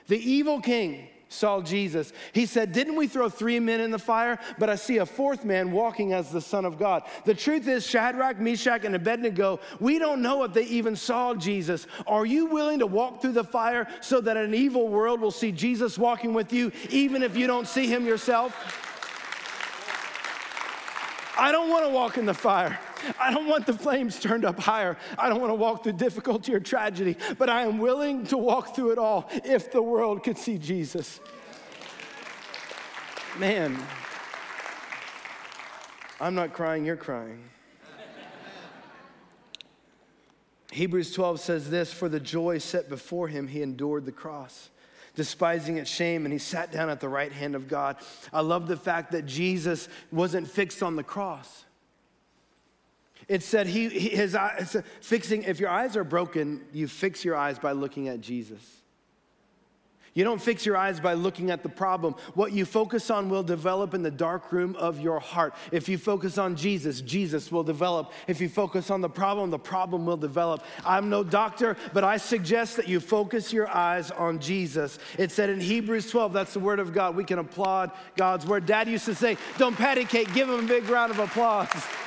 The 0.08 0.18
evil 0.18 0.62
king 0.62 1.10
saw 1.30 1.62
Jesus. 1.62 2.14
He 2.32 2.46
said, 2.46 2.72
Didn't 2.72 2.96
we 2.96 3.08
throw 3.08 3.30
three 3.30 3.60
men 3.60 3.82
in 3.82 3.92
the 3.92 4.00
fire? 4.00 4.40
But 4.58 4.70
I 4.70 4.76
see 4.76 4.98
a 4.98 5.06
fourth 5.06 5.44
man 5.44 5.72
walking 5.72 6.14
as 6.14 6.32
the 6.32 6.42
Son 6.42 6.66
of 6.66 6.80
God. 6.80 7.04
The 7.26 7.34
truth 7.34 7.68
is, 7.68 7.86
Shadrach, 7.86 8.40
Meshach, 8.40 8.86
and 8.86 8.96
Abednego, 8.96 9.60
we 9.80 10.00
don't 10.00 10.22
know 10.22 10.44
if 10.44 10.54
they 10.54 10.64
even 10.66 10.96
saw 10.96 11.34
Jesus. 11.34 11.88
Are 12.06 12.26
you 12.26 12.46
willing 12.46 12.80
to 12.80 12.88
walk 12.88 13.22
through 13.22 13.34
the 13.34 13.44
fire 13.44 13.88
so 14.02 14.22
that 14.22 14.38
an 14.38 14.54
evil 14.54 14.88
world 14.88 15.20
will 15.20 15.32
see 15.32 15.52
Jesus 15.52 15.98
walking 15.98 16.34
with 16.34 16.54
you, 16.54 16.72
even 16.90 17.24
if 17.24 17.36
you 17.36 17.48
don't 17.48 17.68
see 17.68 17.88
him 17.88 18.06
yourself? 18.06 18.84
I 21.38 21.52
don't 21.52 21.70
want 21.70 21.86
to 21.86 21.92
walk 21.92 22.18
in 22.18 22.26
the 22.26 22.34
fire. 22.34 22.80
I 23.20 23.32
don't 23.32 23.48
want 23.48 23.66
the 23.66 23.74
flames 23.74 24.20
turned 24.20 24.44
up 24.44 24.60
higher. 24.60 24.98
I 25.18 25.30
don't 25.30 25.40
want 25.40 25.52
to 25.52 25.56
walk 25.56 25.84
through 25.84 25.94
difficulty 25.94 26.54
or 26.54 26.60
tragedy, 26.60 27.16
but 27.38 27.50
I 27.50 27.64
am 27.64 27.78
willing 27.78 28.26
to 28.28 28.38
walk 28.38 28.76
through 28.76 28.92
it 28.92 28.98
all 28.98 29.30
if 29.46 29.72
the 29.72 29.82
world 29.82 30.24
could 30.24 30.38
see 30.38 30.58
Jesus. 30.58 31.20
Man, 33.38 33.78
I'm 36.20 36.34
not 36.34 36.54
crying, 36.54 36.86
you're 36.86 36.96
crying. 36.96 37.44
Hebrews 40.72 41.14
12 41.14 41.40
says 41.40 41.70
this 41.70 41.94
For 41.94 42.10
the 42.10 42.20
joy 42.20 42.58
set 42.58 42.90
before 42.90 43.28
him, 43.28 43.48
he 43.48 43.62
endured 43.62 44.06
the 44.06 44.12
cross 44.12 44.70
despising 45.18 45.78
its 45.78 45.90
shame, 45.90 46.26
and 46.26 46.32
he 46.32 46.40
sat 46.40 46.72
down 46.72 46.90
at 46.90 47.02
the 47.02 47.10
right 47.10 47.32
hand 47.32 47.56
of 47.56 47.68
God. 47.68 47.98
I 48.32 48.42
love 48.42 48.68
the 48.68 48.78
fact 48.78 49.12
that 49.12 49.26
Jesus 49.26 49.90
wasn't 50.12 50.48
fixed 50.50 50.82
on 50.82 50.96
the 50.96 51.04
cross. 51.04 51.66
It 53.28 53.44
said 53.44 53.68
he, 53.68 53.90
his 53.90 54.36
eyes, 54.36 54.78
fixing, 55.02 55.44
if 55.44 55.60
your 55.60 55.70
eyes 55.70 55.98
are 55.98 56.06
broken, 56.06 56.64
you 56.72 56.88
fix 56.88 57.26
your 57.26 57.36
eyes 57.36 57.60
by 57.60 57.74
looking 57.74 58.08
at 58.08 58.22
Jesus. 58.22 58.62
You 60.18 60.24
don't 60.24 60.42
fix 60.42 60.66
your 60.66 60.76
eyes 60.76 61.00
by 61.00 61.14
looking 61.14 61.52
at 61.52 61.62
the 61.62 61.70
problem. 61.70 62.16
What 62.34 62.52
you 62.52 62.66
focus 62.66 63.12
on 63.12 63.30
will 63.30 63.44
develop 63.44 63.94
in 63.94 64.02
the 64.02 64.10
dark 64.10 64.52
room 64.52 64.76
of 64.78 65.00
your 65.00 65.20
heart. 65.20 65.54
If 65.72 65.88
you 65.88 66.00
focus 66.00 66.40
on 66.40 66.56
Jesus, 66.56 67.02
Jesus 67.02 67.52
will 67.52 67.64
develop. 67.64 68.12
If 68.26 68.42
you 68.42 68.50
focus 68.50 68.90
on 68.90 69.02
the 69.02 69.10
problem, 69.12 69.52
the 69.52 69.60
problem 69.60 70.08
will 70.08 70.18
develop. 70.18 70.64
I'm 70.84 71.12
no 71.12 71.24
doctor, 71.24 71.78
but 71.94 72.04
I 72.04 72.18
suggest 72.18 72.78
that 72.78 72.88
you 72.88 73.00
focus 73.00 73.54
your 73.54 73.68
eyes 73.68 74.10
on 74.10 74.40
Jesus. 74.40 74.98
It 75.20 75.32
said 75.32 75.52
in 75.52 75.60
Hebrews 75.60 76.10
12, 76.10 76.34
that's 76.34 76.54
the 76.54 76.62
word 76.62 76.80
of 76.80 76.96
God. 76.96 77.16
We 77.16 77.24
can 77.24 77.38
applaud 77.38 77.92
God's 78.16 78.44
word. 78.44 78.66
Dad 78.66 78.88
used 78.88 79.06
to 79.06 79.14
say, 79.14 79.38
Don't 79.60 79.76
patty 79.76 80.04
cake, 80.04 80.34
give 80.34 80.50
him 80.50 80.66
a 80.66 80.68
big 80.68 80.90
round 80.90 81.12
of 81.12 81.20
applause. 81.20 81.70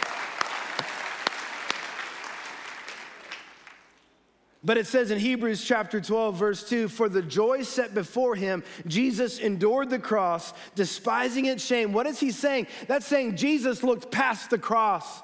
But 4.63 4.77
it 4.77 4.87
says 4.87 5.11
in 5.11 5.19
Hebrews 5.19 5.65
chapter 5.65 6.01
12, 6.01 6.37
verse 6.37 6.69
2 6.69 6.89
For 6.89 7.09
the 7.09 7.23
joy 7.23 7.63
set 7.63 7.95
before 7.95 8.35
him, 8.35 8.63
Jesus 8.87 9.39
endured 9.39 9.89
the 9.89 9.99
cross, 9.99 10.53
despising 10.75 11.47
its 11.47 11.65
shame. 11.65 11.93
What 11.93 12.07
is 12.07 12.21
he 12.21 12.31
saying? 12.31 12.67
That's 12.87 13.07
saying 13.07 13.37
Jesus 13.37 13.83
looked 13.83 14.11
past 14.11 14.51
the 14.51 14.59
cross 14.59 15.23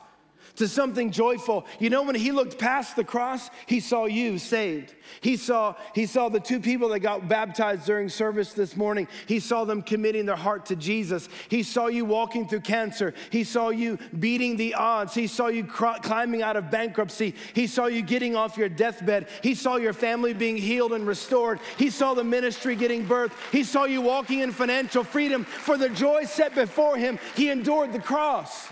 to 0.57 0.69
something 0.69 1.11
joyful. 1.11 1.67
You 1.79 1.91
know, 1.91 2.03
when 2.03 2.15
he 2.15 2.33
looked 2.33 2.59
past 2.59 2.97
the 2.97 3.05
cross, 3.05 3.51
he 3.67 3.81
saw 3.81 4.07
you 4.07 4.39
saved. 4.39 4.95
He 5.21 5.37
saw, 5.37 5.75
he 5.95 6.07
saw 6.07 6.29
the 6.29 6.41
two 6.41 6.61
people 6.61 6.89
that 6.91 7.01
got 7.01 7.29
baptized 7.29 7.87
during 7.87 8.09
service 8.09 8.53
this 8.53 8.77
morning. 8.77 9.07
He 9.27 9.41
saw 9.41 9.65
them 9.65 9.83
committing 9.83 10.27
their 10.27 10.37
heart 10.37 10.67
to 10.67 10.77
Jesus. 10.77 11.29
He 11.49 11.63
saw 11.63 11.87
you 11.87 12.05
walking 12.05 12.49
through 12.49 12.61
cancer. 12.61 13.15
He 13.31 13.45
saw 13.45 13.69
you 13.69 13.99
beating 14.19 14.57
the 14.57 14.75
odds. 14.75 15.15
He 15.15 15.27
saw 15.27 15.49
you 15.49 15.65
cr- 15.65 16.01
climbing 16.03 16.43
out 16.43 16.57
of 16.57 16.71
bankruptcy. 16.71 17.35
He 17.55 17.67
saw 17.67 17.87
you 17.87 18.03
getting 18.03 18.35
off 18.35 18.57
your 18.57 18.69
deathbed. 18.69 19.29
He 19.43 19.55
saw 19.55 19.77
your 19.77 19.93
family 19.93 20.35
being 20.35 20.57
healed 20.57 20.93
and 20.93 21.07
restored. 21.07 21.61
He 21.79 21.91
saw 21.91 22.15
the 22.15 22.25
ministry 22.25 22.75
getting 22.75 23.07
birthed. 23.07 23.33
He 23.53 23.63
saw 23.63 23.85
you 23.85 24.01
walking 24.03 24.41
in 24.41 24.53
financial 24.53 25.05
freedom. 25.05 25.45
For 25.45 25.77
the 25.77 25.89
joy 25.89 26.25
set 26.25 26.55
before 26.55 26.97
him, 26.97 27.19
he 27.35 27.51
endured 27.51 27.93
the 27.93 28.01
cross. 28.01 28.69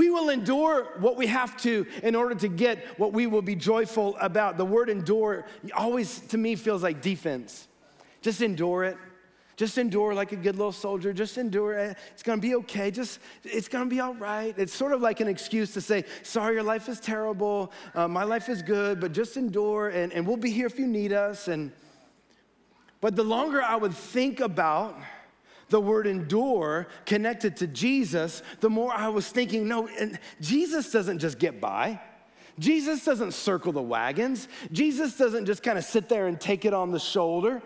We 0.00 0.08
will 0.08 0.30
endure 0.30 0.84
what 0.98 1.18
we 1.18 1.26
have 1.26 1.58
to 1.58 1.86
in 2.02 2.14
order 2.14 2.34
to 2.36 2.48
get 2.48 2.98
what 2.98 3.12
we 3.12 3.26
will 3.26 3.42
be 3.42 3.54
joyful 3.54 4.16
about. 4.18 4.56
The 4.56 4.64
word 4.64 4.88
endure 4.88 5.44
always 5.76 6.20
to 6.28 6.38
me 6.38 6.56
feels 6.56 6.82
like 6.82 7.02
defense. 7.02 7.68
Just 8.22 8.40
endure 8.40 8.84
it. 8.84 8.96
Just 9.56 9.76
endure 9.76 10.14
like 10.14 10.32
a 10.32 10.36
good 10.36 10.56
little 10.56 10.72
soldier. 10.72 11.12
Just 11.12 11.36
endure 11.36 11.74
it. 11.74 11.98
It's 12.12 12.22
gonna 12.22 12.40
be 12.40 12.54
okay. 12.54 12.90
Just, 12.90 13.18
it's 13.44 13.68
gonna 13.68 13.90
be 13.90 14.00
all 14.00 14.14
right. 14.14 14.54
It's 14.56 14.72
sort 14.72 14.94
of 14.94 15.02
like 15.02 15.20
an 15.20 15.28
excuse 15.28 15.74
to 15.74 15.82
say, 15.82 16.06
sorry, 16.22 16.54
your 16.54 16.62
life 16.62 16.88
is 16.88 16.98
terrible. 16.98 17.70
Uh, 17.94 18.08
my 18.08 18.24
life 18.24 18.48
is 18.48 18.62
good, 18.62 19.00
but 19.00 19.12
just 19.12 19.36
endure 19.36 19.90
and, 19.90 20.14
and 20.14 20.26
we'll 20.26 20.38
be 20.38 20.50
here 20.50 20.64
if 20.66 20.78
you 20.78 20.86
need 20.86 21.12
us. 21.12 21.46
And, 21.46 21.72
but 23.02 23.16
the 23.16 23.24
longer 23.24 23.62
I 23.62 23.76
would 23.76 23.92
think 23.92 24.40
about 24.40 24.96
the 25.70 25.80
word 25.80 26.06
endure 26.06 26.88
connected 27.06 27.56
to 27.58 27.66
Jesus, 27.66 28.42
the 28.60 28.70
more 28.70 28.92
I 28.92 29.08
was 29.08 29.28
thinking, 29.28 29.66
no, 29.66 29.88
Jesus 30.40 30.92
doesn't 30.92 31.18
just 31.18 31.38
get 31.38 31.60
by. 31.60 32.00
Jesus 32.58 33.04
doesn't 33.04 33.32
circle 33.32 33.72
the 33.72 33.82
wagons. 33.82 34.48
Jesus 34.70 35.16
doesn't 35.16 35.46
just 35.46 35.62
kind 35.62 35.78
of 35.78 35.84
sit 35.84 36.08
there 36.08 36.26
and 36.26 36.38
take 36.38 36.64
it 36.64 36.74
on 36.74 36.90
the 36.90 36.98
shoulder. 36.98 37.62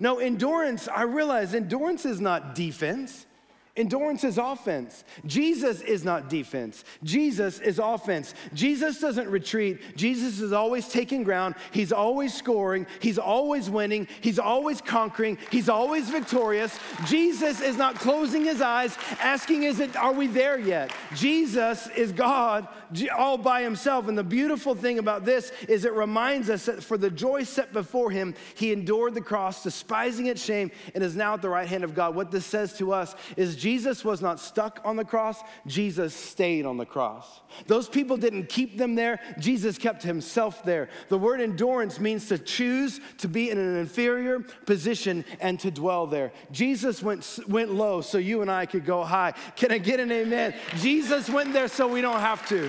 No, 0.00 0.18
endurance, 0.18 0.88
I 0.88 1.02
realize 1.02 1.54
endurance 1.54 2.04
is 2.04 2.20
not 2.20 2.54
defense. 2.54 3.26
Endurance 3.74 4.22
is 4.22 4.36
offense. 4.36 5.02
Jesus 5.24 5.80
is 5.80 6.04
not 6.04 6.28
defense. 6.28 6.84
Jesus 7.04 7.58
is 7.58 7.78
offense. 7.78 8.34
Jesus 8.52 9.00
doesn't 9.00 9.30
retreat. 9.30 9.96
Jesus 9.96 10.40
is 10.40 10.52
always 10.52 10.88
taking 10.88 11.22
ground. 11.22 11.54
He's 11.70 11.90
always 11.90 12.34
scoring. 12.34 12.86
He's 13.00 13.18
always 13.18 13.70
winning. 13.70 14.08
He's 14.20 14.38
always 14.38 14.82
conquering. 14.82 15.38
He's 15.50 15.70
always 15.70 16.10
victorious. 16.10 16.78
Jesus 17.06 17.62
is 17.62 17.78
not 17.78 17.94
closing 17.94 18.44
his 18.44 18.60
eyes, 18.60 18.94
asking, 19.20 19.62
Is 19.62 19.80
it, 19.80 19.96
are 19.96 20.12
we 20.12 20.26
there 20.26 20.58
yet? 20.58 20.92
Jesus 21.14 21.88
is 21.96 22.12
God 22.12 22.68
all 23.16 23.38
by 23.38 23.62
himself. 23.62 24.08
And 24.08 24.16
the 24.16 24.24
beautiful 24.24 24.74
thing 24.74 24.98
about 24.98 25.24
this 25.24 25.52
is 25.68 25.84
it 25.84 25.92
reminds 25.92 26.50
us 26.50 26.66
that 26.66 26.82
for 26.82 26.98
the 26.98 27.10
joy 27.10 27.44
set 27.44 27.72
before 27.72 28.10
him, 28.10 28.34
he 28.54 28.72
endured 28.72 29.14
the 29.14 29.20
cross, 29.20 29.62
despising 29.62 30.26
its 30.26 30.44
shame, 30.44 30.70
and 30.94 31.02
is 31.02 31.16
now 31.16 31.34
at 31.34 31.42
the 31.42 31.48
right 31.48 31.66
hand 31.66 31.84
of 31.84 31.94
God. 31.94 32.14
What 32.14 32.30
this 32.30 32.46
says 32.46 32.76
to 32.78 32.92
us 32.92 33.14
is 33.36 33.56
Jesus 33.62 34.04
was 34.04 34.20
not 34.20 34.40
stuck 34.40 34.80
on 34.84 34.96
the 34.96 35.04
cross, 35.04 35.40
Jesus 35.68 36.12
stayed 36.12 36.66
on 36.66 36.78
the 36.78 36.84
cross. 36.84 37.42
Those 37.68 37.88
people 37.88 38.16
didn't 38.16 38.48
keep 38.48 38.76
them 38.76 38.96
there, 38.96 39.20
Jesus 39.38 39.78
kept 39.78 40.02
himself 40.02 40.64
there. 40.64 40.88
The 41.10 41.18
word 41.18 41.40
endurance 41.40 42.00
means 42.00 42.26
to 42.26 42.38
choose 42.38 42.98
to 43.18 43.28
be 43.28 43.50
in 43.50 43.58
an 43.58 43.76
inferior 43.76 44.40
position 44.40 45.24
and 45.40 45.60
to 45.60 45.70
dwell 45.70 46.08
there. 46.08 46.32
Jesus 46.50 47.04
went, 47.04 47.38
went 47.46 47.72
low 47.72 48.00
so 48.00 48.18
you 48.18 48.42
and 48.42 48.50
I 48.50 48.66
could 48.66 48.84
go 48.84 49.04
high. 49.04 49.32
Can 49.54 49.70
I 49.70 49.78
get 49.78 50.00
an 50.00 50.10
amen? 50.10 50.56
Jesus 50.78 51.30
went 51.30 51.52
there 51.52 51.68
so 51.68 51.86
we 51.86 52.00
don't 52.00 52.18
have 52.18 52.44
to. 52.48 52.68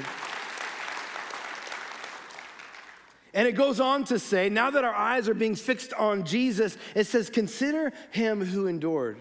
And 3.34 3.48
it 3.48 3.54
goes 3.54 3.80
on 3.80 4.04
to 4.06 4.20
say, 4.20 4.48
now 4.48 4.70
that 4.70 4.84
our 4.84 4.94
eyes 4.94 5.28
are 5.28 5.34
being 5.34 5.56
fixed 5.56 5.92
on 5.94 6.24
Jesus, 6.24 6.78
it 6.94 7.06
says, 7.06 7.32
consider 7.32 7.92
him 8.12 8.46
who 8.46 8.68
endured. 8.68 9.18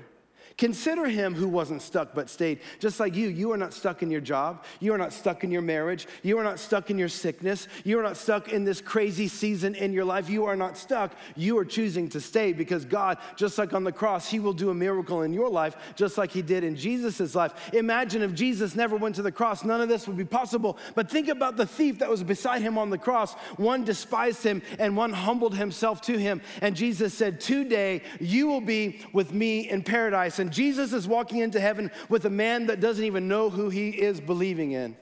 Consider 0.62 1.06
him 1.06 1.34
who 1.34 1.48
wasn't 1.48 1.82
stuck 1.82 2.14
but 2.14 2.30
stayed. 2.30 2.60
Just 2.78 3.00
like 3.00 3.16
you, 3.16 3.26
you 3.26 3.50
are 3.50 3.56
not 3.56 3.74
stuck 3.74 4.00
in 4.04 4.12
your 4.12 4.20
job. 4.20 4.62
You 4.78 4.94
are 4.94 4.96
not 4.96 5.12
stuck 5.12 5.42
in 5.42 5.50
your 5.50 5.60
marriage. 5.60 6.06
You 6.22 6.38
are 6.38 6.44
not 6.44 6.60
stuck 6.60 6.88
in 6.88 6.98
your 6.98 7.08
sickness. 7.08 7.66
You 7.82 7.98
are 7.98 8.02
not 8.04 8.16
stuck 8.16 8.52
in 8.52 8.62
this 8.62 8.80
crazy 8.80 9.26
season 9.26 9.74
in 9.74 9.92
your 9.92 10.04
life. 10.04 10.30
You 10.30 10.44
are 10.44 10.54
not 10.54 10.78
stuck. 10.78 11.16
You 11.34 11.58
are 11.58 11.64
choosing 11.64 12.08
to 12.10 12.20
stay 12.20 12.52
because 12.52 12.84
God, 12.84 13.18
just 13.34 13.58
like 13.58 13.72
on 13.72 13.82
the 13.82 13.90
cross, 13.90 14.30
he 14.30 14.38
will 14.38 14.52
do 14.52 14.70
a 14.70 14.74
miracle 14.74 15.22
in 15.22 15.32
your 15.32 15.48
life, 15.48 15.74
just 15.96 16.16
like 16.16 16.30
he 16.30 16.42
did 16.42 16.62
in 16.62 16.76
Jesus' 16.76 17.34
life. 17.34 17.74
Imagine 17.74 18.22
if 18.22 18.32
Jesus 18.32 18.76
never 18.76 18.94
went 18.94 19.16
to 19.16 19.22
the 19.22 19.32
cross, 19.32 19.64
none 19.64 19.80
of 19.80 19.88
this 19.88 20.06
would 20.06 20.16
be 20.16 20.24
possible. 20.24 20.78
But 20.94 21.10
think 21.10 21.26
about 21.26 21.56
the 21.56 21.66
thief 21.66 21.98
that 21.98 22.08
was 22.08 22.22
beside 22.22 22.62
him 22.62 22.78
on 22.78 22.88
the 22.88 22.98
cross. 22.98 23.34
One 23.56 23.82
despised 23.82 24.44
him 24.44 24.62
and 24.78 24.96
one 24.96 25.12
humbled 25.12 25.56
himself 25.56 26.02
to 26.02 26.16
him. 26.16 26.40
And 26.60 26.76
Jesus 26.76 27.12
said, 27.14 27.40
Today 27.40 28.02
you 28.20 28.46
will 28.46 28.60
be 28.60 29.00
with 29.12 29.32
me 29.32 29.68
in 29.68 29.82
paradise 29.82 30.38
and 30.38 30.51
Jesus 30.52 30.92
is 30.92 31.08
walking 31.08 31.38
into 31.38 31.60
heaven 31.60 31.90
with 32.08 32.24
a 32.24 32.30
man 32.30 32.66
that 32.66 32.80
doesn't 32.80 33.04
even 33.04 33.26
know 33.26 33.50
who 33.50 33.70
he 33.70 33.90
is 33.90 34.20
believing 34.20 34.72
in. 34.72 34.96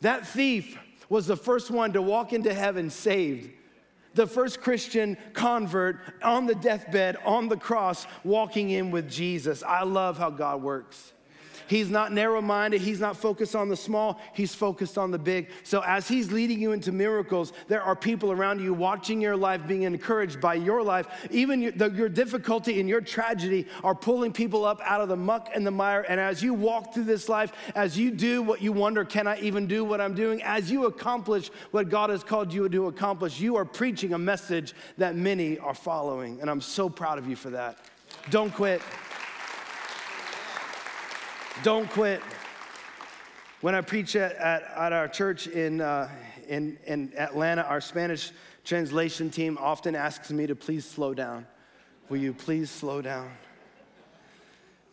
That 0.00 0.26
thief 0.26 0.78
was 1.08 1.26
the 1.26 1.36
first 1.36 1.70
one 1.70 1.92
to 1.92 2.02
walk 2.02 2.32
into 2.32 2.54
heaven 2.54 2.88
saved. 2.88 3.50
The 4.14 4.26
first 4.26 4.60
Christian 4.60 5.16
convert 5.32 5.98
on 6.22 6.46
the 6.46 6.54
deathbed, 6.54 7.16
on 7.24 7.48
the 7.48 7.56
cross, 7.56 8.06
walking 8.24 8.70
in 8.70 8.90
with 8.90 9.10
Jesus. 9.10 9.62
I 9.62 9.84
love 9.84 10.18
how 10.18 10.30
God 10.30 10.62
works. 10.62 11.12
He's 11.66 11.90
not 11.90 12.12
narrow 12.12 12.40
minded. 12.40 12.80
He's 12.80 13.00
not 13.00 13.16
focused 13.16 13.54
on 13.54 13.68
the 13.68 13.76
small. 13.76 14.20
He's 14.32 14.54
focused 14.54 14.98
on 14.98 15.10
the 15.10 15.18
big. 15.18 15.50
So, 15.62 15.82
as 15.86 16.08
He's 16.08 16.32
leading 16.32 16.60
you 16.60 16.72
into 16.72 16.92
miracles, 16.92 17.52
there 17.68 17.82
are 17.82 17.96
people 17.96 18.32
around 18.32 18.60
you 18.60 18.74
watching 18.74 19.20
your 19.20 19.36
life, 19.36 19.66
being 19.66 19.82
encouraged 19.82 20.40
by 20.40 20.54
your 20.54 20.82
life. 20.82 21.06
Even 21.30 21.60
your, 21.62 21.72
the, 21.72 21.90
your 21.90 22.08
difficulty 22.08 22.80
and 22.80 22.88
your 22.88 23.00
tragedy 23.00 23.66
are 23.84 23.94
pulling 23.94 24.32
people 24.32 24.64
up 24.64 24.80
out 24.84 25.00
of 25.00 25.08
the 25.08 25.16
muck 25.16 25.50
and 25.54 25.66
the 25.66 25.70
mire. 25.70 26.04
And 26.08 26.20
as 26.20 26.42
you 26.42 26.54
walk 26.54 26.94
through 26.94 27.04
this 27.04 27.28
life, 27.28 27.52
as 27.74 27.98
you 27.98 28.10
do 28.10 28.42
what 28.42 28.62
you 28.62 28.72
wonder, 28.72 29.04
can 29.04 29.26
I 29.26 29.38
even 29.40 29.66
do 29.66 29.84
what 29.84 30.00
I'm 30.00 30.14
doing? 30.14 30.42
As 30.42 30.70
you 30.70 30.86
accomplish 30.86 31.50
what 31.70 31.88
God 31.88 32.10
has 32.10 32.24
called 32.24 32.52
you 32.52 32.68
to 32.68 32.86
accomplish, 32.86 33.40
you 33.40 33.56
are 33.56 33.64
preaching 33.64 34.14
a 34.14 34.18
message 34.18 34.74
that 34.98 35.16
many 35.16 35.58
are 35.58 35.74
following. 35.74 36.40
And 36.40 36.50
I'm 36.50 36.60
so 36.60 36.88
proud 36.88 37.18
of 37.18 37.28
you 37.28 37.36
for 37.36 37.50
that. 37.50 37.78
Don't 38.30 38.52
quit. 38.52 38.82
Don't 41.62 41.88
quit. 41.90 42.20
When 43.60 43.76
I 43.76 43.82
preach 43.82 44.16
at, 44.16 44.32
at, 44.32 44.64
at 44.76 44.92
our 44.92 45.06
church 45.06 45.46
in, 45.46 45.80
uh, 45.80 46.08
in, 46.48 46.76
in 46.86 47.12
Atlanta, 47.16 47.62
our 47.62 47.80
Spanish 47.80 48.32
translation 48.64 49.30
team 49.30 49.56
often 49.60 49.94
asks 49.94 50.32
me 50.32 50.48
to 50.48 50.56
please 50.56 50.84
slow 50.84 51.14
down. 51.14 51.46
Will 52.08 52.16
you 52.16 52.32
please 52.32 52.68
slow 52.68 53.00
down? 53.00 53.30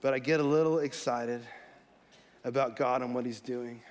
But 0.01 0.13
I 0.13 0.19
get 0.19 0.39
a 0.39 0.43
little 0.43 0.77
excited 0.77 1.41
about 2.43 2.75
God 2.75 3.01
and 3.01 3.15
what 3.15 3.25
He's 3.25 3.41
doing. 3.41 3.81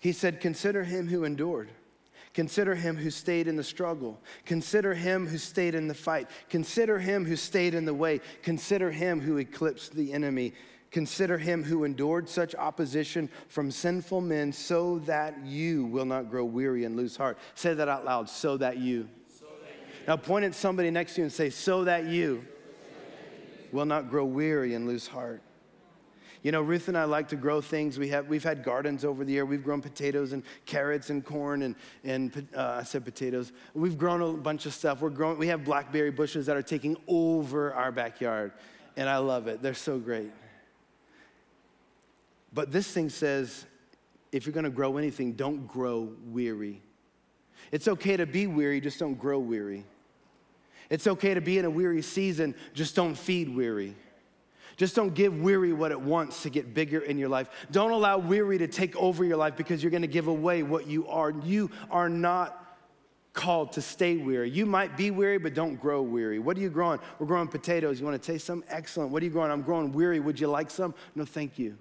He 0.00 0.12
said, 0.12 0.40
Consider 0.40 0.84
Him 0.84 1.08
who 1.08 1.24
endured. 1.24 1.68
Consider 2.32 2.76
him 2.76 2.96
who 2.96 3.10
stayed 3.10 3.48
in 3.48 3.56
the 3.56 3.64
struggle. 3.64 4.20
Consider 4.44 4.94
him 4.94 5.26
who 5.26 5.38
stayed 5.38 5.74
in 5.74 5.88
the 5.88 5.94
fight. 5.94 6.28
Consider 6.48 7.00
him 7.00 7.24
who 7.24 7.34
stayed 7.34 7.74
in 7.74 7.84
the 7.84 7.94
way. 7.94 8.20
Consider 8.42 8.92
him 8.92 9.20
who 9.20 9.38
eclipsed 9.38 9.96
the 9.96 10.12
enemy. 10.12 10.52
Consider 10.90 11.36
him 11.36 11.62
who 11.62 11.84
endured 11.84 12.28
such 12.28 12.54
opposition 12.54 13.28
from 13.48 13.70
sinful 13.70 14.22
men 14.22 14.52
so 14.52 15.00
that 15.00 15.36
you 15.44 15.84
will 15.84 16.06
not 16.06 16.30
grow 16.30 16.44
weary 16.44 16.84
and 16.84 16.96
lose 16.96 17.16
heart. 17.16 17.36
Say 17.54 17.74
that 17.74 17.88
out 17.88 18.04
loud, 18.04 18.28
so 18.28 18.56
that 18.56 18.78
you. 18.78 19.08
So 19.28 19.44
that 19.62 19.74
you. 19.78 20.06
Now 20.06 20.16
point 20.16 20.46
at 20.46 20.54
somebody 20.54 20.90
next 20.90 21.14
to 21.14 21.20
you 21.20 21.24
and 21.24 21.32
say, 21.32 21.50
so 21.50 21.84
that 21.84 22.06
you 22.06 22.44
will 23.70 23.84
not 23.84 24.08
grow 24.08 24.24
weary 24.24 24.74
and 24.74 24.86
lose 24.86 25.06
heart. 25.06 25.42
You 26.42 26.52
know, 26.52 26.62
Ruth 26.62 26.88
and 26.88 26.96
I 26.96 27.04
like 27.04 27.28
to 27.28 27.36
grow 27.36 27.60
things. 27.60 27.98
We 27.98 28.08
have, 28.08 28.28
we've 28.28 28.44
had 28.44 28.62
gardens 28.62 29.04
over 29.04 29.24
the 29.24 29.32
year. 29.32 29.44
We've 29.44 29.62
grown 29.62 29.82
potatoes 29.82 30.32
and 30.32 30.42
carrots 30.66 31.10
and 31.10 31.24
corn 31.24 31.62
and, 31.62 31.74
and 32.04 32.48
uh, 32.56 32.78
I 32.80 32.82
said 32.84 33.04
potatoes. 33.04 33.52
We've 33.74 33.98
grown 33.98 34.22
a 34.22 34.32
bunch 34.32 34.64
of 34.64 34.72
stuff. 34.72 35.02
We're 35.02 35.10
growing, 35.10 35.36
we 35.36 35.48
have 35.48 35.64
blackberry 35.64 36.12
bushes 36.12 36.46
that 36.46 36.56
are 36.56 36.62
taking 36.62 36.96
over 37.08 37.74
our 37.74 37.92
backyard. 37.92 38.52
And 38.96 39.08
I 39.08 39.18
love 39.18 39.48
it. 39.48 39.60
They're 39.60 39.74
so 39.74 39.98
great. 39.98 40.30
But 42.52 42.72
this 42.72 42.90
thing 42.90 43.10
says 43.10 43.66
if 44.32 44.46
you're 44.46 44.52
gonna 44.52 44.70
grow 44.70 44.96
anything, 44.96 45.32
don't 45.32 45.66
grow 45.66 46.12
weary. 46.26 46.82
It's 47.72 47.88
okay 47.88 48.16
to 48.16 48.26
be 48.26 48.46
weary, 48.46 48.80
just 48.80 48.98
don't 48.98 49.14
grow 49.14 49.38
weary. 49.38 49.84
It's 50.90 51.06
okay 51.06 51.34
to 51.34 51.40
be 51.40 51.58
in 51.58 51.64
a 51.64 51.70
weary 51.70 52.02
season, 52.02 52.54
just 52.74 52.96
don't 52.96 53.14
feed 53.14 53.54
weary. 53.54 53.94
Just 54.76 54.94
don't 54.94 55.12
give 55.12 55.40
weary 55.40 55.72
what 55.72 55.90
it 55.90 56.00
wants 56.00 56.44
to 56.44 56.50
get 56.50 56.72
bigger 56.72 57.00
in 57.00 57.18
your 57.18 57.28
life. 57.28 57.50
Don't 57.72 57.90
allow 57.90 58.16
weary 58.18 58.58
to 58.58 58.68
take 58.68 58.94
over 58.94 59.24
your 59.24 59.36
life 59.36 59.56
because 59.56 59.82
you're 59.82 59.90
gonna 59.90 60.06
give 60.06 60.28
away 60.28 60.62
what 60.62 60.86
you 60.86 61.08
are. 61.08 61.30
You 61.30 61.70
are 61.90 62.08
not 62.08 62.64
called 63.32 63.72
to 63.72 63.82
stay 63.82 64.16
weary. 64.16 64.50
You 64.50 64.66
might 64.66 64.96
be 64.96 65.10
weary, 65.10 65.38
but 65.38 65.52
don't 65.52 65.76
grow 65.76 66.00
weary. 66.00 66.38
What 66.38 66.56
are 66.56 66.60
you 66.60 66.70
growing? 66.70 67.00
We're 67.18 67.26
growing 67.26 67.48
potatoes. 67.48 67.98
You 67.98 68.04
wanna 68.04 68.18
taste 68.18 68.46
some? 68.46 68.62
Excellent. 68.68 69.10
What 69.10 69.20
are 69.20 69.26
you 69.26 69.32
growing? 69.32 69.50
I'm 69.50 69.62
growing 69.62 69.92
weary. 69.92 70.20
Would 70.20 70.38
you 70.38 70.46
like 70.46 70.70
some? 70.70 70.94
No, 71.16 71.24
thank 71.24 71.58
you. 71.58 71.76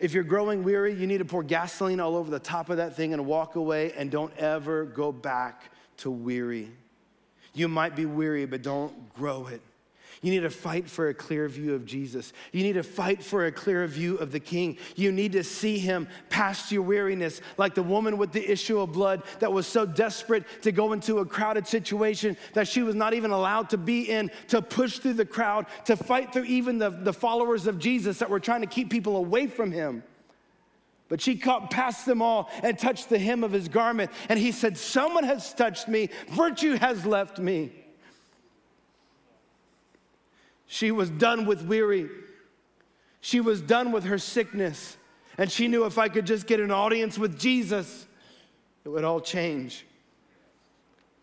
If 0.00 0.14
you're 0.14 0.24
growing 0.24 0.64
weary, 0.64 0.94
you 0.94 1.06
need 1.06 1.18
to 1.18 1.26
pour 1.26 1.42
gasoline 1.42 2.00
all 2.00 2.16
over 2.16 2.30
the 2.30 2.38
top 2.38 2.70
of 2.70 2.78
that 2.78 2.96
thing 2.96 3.12
and 3.12 3.26
walk 3.26 3.56
away 3.56 3.92
and 3.92 4.10
don't 4.10 4.34
ever 4.38 4.86
go 4.86 5.12
back 5.12 5.70
to 5.98 6.10
weary. 6.10 6.70
You 7.52 7.68
might 7.68 7.94
be 7.94 8.06
weary, 8.06 8.46
but 8.46 8.62
don't 8.62 9.12
grow 9.14 9.46
it. 9.48 9.60
You 10.22 10.30
need 10.30 10.40
to 10.40 10.50
fight 10.50 10.88
for 10.88 11.08
a 11.08 11.14
clear 11.14 11.48
view 11.48 11.74
of 11.74 11.86
Jesus. 11.86 12.34
You 12.52 12.62
need 12.62 12.74
to 12.74 12.82
fight 12.82 13.22
for 13.22 13.46
a 13.46 13.52
clear 13.52 13.86
view 13.86 14.16
of 14.16 14.32
the 14.32 14.40
King. 14.40 14.76
You 14.94 15.12
need 15.12 15.32
to 15.32 15.42
see 15.42 15.78
him 15.78 16.08
past 16.28 16.70
your 16.70 16.82
weariness, 16.82 17.40
like 17.56 17.74
the 17.74 17.82
woman 17.82 18.18
with 18.18 18.30
the 18.32 18.50
issue 18.50 18.80
of 18.80 18.92
blood 18.92 19.22
that 19.38 19.50
was 19.50 19.66
so 19.66 19.86
desperate 19.86 20.44
to 20.60 20.72
go 20.72 20.92
into 20.92 21.20
a 21.20 21.26
crowded 21.26 21.66
situation 21.66 22.36
that 22.52 22.68
she 22.68 22.82
was 22.82 22.94
not 22.94 23.14
even 23.14 23.30
allowed 23.30 23.70
to 23.70 23.78
be 23.78 24.10
in, 24.10 24.30
to 24.48 24.60
push 24.60 24.98
through 24.98 25.14
the 25.14 25.24
crowd, 25.24 25.64
to 25.86 25.96
fight 25.96 26.34
through 26.34 26.44
even 26.44 26.76
the, 26.76 26.90
the 26.90 27.14
followers 27.14 27.66
of 27.66 27.78
Jesus 27.78 28.18
that 28.18 28.28
were 28.28 28.40
trying 28.40 28.60
to 28.60 28.66
keep 28.66 28.90
people 28.90 29.16
away 29.16 29.46
from 29.46 29.72
him. 29.72 30.02
But 31.08 31.22
she 31.22 31.36
caught 31.36 31.70
past 31.70 32.04
them 32.04 32.20
all 32.20 32.50
and 32.62 32.78
touched 32.78 33.08
the 33.08 33.18
hem 33.18 33.42
of 33.42 33.52
his 33.52 33.68
garment. 33.68 34.10
And 34.28 34.38
he 34.38 34.52
said, 34.52 34.76
Someone 34.76 35.24
has 35.24 35.54
touched 35.54 35.88
me, 35.88 36.10
virtue 36.28 36.74
has 36.74 37.06
left 37.06 37.38
me. 37.38 37.72
She 40.72 40.92
was 40.92 41.10
done 41.10 41.46
with 41.46 41.62
weary. 41.62 42.08
She 43.20 43.40
was 43.40 43.60
done 43.60 43.90
with 43.90 44.04
her 44.04 44.18
sickness. 44.18 44.96
And 45.36 45.50
she 45.50 45.66
knew 45.66 45.84
if 45.84 45.98
I 45.98 46.08
could 46.08 46.26
just 46.26 46.46
get 46.46 46.60
an 46.60 46.70
audience 46.70 47.18
with 47.18 47.36
Jesus, 47.40 48.06
it 48.84 48.88
would 48.88 49.02
all 49.02 49.20
change. 49.20 49.84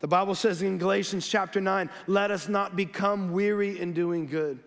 The 0.01 0.07
Bible 0.09 0.35
says 0.35 0.61
in 0.61 0.77
Galatians 0.77 1.25
chapter 1.25 1.61
9, 1.61 1.89
let 2.07 2.29
us 2.29 2.49
not 2.49 2.75
become 2.75 3.31
weary 3.31 3.79
in 3.79 3.93
doing 3.93 4.27
good. 4.27 4.59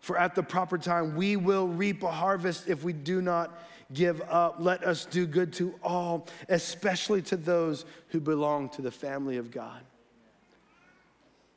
For 0.00 0.16
at 0.16 0.34
the 0.34 0.42
proper 0.42 0.78
time, 0.78 1.14
we 1.14 1.36
will 1.36 1.68
reap 1.68 2.02
a 2.02 2.10
harvest 2.10 2.66
if 2.66 2.82
we 2.82 2.94
do 2.94 3.20
not 3.20 3.62
give 3.92 4.22
up. 4.22 4.56
Let 4.58 4.84
us 4.84 5.04
do 5.04 5.26
good 5.26 5.52
to 5.54 5.74
all, 5.82 6.28
especially 6.48 7.20
to 7.22 7.36
those 7.36 7.84
who 8.08 8.20
belong 8.20 8.70
to 8.70 8.80
the 8.80 8.90
family 8.90 9.36
of 9.36 9.50
God. 9.50 9.82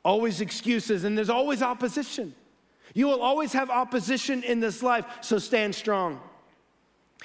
Always 0.04 0.42
excuses, 0.42 1.04
and 1.04 1.16
there's 1.16 1.30
always 1.30 1.62
opposition. 1.62 2.34
You 2.94 3.06
will 3.06 3.22
always 3.22 3.52
have 3.52 3.70
opposition 3.70 4.42
in 4.42 4.60
this 4.60 4.82
life, 4.82 5.06
so 5.20 5.38
stand 5.38 5.74
strong. 5.74 6.20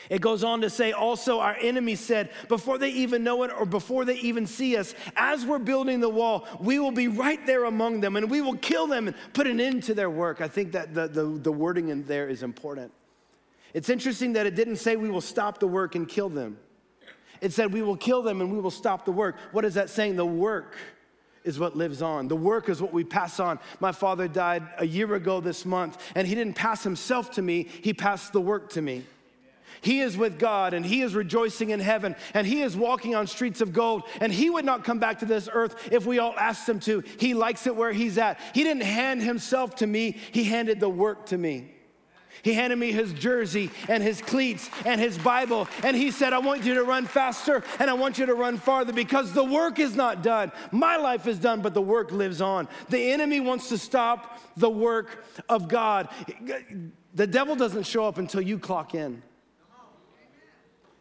It 0.09 0.21
goes 0.21 0.43
on 0.43 0.61
to 0.61 0.69
say, 0.69 0.91
also, 0.91 1.39
our 1.39 1.57
enemies 1.59 1.99
said, 1.99 2.29
before 2.47 2.77
they 2.77 2.89
even 2.89 3.23
know 3.23 3.43
it 3.43 3.51
or 3.51 3.65
before 3.65 4.05
they 4.05 4.15
even 4.17 4.45
see 4.45 4.77
us, 4.77 4.93
as 5.15 5.45
we're 5.45 5.59
building 5.59 5.99
the 5.99 6.09
wall, 6.09 6.47
we 6.59 6.79
will 6.79 6.91
be 6.91 7.07
right 7.07 7.43
there 7.45 7.65
among 7.65 8.01
them 8.01 8.15
and 8.15 8.29
we 8.29 8.41
will 8.41 8.57
kill 8.57 8.87
them 8.87 9.07
and 9.07 9.15
put 9.33 9.47
an 9.47 9.59
end 9.59 9.83
to 9.83 9.93
their 9.93 10.09
work. 10.09 10.39
I 10.41 10.47
think 10.47 10.71
that 10.73 10.93
the, 10.93 11.07
the, 11.07 11.23
the 11.23 11.51
wording 11.51 11.89
in 11.89 12.03
there 12.05 12.29
is 12.29 12.43
important. 12.43 12.91
It's 13.73 13.89
interesting 13.89 14.33
that 14.33 14.45
it 14.45 14.55
didn't 14.55 14.77
say 14.77 14.95
we 14.95 15.09
will 15.09 15.21
stop 15.21 15.59
the 15.59 15.67
work 15.67 15.95
and 15.95 16.07
kill 16.07 16.29
them, 16.29 16.57
it 17.41 17.53
said 17.53 17.71
we 17.71 17.81
will 17.81 17.97
kill 17.97 18.23
them 18.23 18.41
and 18.41 18.51
we 18.51 18.59
will 18.59 18.71
stop 18.71 19.05
the 19.05 19.11
work. 19.11 19.35
What 19.51 19.65
is 19.65 19.75
that 19.75 19.89
saying? 19.89 20.15
The 20.15 20.25
work 20.25 20.75
is 21.47 21.57
what 21.57 21.75
lives 21.75 22.01
on. 22.01 22.27
The 22.27 22.35
work 22.35 22.69
is 22.69 22.81
what 22.81 22.93
we 22.93 23.03
pass 23.03 23.39
on. 23.39 23.57
My 23.79 23.91
father 23.91 24.27
died 24.27 24.67
a 24.77 24.85
year 24.85 25.15
ago 25.15 25.39
this 25.39 25.65
month, 25.65 25.97
and 26.13 26.27
he 26.27 26.35
didn't 26.35 26.55
pass 26.55 26.83
himself 26.83 27.31
to 27.31 27.41
me, 27.41 27.67
he 27.81 27.93
passed 27.93 28.33
the 28.33 28.41
work 28.41 28.69
to 28.71 28.81
me. 28.81 29.03
He 29.81 30.01
is 30.01 30.17
with 30.17 30.39
God 30.39 30.73
and 30.73 30.83
he 30.83 31.03
is 31.03 31.13
rejoicing 31.13 31.69
in 31.69 31.79
heaven 31.79 32.15
and 32.33 32.47
he 32.47 32.63
is 32.63 32.75
walking 32.75 33.13
on 33.13 33.27
streets 33.27 33.61
of 33.61 33.73
gold 33.73 34.03
and 34.19 34.33
he 34.33 34.49
would 34.49 34.65
not 34.65 34.83
come 34.83 34.97
back 34.97 35.19
to 35.19 35.25
this 35.25 35.47
earth 35.53 35.89
if 35.91 36.05
we 36.07 36.17
all 36.17 36.33
asked 36.35 36.67
him 36.67 36.79
to. 36.81 37.03
He 37.19 37.35
likes 37.35 37.67
it 37.67 37.75
where 37.75 37.91
he's 37.91 38.17
at. 38.17 38.39
He 38.55 38.63
didn't 38.63 38.81
hand 38.81 39.21
himself 39.21 39.75
to 39.75 39.87
me, 39.87 40.17
he 40.31 40.45
handed 40.45 40.79
the 40.79 40.89
work 40.89 41.27
to 41.27 41.37
me. 41.37 41.76
He 42.47 42.53
handed 42.53 42.79
me 42.79 42.93
his 42.93 43.11
jersey 43.11 43.69
and 43.89 44.01
his 44.01 44.21
cleats 44.21 44.69
and 44.85 45.01
his 45.01 45.17
Bible. 45.17 45.67
And 45.83 45.97
he 45.97 46.11
said, 46.11 46.31
I 46.31 46.39
want 46.39 46.63
you 46.63 46.75
to 46.75 46.83
run 46.85 47.05
faster 47.05 47.61
and 47.77 47.89
I 47.89 47.93
want 47.93 48.17
you 48.17 48.25
to 48.25 48.35
run 48.35 48.57
farther 48.57 48.93
because 48.93 49.33
the 49.33 49.43
work 49.43 49.79
is 49.79 49.97
not 49.97 50.23
done. 50.23 50.53
My 50.71 50.95
life 50.95 51.27
is 51.27 51.39
done, 51.39 51.61
but 51.61 51.73
the 51.73 51.81
work 51.81 52.13
lives 52.13 52.39
on. 52.39 52.69
The 52.87 53.11
enemy 53.11 53.41
wants 53.41 53.67
to 53.67 53.77
stop 53.77 54.39
the 54.55 54.69
work 54.69 55.25
of 55.49 55.67
God. 55.67 56.07
The 57.13 57.27
devil 57.27 57.57
doesn't 57.57 57.83
show 57.83 58.05
up 58.05 58.17
until 58.17 58.39
you 58.39 58.59
clock 58.59 58.95
in. 58.95 59.21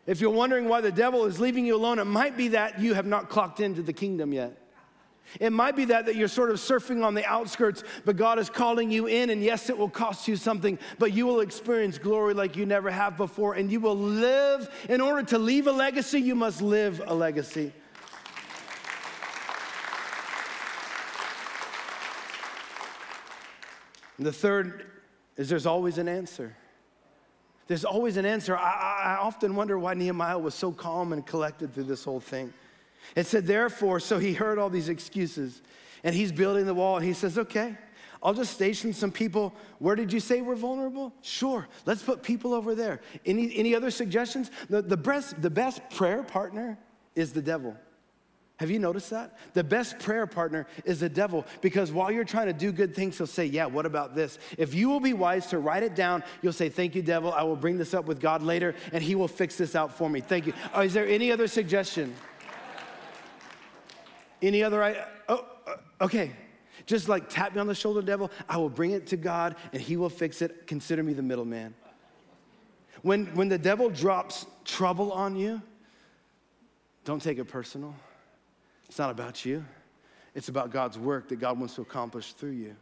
If 0.05 0.21
you're 0.21 0.31
wondering 0.31 0.69
why 0.69 0.81
the 0.81 0.91
devil 0.91 1.27
is 1.27 1.39
leaving 1.39 1.65
you 1.65 1.77
alone, 1.77 2.01
it 2.01 2.07
might 2.07 2.37
be 2.37 2.49
that 2.49 2.81
you 2.81 2.95
have 2.95 3.07
not 3.07 3.29
clocked 3.29 3.61
into 3.61 3.83
the 3.83 3.93
kingdom 3.93 4.33
yet. 4.33 4.66
It 5.41 5.53
might 5.53 5.77
be 5.77 5.87
that, 5.87 6.07
that 6.07 6.17
you're 6.17 6.29
sort 6.29 6.51
of 6.51 6.57
surfing 6.57 7.05
on 7.05 7.15
the 7.15 7.25
outskirts, 7.25 7.85
but 8.05 8.17
God 8.17 8.39
is 8.39 8.49
calling 8.49 8.91
you 8.91 9.07
in, 9.07 9.31
and 9.31 9.43
yes, 9.43 9.69
it 9.69 9.77
will 9.77 9.89
cost 9.89 10.29
you 10.29 10.37
something, 10.37 10.79
but 10.99 11.13
you 11.13 11.27
will 11.27 11.41
experience 11.41 11.99
glory 11.99 12.35
like 12.35 12.57
you 12.57 12.67
never 12.67 12.91
have 12.91 13.17
before, 13.17 13.55
and 13.55 13.71
you 13.71 13.81
will 13.81 13.97
live. 13.97 14.69
In 14.89 15.01
order 15.01 15.23
to 15.25 15.39
leave 15.39 15.67
a 15.67 15.73
legacy, 15.73 16.21
you 16.21 16.35
must 16.35 16.63
live 16.63 17.03
a 17.07 17.15
legacy. 17.15 17.73
And 24.19 24.27
the 24.27 24.33
third 24.33 24.87
is 25.37 25.49
there's 25.49 25.67
always 25.67 25.99
an 25.99 26.09
answer. 26.09 26.57
There's 27.67 27.85
always 27.85 28.17
an 28.17 28.25
answer. 28.25 28.57
I, 28.57 29.03
I 29.05 29.17
often 29.21 29.57
wonder 29.57 29.79
why 29.79 29.95
Nehemiah 29.95 30.39
was 30.39 30.55
so 30.55 30.73
calm 30.73 31.13
and 31.13 31.27
collected 31.27 31.75
through 31.75 31.85
this 31.85 32.05
whole 32.05 32.21
thing. 32.21 32.53
It 33.15 33.27
said, 33.27 33.47
therefore, 33.47 34.01
so 34.01 34.19
he 34.19 34.33
heard 34.33 34.59
all 34.59 34.71
these 34.71 34.89
excuses 34.89 35.63
and 36.05 36.15
he's 36.15 36.33
building 36.33 36.67
the 36.67 36.75
wall 36.75 36.97
and 36.97 37.05
he 37.05 37.13
says, 37.13 37.39
okay, 37.39 37.77
I'll 38.23 38.35
just 38.35 38.55
station 38.55 38.93
some 38.93 39.13
people. 39.13 39.55
Where 39.79 39.95
did 39.95 40.13
you 40.13 40.21
say 40.21 40.41
we're 40.41 40.57
vulnerable? 40.57 41.13
Sure, 41.23 41.69
let's 41.85 42.03
put 42.03 42.23
people 42.23 42.55
over 42.55 42.75
there. 42.75 43.01
Any, 43.25 43.57
any 43.57 43.75
other 43.75 43.91
suggestions? 43.91 44.51
The, 44.69 44.83
the, 44.83 44.97
best, 44.97 45.41
the 45.41 45.51
best 45.51 45.81
prayer 45.91 46.23
partner 46.23 46.79
is 47.15 47.33
the 47.33 47.43
devil. 47.43 47.77
Have 48.59 48.71
you 48.71 48.79
noticed 48.79 49.11
that? 49.11 49.37
The 49.53 49.63
best 49.63 49.99
prayer 49.99 50.27
partner 50.27 50.67
is 50.87 51.01
the 51.01 51.11
devil 51.11 51.45
because 51.61 51.93
while 51.93 52.11
you're 52.11 52.25
trying 52.25 52.47
to 52.47 52.55
do 52.55 52.73
good 52.73 52.95
things, 52.95 53.19
he'll 53.19 53.27
say, 53.27 53.45
Yeah, 53.45 53.67
what 53.67 53.85
about 53.85 54.15
this? 54.15 54.39
If 54.57 54.75
you 54.75 54.89
will 54.89 55.01
be 55.01 55.13
wise 55.13 55.49
to 55.49 55.59
write 55.59 55.83
it 55.83 55.95
down, 55.95 56.25
you'll 56.41 56.55
say, 56.55 56.71
Thank 56.71 56.95
you, 56.95 57.03
devil. 57.03 57.33
I 57.33 57.43
will 57.43 57.57
bring 57.57 57.77
this 57.77 57.93
up 57.93 58.07
with 58.07 58.19
God 58.19 58.43
later 58.43 58.75
and 58.93 59.03
he 59.03 59.15
will 59.15 59.29
fix 59.29 59.57
this 59.57 59.77
out 59.77 59.95
for 59.95 60.09
me. 60.09 60.21
Thank 60.21 60.47
you. 60.47 60.55
Oh, 60.73 60.81
is 60.81 60.95
there 60.95 61.07
any 61.07 61.31
other 61.31 61.49
suggestion? 61.49 62.15
Any 64.43 64.63
other? 64.63 65.07
Oh, 65.29 65.47
uh, 65.67 66.05
okay. 66.05 66.33
Just 66.85 67.09
like 67.09 67.29
tap 67.29 67.55
me 67.55 67.61
on 67.61 67.67
the 67.67 67.75
shoulder, 67.75 68.03
devil. 68.03 68.31
I 68.49 68.59
will 68.59 68.69
bring 68.69 68.93
it 68.93 69.07
to 69.09 69.17
God 69.17 69.57
and 69.73 69.81
he 69.81 69.97
will 69.97 70.09
fix 70.09 70.43
it. 70.43 70.67
Consider 70.67 71.03
me 71.03 71.13
the 71.13 71.23
middleman. 71.23 71.75
When, 73.03 73.27
when 73.35 73.49
the 73.49 73.59
devil 73.59 73.91
drops 73.91 74.47
trouble 74.65 75.13
on 75.13 75.37
you, 75.37 75.63
don't 77.05 77.23
take 77.23 77.39
it 77.39 77.45
personal. 77.45 77.95
It's 78.89 78.99
not 78.99 79.11
about 79.11 79.45
you, 79.45 79.65
it's 80.35 80.49
about 80.49 80.71
God's 80.71 80.99
work 80.99 81.29
that 81.29 81.37
God 81.37 81.59
wants 81.59 81.75
to 81.77 81.83
accomplish 81.83 82.33
through 82.33 82.53
you. 82.53 82.77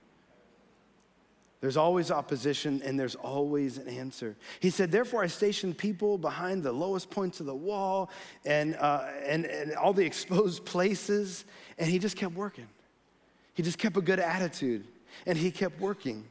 There's 1.65 1.79
always 1.79 2.11
opposition 2.11 2.83
and 2.85 3.01
there's 3.01 3.15
always 3.15 3.79
an 3.79 3.89
answer. 3.89 4.37
He 4.61 4.69
said, 4.69 4.93
Therefore, 4.93 5.23
I 5.23 5.29
stationed 5.29 5.79
people 5.79 6.19
behind 6.19 6.63
the 6.63 6.71
lowest 6.71 7.09
points 7.09 7.41
of 7.41 7.47
the 7.47 7.55
wall 7.55 8.11
and, 8.45 8.77
uh, 8.77 9.07
and, 9.25 9.47
and 9.47 9.73
all 9.73 9.95
the 9.95 10.05
exposed 10.05 10.67
places. 10.67 11.47
And 11.79 11.89
he 11.89 11.99
just 11.99 12.19
kept 12.19 12.35
working. 12.35 12.67
He 13.55 13.63
just 13.63 13.79
kept 13.79 13.97
a 13.97 14.03
good 14.03 14.21
attitude 14.21 14.87
and 15.25 15.39
he 15.39 15.51
kept 15.51 15.81
working. 15.81 16.27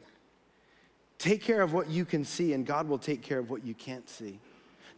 Take 1.17 1.41
care 1.41 1.63
of 1.63 1.73
what 1.73 1.89
you 1.89 2.05
can 2.05 2.25
see, 2.25 2.53
and 2.53 2.63
God 2.63 2.87
will 2.87 2.99
take 2.99 3.23
care 3.23 3.39
of 3.39 3.49
what 3.49 3.65
you 3.65 3.73
can't 3.73 4.07
see. 4.07 4.39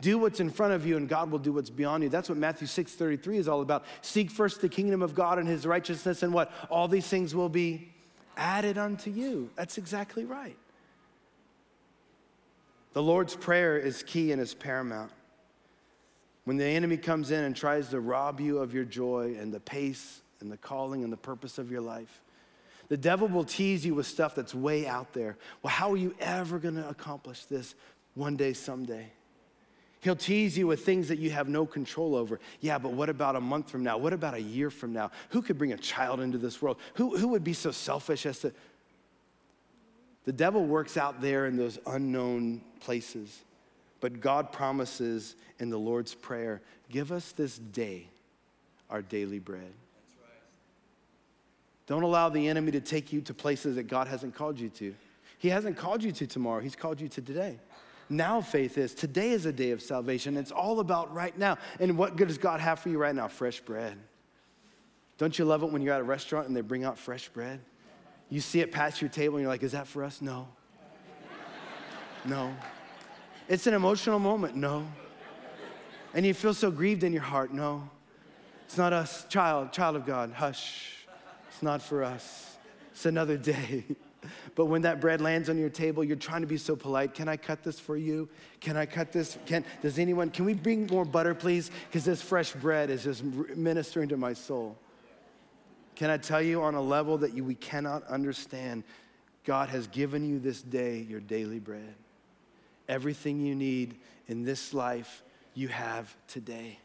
Do 0.01 0.17
what's 0.17 0.41
in 0.41 0.49
front 0.49 0.73
of 0.73 0.85
you, 0.85 0.97
and 0.97 1.07
God 1.07 1.31
will 1.31 1.39
do 1.39 1.53
what's 1.53 1.69
beyond 1.69 2.03
you. 2.03 2.09
That's 2.09 2.27
what 2.27 2.37
Matthew 2.37 2.67
6 2.67 2.91
33 2.91 3.37
is 3.37 3.47
all 3.47 3.61
about. 3.61 3.85
Seek 4.01 4.29
first 4.29 4.59
the 4.59 4.67
kingdom 4.67 5.01
of 5.01 5.15
God 5.15 5.39
and 5.39 5.47
his 5.47 5.65
righteousness, 5.65 6.23
and 6.23 6.33
what? 6.33 6.51
All 6.69 6.89
these 6.89 7.07
things 7.07 7.33
will 7.33 7.47
be 7.47 7.94
added 8.37 8.77
unto 8.77 9.09
you. 9.09 9.49
That's 9.55 9.77
exactly 9.77 10.25
right. 10.25 10.57
The 12.93 13.03
Lord's 13.03 13.35
Prayer 13.35 13.77
is 13.77 14.03
key 14.03 14.31
and 14.31 14.41
is 14.41 14.53
paramount. 14.53 15.11
When 16.45 16.57
the 16.57 16.65
enemy 16.65 16.97
comes 16.97 17.31
in 17.31 17.43
and 17.43 17.55
tries 17.55 17.89
to 17.89 17.99
rob 17.99 18.39
you 18.39 18.59
of 18.59 18.73
your 18.73 18.85
joy 18.85 19.35
and 19.39 19.53
the 19.53 19.59
pace 19.59 20.21
and 20.39 20.51
the 20.51 20.57
calling 20.57 21.03
and 21.03 21.11
the 21.11 21.17
purpose 21.17 21.57
of 21.57 21.71
your 21.71 21.81
life, 21.81 22.21
the 22.87 22.97
devil 22.97 23.27
will 23.27 23.43
tease 23.43 23.85
you 23.85 23.95
with 23.95 24.05
stuff 24.05 24.35
that's 24.35 24.53
way 24.53 24.87
out 24.87 25.11
there. 25.13 25.37
Well, 25.63 25.73
how 25.73 25.91
are 25.91 25.97
you 25.97 26.15
ever 26.19 26.59
going 26.59 26.75
to 26.75 26.87
accomplish 26.87 27.45
this 27.45 27.73
one 28.13 28.35
day, 28.35 28.53
someday? 28.53 29.11
He'll 30.05 30.15
tease 30.15 30.55
you 30.55 30.67
with 30.67 30.85
things 30.85 31.07
that 31.07 31.17
you 31.17 31.31
have 31.31 31.49
no 31.49 31.65
control 31.65 32.13
over. 32.13 32.39
Yeah, 32.61 32.77
but 32.77 32.91
what 32.91 33.09
about 33.09 33.35
a 33.35 33.41
month 33.41 33.71
from 33.71 33.83
now? 33.83 33.97
What 33.97 34.13
about 34.13 34.35
a 34.35 34.39
year 34.39 34.69
from 34.69 34.93
now? 34.93 35.09
Who 35.29 35.41
could 35.41 35.57
bring 35.57 35.73
a 35.73 35.77
child 35.77 36.19
into 36.19 36.37
this 36.37 36.61
world? 36.61 36.77
Who, 36.93 37.17
who 37.17 37.29
would 37.29 37.43
be 37.43 37.53
so 37.53 37.71
selfish 37.71 38.27
as 38.27 38.37
to. 38.41 38.53
The 40.25 40.31
devil 40.31 40.63
works 40.63 40.95
out 40.95 41.21
there 41.21 41.47
in 41.47 41.57
those 41.57 41.79
unknown 41.87 42.61
places. 42.81 43.41
But 43.99 44.21
God 44.21 44.51
promises 44.51 45.35
in 45.57 45.71
the 45.71 45.79
Lord's 45.79 46.13
Prayer 46.13 46.61
give 46.91 47.11
us 47.11 47.31
this 47.31 47.57
day 47.57 48.05
our 48.91 49.01
daily 49.01 49.39
bread. 49.39 49.73
Don't 51.87 52.03
allow 52.03 52.29
the 52.29 52.47
enemy 52.47 52.71
to 52.73 52.79
take 52.79 53.11
you 53.11 53.21
to 53.21 53.33
places 53.33 53.77
that 53.77 53.87
God 53.87 54.07
hasn't 54.07 54.35
called 54.35 54.59
you 54.59 54.69
to. 54.69 54.93
He 55.39 55.49
hasn't 55.49 55.77
called 55.77 56.03
you 56.03 56.11
to 56.11 56.27
tomorrow, 56.27 56.61
He's 56.61 56.75
called 56.75 57.01
you 57.01 57.07
to 57.07 57.21
today 57.23 57.57
now 58.09 58.41
faith 58.41 58.77
is. 58.77 58.93
Today 58.93 59.31
is 59.31 59.45
a 59.45 59.51
day 59.51 59.71
of 59.71 59.81
salvation. 59.81 60.37
It's 60.37 60.51
all 60.51 60.79
about 60.79 61.13
right 61.13 61.37
now. 61.37 61.57
And 61.79 61.97
what 61.97 62.15
good 62.15 62.27
does 62.27 62.37
God 62.37 62.59
have 62.59 62.79
for 62.79 62.89
you 62.89 62.97
right 62.97 63.15
now? 63.15 63.27
Fresh 63.27 63.61
bread. 63.61 63.97
Don't 65.17 65.37
you 65.39 65.45
love 65.45 65.63
it 65.63 65.71
when 65.71 65.81
you're 65.81 65.93
at 65.93 66.01
a 66.01 66.05
restaurant 66.05 66.47
and 66.47 66.55
they 66.55 66.61
bring 66.61 66.83
out 66.83 66.97
fresh 66.97 67.29
bread? 67.29 67.61
You 68.29 68.41
see 68.41 68.59
it 68.59 68.71
pass 68.71 69.01
your 69.01 69.09
table 69.09 69.37
and 69.37 69.43
you're 69.43 69.51
like, 69.51 69.63
is 69.63 69.71
that 69.71 69.87
for 69.87 70.03
us? 70.03 70.21
No. 70.21 70.47
No. 72.25 72.55
It's 73.47 73.67
an 73.67 73.75
emotional 73.75 74.17
moment. 74.17 74.55
No. 74.55 74.87
And 76.15 76.25
you 76.25 76.33
feel 76.33 76.55
so 76.55 76.71
grieved 76.71 77.03
in 77.03 77.13
your 77.13 77.21
heart. 77.21 77.53
No. 77.53 77.87
It's 78.65 78.77
not 78.77 78.93
us. 78.93 79.25
Child, 79.29 79.71
child 79.71 79.95
of 79.95 80.05
God, 80.07 80.31
hush. 80.31 81.05
It's 81.49 81.61
not 81.61 81.81
for 81.81 82.03
us. 82.03 82.57
It's 82.91 83.05
another 83.05 83.37
day. 83.53 83.85
But 84.55 84.65
when 84.65 84.83
that 84.83 84.99
bread 84.99 85.21
lands 85.21 85.49
on 85.49 85.57
your 85.57 85.69
table, 85.69 86.03
you're 86.03 86.15
trying 86.15 86.41
to 86.41 86.47
be 86.47 86.57
so 86.57 86.75
polite. 86.75 87.13
Can 87.13 87.27
I 87.27 87.37
cut 87.37 87.63
this 87.63 87.79
for 87.79 87.97
you? 87.97 88.29
Can 88.59 88.77
I 88.77 88.85
cut 88.85 89.11
this? 89.11 89.37
Can, 89.45 89.65
does 89.81 89.99
anyone, 89.99 90.29
can 90.29 90.45
we 90.45 90.53
bring 90.53 90.87
more 90.87 91.05
butter, 91.05 91.33
please? 91.33 91.71
Because 91.87 92.05
this 92.05 92.21
fresh 92.21 92.51
bread 92.53 92.89
is 92.89 93.03
just 93.03 93.23
ministering 93.23 94.09
to 94.09 94.17
my 94.17 94.33
soul. 94.33 94.77
Can 95.95 96.09
I 96.09 96.17
tell 96.17 96.41
you 96.41 96.61
on 96.61 96.75
a 96.75 96.81
level 96.81 97.17
that 97.19 97.33
you, 97.33 97.43
we 97.43 97.55
cannot 97.55 98.05
understand? 98.07 98.83
God 99.45 99.69
has 99.69 99.87
given 99.87 100.27
you 100.27 100.39
this 100.39 100.61
day 100.61 100.99
your 100.99 101.21
daily 101.21 101.59
bread. 101.59 101.95
Everything 102.89 103.39
you 103.39 103.55
need 103.55 103.95
in 104.27 104.43
this 104.43 104.73
life, 104.73 105.23
you 105.53 105.69
have 105.69 106.13
today. 106.27 106.79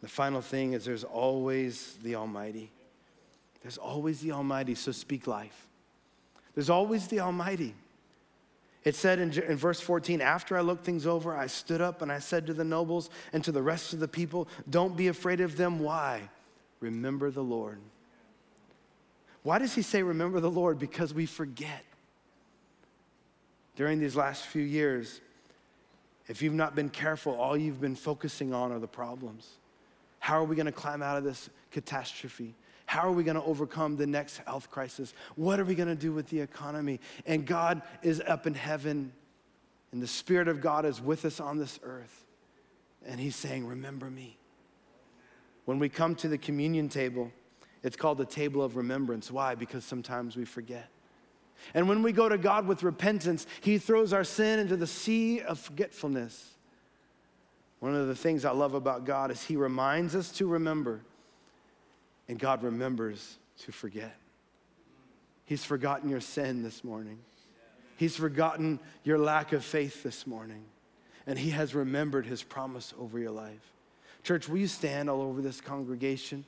The 0.00 0.08
final 0.08 0.40
thing 0.40 0.72
is 0.72 0.84
there's 0.84 1.04
always 1.04 1.96
the 2.02 2.16
Almighty. 2.16 2.70
There's 3.62 3.78
always 3.78 4.20
the 4.20 4.32
Almighty, 4.32 4.74
so 4.74 4.92
speak 4.92 5.26
life. 5.26 5.67
There's 6.58 6.70
always 6.70 7.06
the 7.06 7.20
Almighty. 7.20 7.72
It 8.82 8.96
said 8.96 9.20
in, 9.20 9.32
in, 9.44 9.56
verse 9.56 9.80
14, 9.80 10.20
after 10.20 10.58
I 10.58 10.60
looked 10.60 10.84
things 10.84 11.06
over, 11.06 11.32
I 11.32 11.46
stood 11.46 11.80
up 11.80 12.02
and 12.02 12.10
I 12.10 12.18
said 12.18 12.48
to 12.48 12.52
the 12.52 12.64
nobles 12.64 13.10
and 13.32 13.44
to 13.44 13.52
the 13.52 13.62
rest 13.62 13.92
of 13.92 14.00
the 14.00 14.08
people, 14.08 14.48
Don't 14.68 14.96
be 14.96 15.06
afraid 15.06 15.40
of 15.40 15.56
them. 15.56 15.78
Why? 15.78 16.28
Remember 16.80 17.30
the 17.30 17.44
Lord. 17.44 17.78
Why 19.44 19.60
does 19.60 19.72
he 19.76 19.82
say, 19.82 20.02
Remember 20.02 20.40
the 20.40 20.50
Lord? 20.50 20.80
Because 20.80 21.14
we 21.14 21.26
forget. 21.26 21.84
during 23.76 24.00
these 24.00 24.16
last 24.16 24.44
few 24.44 24.64
years, 24.64 25.20
if 26.26 26.42
you've 26.42 26.54
not 26.54 26.74
been 26.74 26.88
careful, 26.88 27.36
all 27.36 27.56
you've 27.56 27.80
been 27.80 27.94
focusing 27.94 28.52
on 28.52 28.72
are 28.72 28.80
the 28.80 28.88
problems. 28.88 29.48
How 30.18 30.40
are 30.40 30.44
we 30.44 30.56
going 30.56 30.66
to 30.66 30.72
climb 30.72 31.04
out 31.04 31.18
of 31.18 31.22
this 31.22 31.50
catastrophe? 31.70 32.56
How 32.88 33.06
are 33.06 33.12
we 33.12 33.22
going 33.22 33.36
to 33.36 33.42
overcome 33.42 33.96
the 33.98 34.06
next 34.06 34.38
health 34.46 34.70
crisis? 34.70 35.12
What 35.36 35.60
are 35.60 35.64
we 35.66 35.74
going 35.74 35.90
to 35.90 35.94
do 35.94 36.10
with 36.10 36.30
the 36.30 36.40
economy? 36.40 37.00
And 37.26 37.44
God 37.44 37.82
is 38.02 38.22
up 38.26 38.46
in 38.46 38.54
heaven, 38.54 39.12
and 39.92 40.02
the 40.02 40.06
Spirit 40.06 40.48
of 40.48 40.62
God 40.62 40.86
is 40.86 40.98
with 40.98 41.26
us 41.26 41.38
on 41.38 41.58
this 41.58 41.78
earth. 41.82 42.24
And 43.04 43.20
He's 43.20 43.36
saying, 43.36 43.66
Remember 43.66 44.08
me. 44.08 44.38
When 45.66 45.78
we 45.78 45.90
come 45.90 46.14
to 46.14 46.28
the 46.28 46.38
communion 46.38 46.88
table, 46.88 47.30
it's 47.82 47.94
called 47.94 48.16
the 48.16 48.24
table 48.24 48.62
of 48.62 48.74
remembrance. 48.74 49.30
Why? 49.30 49.54
Because 49.54 49.84
sometimes 49.84 50.34
we 50.34 50.46
forget. 50.46 50.88
And 51.74 51.90
when 51.90 52.02
we 52.02 52.10
go 52.10 52.26
to 52.26 52.38
God 52.38 52.66
with 52.66 52.82
repentance, 52.82 53.46
He 53.60 53.76
throws 53.76 54.14
our 54.14 54.24
sin 54.24 54.60
into 54.60 54.78
the 54.78 54.86
sea 54.86 55.42
of 55.42 55.58
forgetfulness. 55.58 56.54
One 57.80 57.94
of 57.94 58.06
the 58.06 58.14
things 58.14 58.46
I 58.46 58.52
love 58.52 58.72
about 58.72 59.04
God 59.04 59.30
is 59.30 59.44
He 59.44 59.56
reminds 59.56 60.16
us 60.16 60.32
to 60.38 60.46
remember, 60.46 61.02
and 62.28 62.38
God 62.38 62.62
remembers 62.62 63.38
to 63.60 63.72
forget. 63.72 64.16
He's 65.44 65.64
forgotten 65.64 66.10
your 66.10 66.20
sin 66.20 66.62
this 66.62 66.84
morning, 66.84 67.18
He's 67.96 68.16
forgotten 68.16 68.78
your 69.02 69.18
lack 69.18 69.52
of 69.52 69.64
faith 69.64 70.02
this 70.02 70.26
morning, 70.26 70.64
and 71.26 71.38
He 71.38 71.50
has 71.50 71.74
remembered 71.74 72.26
His 72.26 72.42
promise 72.42 72.94
over 72.98 73.18
your 73.18 73.30
life. 73.32 73.72
Church, 74.22 74.48
will 74.48 74.58
you 74.58 74.66
stand 74.66 75.08
all 75.08 75.22
over 75.22 75.40
this 75.40 75.60
congregation? 75.60 76.44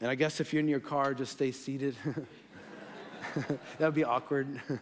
And 0.00 0.10
I 0.10 0.14
guess 0.14 0.40
if 0.40 0.52
you're 0.52 0.60
in 0.60 0.68
your 0.68 0.80
car, 0.80 1.14
just 1.14 1.32
stay 1.32 1.52
seated. 1.52 1.96
that 3.34 3.58
would 3.80 3.94
be 3.94 4.04
awkward. 4.04 4.60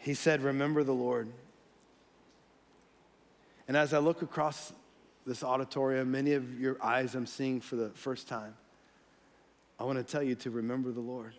he 0.00 0.14
said, 0.14 0.42
Remember 0.42 0.84
the 0.84 0.92
Lord. 0.92 1.28
And 3.70 3.76
as 3.76 3.94
I 3.94 3.98
look 3.98 4.22
across 4.22 4.72
this 5.24 5.44
auditorium, 5.44 6.10
many 6.10 6.32
of 6.32 6.58
your 6.58 6.76
eyes 6.82 7.14
I'm 7.14 7.24
seeing 7.24 7.60
for 7.60 7.76
the 7.76 7.90
first 7.90 8.26
time, 8.26 8.56
I 9.78 9.84
want 9.84 9.96
to 9.96 10.02
tell 10.02 10.24
you 10.24 10.34
to 10.34 10.50
remember 10.50 10.90
the 10.90 11.00
Lord. 11.00 11.34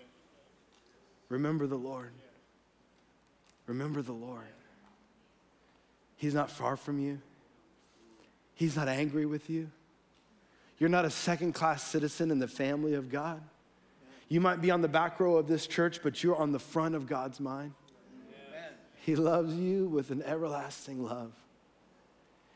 Remember 1.28 1.68
the 1.68 1.76
Lord. 1.76 2.14
Remember 3.68 4.02
the 4.02 4.14
Lord. 4.14 4.48
He's 6.16 6.34
not 6.34 6.50
far 6.50 6.78
from 6.78 7.00
you. 7.00 7.20
He's 8.56 8.78
not 8.78 8.88
angry 8.88 9.26
with 9.26 9.50
you. 9.50 9.70
You're 10.80 10.88
not 10.88 11.04
a 11.04 11.10
second 11.10 11.52
class 11.52 11.84
citizen 11.84 12.32
in 12.32 12.40
the 12.40 12.48
family 12.48 12.94
of 12.94 13.12
God. 13.12 13.42
You 14.30 14.40
might 14.40 14.62
be 14.62 14.72
on 14.72 14.82
the 14.82 14.88
back 14.88 15.20
row 15.20 15.36
of 15.36 15.50
this 15.50 15.68
church, 15.68 16.00
but 16.02 16.24
you're 16.24 16.38
on 16.38 16.54
the 16.54 16.60
front 16.60 16.96
of 16.96 17.08
God's 17.08 17.42
mind. 17.42 17.74
Amen. 18.50 18.70
He 19.02 19.18
loves 19.18 19.54
you 19.54 19.90
with 19.90 20.12
an 20.12 20.24
everlasting 20.24 21.04
love. 21.04 21.34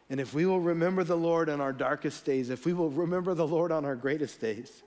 And 0.10 0.20
if 0.20 0.34
we 0.34 0.46
will 0.46 0.60
remember 0.60 1.04
the 1.04 1.18
Lord 1.18 1.50
on 1.50 1.62
our 1.62 1.74
darkest 1.74 2.26
days, 2.26 2.50
if 2.50 2.66
we 2.66 2.74
will 2.74 2.92
remember 2.92 3.34
the 3.34 3.48
Lord 3.48 3.72
on 3.72 3.86
our 3.86 3.96
greatest 3.96 4.40
days, 4.40 4.84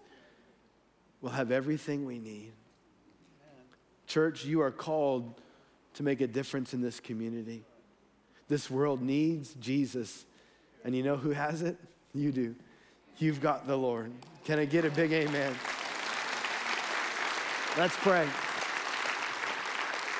we'll 1.20 1.32
have 1.32 1.50
everything 1.50 2.04
we 2.04 2.18
need. 2.18 2.52
Amen. 3.42 3.64
Church, 4.06 4.44
you 4.44 4.60
are 4.60 4.70
called 4.70 5.40
to 5.94 6.02
make 6.02 6.20
a 6.20 6.26
difference 6.28 6.72
in 6.72 6.80
this 6.80 7.00
community. 7.00 7.64
This 8.46 8.70
world 8.70 9.02
needs 9.02 9.54
Jesus 9.54 10.24
and 10.84 10.94
you 10.94 11.02
know 11.02 11.16
who 11.16 11.30
has 11.30 11.62
it? 11.62 11.76
You 12.14 12.32
do. 12.32 12.54
You've 13.18 13.40
got 13.40 13.66
the 13.66 13.76
Lord. 13.76 14.12
Can 14.44 14.58
I 14.58 14.64
get 14.64 14.84
a 14.84 14.90
big 14.90 15.12
amen? 15.12 15.52
Let's 17.76 17.96
pray. 17.96 18.26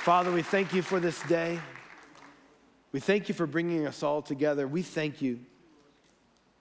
Father, 0.03 0.31
we 0.31 0.43
thank 0.43 0.75
you 0.75 0.83
for 0.83 1.01
this 1.01 1.23
day. 1.23 1.59
We 2.93 3.01
thank 3.01 3.29
you 3.29 3.35
for 3.35 3.47
bringing 3.47 3.87
us 3.87 4.03
all 4.03 4.23
together. 4.23 4.67
We 4.67 4.83
thank 4.83 5.21
you 5.21 5.41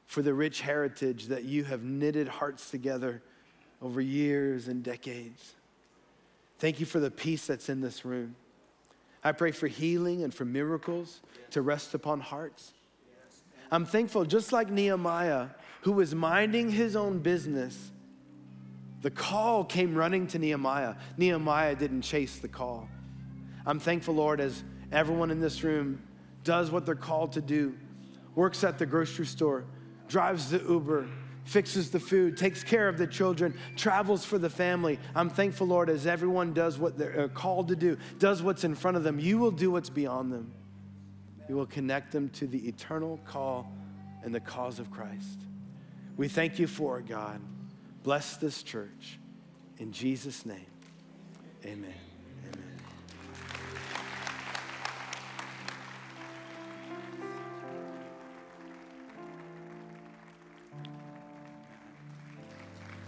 for 0.05 0.21
the 0.21 0.33
rich 0.33 0.61
heritage 0.61 1.27
that 1.27 1.43
you 1.43 1.63
have 1.65 1.83
knitted 1.83 2.27
hearts 2.27 2.69
together 2.69 3.21
over 3.81 4.01
years 4.01 4.67
and 4.67 4.83
decades. 4.83 5.53
Thank 6.59 6.79
you 6.79 6.85
for 6.85 6.99
the 6.99 7.11
peace 7.11 7.47
that's 7.47 7.69
in 7.69 7.81
this 7.81 8.03
room. 8.03 8.35
I 9.23 9.31
pray 9.31 9.51
for 9.51 9.67
healing 9.67 10.23
and 10.23 10.33
for 10.33 10.45
miracles 10.45 11.21
to 11.51 11.61
rest 11.61 11.93
upon 11.93 12.19
hearts. 12.19 12.73
I'm 13.69 13.85
thankful, 13.85 14.25
just 14.25 14.51
like 14.51 14.69
Nehemiah, 14.69 15.47
who 15.81 15.91
was 15.91 16.15
minding 16.15 16.69
his 16.69 16.95
own 16.95 17.19
business, 17.19 17.91
the 19.01 19.11
call 19.11 19.63
came 19.65 19.93
running 19.93 20.27
to 20.27 20.39
Nehemiah. 20.39 20.95
Nehemiah 21.17 21.75
didn't 21.75 22.01
chase 22.01 22.39
the 22.39 22.47
call. 22.47 22.89
I'm 23.65 23.79
thankful, 23.79 24.15
Lord, 24.15 24.39
as 24.39 24.63
everyone 24.91 25.29
in 25.29 25.41
this 25.41 25.63
room 25.63 26.01
does 26.47 26.71
what 26.71 26.85
they're 26.85 26.95
called 26.95 27.33
to 27.33 27.41
do, 27.41 27.75
works 28.33 28.63
at 28.63 28.79
the 28.79 28.85
grocery 28.85 29.25
store, 29.25 29.65
drives 30.07 30.49
the 30.49 30.59
Uber, 30.59 31.05
fixes 31.43 31.91
the 31.91 31.99
food, 31.99 32.37
takes 32.37 32.63
care 32.63 32.87
of 32.87 32.97
the 32.97 33.05
children, 33.05 33.53
travels 33.75 34.23
for 34.23 34.37
the 34.37 34.49
family. 34.49 34.97
I'm 35.13 35.29
thankful, 35.29 35.67
Lord, 35.67 35.89
as 35.89 36.07
everyone 36.07 36.53
does 36.53 36.77
what 36.77 36.97
they're 36.97 37.19
uh, 37.19 37.27
called 37.27 37.67
to 37.67 37.75
do, 37.75 37.97
does 38.17 38.41
what's 38.41 38.63
in 38.63 38.75
front 38.75 38.95
of 38.95 39.03
them, 39.03 39.19
you 39.19 39.37
will 39.37 39.51
do 39.51 39.69
what's 39.71 39.89
beyond 39.89 40.31
them 40.31 40.53
You 41.49 41.57
will 41.57 41.65
connect 41.65 42.13
them 42.13 42.29
to 42.29 42.47
the 42.47 42.65
eternal 42.65 43.19
call 43.25 43.69
and 44.23 44.33
the 44.33 44.39
cause 44.39 44.79
of 44.79 44.89
Christ. 44.89 45.39
We 46.15 46.29
thank 46.29 46.59
you 46.59 46.67
for 46.67 46.99
it, 46.99 47.07
God. 47.07 47.41
Bless 48.03 48.37
this 48.37 48.63
church. 48.63 49.19
In 49.79 49.91
Jesus' 49.91 50.45
name, 50.45 50.71
amen. 51.65 52.06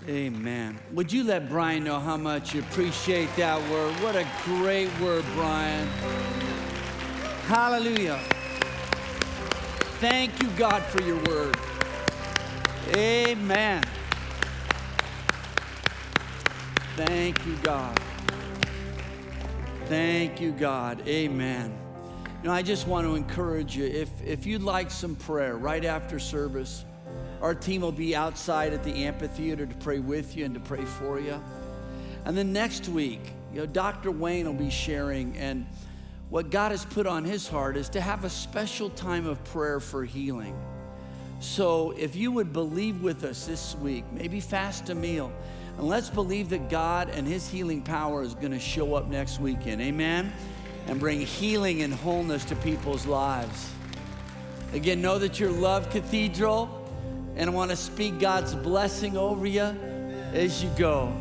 Amen. 0.10 0.80
Would 0.94 1.14
you 1.14 1.24
let 1.24 1.48
Brian 1.50 1.84
know 1.84 2.00
how 2.00 2.18
much 2.18 2.56
you 2.56 2.62
appreciate 2.62 3.30
that 3.36 3.62
word? 3.70 3.94
What 4.02 4.16
a 4.16 4.28
great 4.44 4.90
word, 5.00 5.24
Brian. 5.36 5.88
Hallelujah. 7.46 8.20
Thank 10.00 10.42
you, 10.42 10.50
God, 10.58 10.82
for 10.82 11.04
your 11.04 11.22
word. 11.26 11.56
Amen. 12.98 13.84
Thank 16.96 17.46
you, 17.46 17.56
God. 17.58 18.00
Thank 19.86 20.42
you, 20.42 20.54
God. 20.54 21.08
Amen. 21.08 21.78
You 22.42 22.48
know, 22.48 22.54
I 22.56 22.64
just 22.64 22.88
want 22.88 23.06
to 23.06 23.14
encourage 23.14 23.76
you 23.76 23.86
if, 23.86 24.10
if 24.26 24.48
you'd 24.48 24.64
like 24.64 24.90
some 24.90 25.16
prayer 25.16 25.56
right 25.56 25.86
after 25.86 26.18
service, 26.18 26.84
our 27.42 27.56
team 27.56 27.82
will 27.82 27.92
be 27.92 28.16
outside 28.16 28.74
at 28.74 28.84
the 28.84 29.06
amphitheater 29.06 29.66
to 29.66 29.76
pray 29.76 30.00
with 30.00 30.36
you 30.36 30.46
and 30.46 30.54
to 30.54 30.60
pray 30.60 30.84
for 30.84 31.20
you. 31.20 31.42
And 32.26 32.38
then 32.38 32.52
next 32.52 32.90
week, 32.90 33.22
you 33.54 33.60
know, 33.60 33.66
Dr. 33.66 34.12
Wayne 34.12 34.46
will 34.46 34.54
be 34.54 34.70
sharing 34.70 35.38
and 35.38 35.66
what 36.30 36.52
God 36.52 36.72
has 36.72 36.86
put 36.86 37.08
on 37.08 37.24
his 37.24 37.48
heart 37.48 37.76
is 37.76 37.90
to 37.90 38.02
have 38.02 38.24
a 38.24 38.30
special 38.30 38.92
time 38.92 39.26
of 39.26 39.44
prayer 39.46 39.80
for 39.80 40.06
healing. 40.06 40.56
So 41.40 41.92
if 41.98 42.16
you 42.16 42.32
would 42.32 42.54
believe 42.54 43.02
with 43.02 43.24
us 43.24 43.48
this 43.48 43.76
week, 43.78 44.04
maybe 44.12 44.40
fast 44.40 44.90
a 44.90 44.96
meal, 44.96 45.32
and 45.78 45.88
let's 45.88 46.10
believe 46.10 46.50
that 46.50 46.70
God 46.70 47.10
and 47.10 47.28
his 47.28 47.48
healing 47.48 47.82
power 47.82 48.22
is 48.22 48.36
going 48.36 48.52
to 48.52 48.60
show 48.60 48.94
up 48.94 49.08
next 49.08 49.40
weekend. 49.40 49.82
Amen? 49.82 50.32
And 50.88 51.00
bring 51.00 51.22
healing 51.22 51.82
and 51.82 51.94
wholeness 51.94 52.46
to 52.46 52.56
people's 52.58 53.08
lives. 53.08 53.72
Again, 54.74 55.02
know 55.02 55.18
that 55.18 55.40
you're 55.40 55.50
loved, 55.50 55.92
Cathedral, 55.92 56.79
and 57.40 57.50
I 57.50 57.54
want 57.54 57.72
to 57.72 57.78
speak 57.78 58.20
God's 58.20 58.54
blessing 58.54 59.16
over 59.16 59.48
you 59.48 59.74
as 60.34 60.62
you 60.62 60.70
go. 60.78 61.14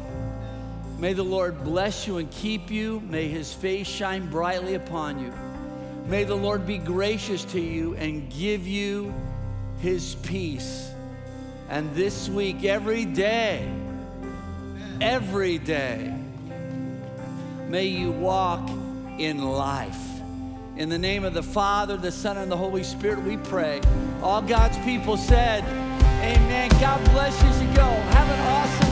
May 0.99 1.13
the 1.13 1.23
Lord 1.23 1.63
bless 1.63 2.09
you 2.09 2.17
and 2.17 2.29
keep 2.33 2.73
you. 2.73 3.01
May 3.09 3.29
his 3.29 3.55
face 3.55 3.87
shine 3.87 4.29
brightly 4.29 4.75
upon 4.75 5.21
you. 5.21 5.33
May 6.07 6.25
the 6.25 6.35
Lord 6.35 6.67
be 6.67 6.77
gracious 6.77 7.45
to 7.45 7.61
you 7.61 7.95
and 7.95 8.29
give 8.33 8.67
you 8.67 9.15
his 9.81 10.17
peace. 10.17 10.91
And 11.69 11.95
this 11.95 12.29
week, 12.29 12.65
every 12.65 13.05
day, 13.05 13.71
every 15.01 15.59
day, 15.59 16.13
may 17.69 17.87
you 17.87 18.11
walk 18.11 18.69
in 19.19 19.39
life. 19.39 20.05
In 20.77 20.89
the 20.89 20.99
name 20.99 21.23
of 21.23 21.33
the 21.33 21.45
Father, 21.45 21.97
the 21.97 22.11
Son, 22.11 22.37
and 22.39 22.51
the 22.51 22.57
Holy 22.57 22.83
Spirit, 22.83 23.23
we 23.23 23.37
pray. 23.37 23.81
All 24.21 24.43
God's 24.43 24.79
people 24.79 25.17
said, 25.17 25.63
Amen. 26.21 26.69
God 26.81 27.05
bless 27.13 27.41
you 27.43 27.49
as 27.49 27.63
you 27.63 27.69
go. 27.75 27.85
Have 27.85 28.29
an 28.31 28.41
awesome 28.41 28.88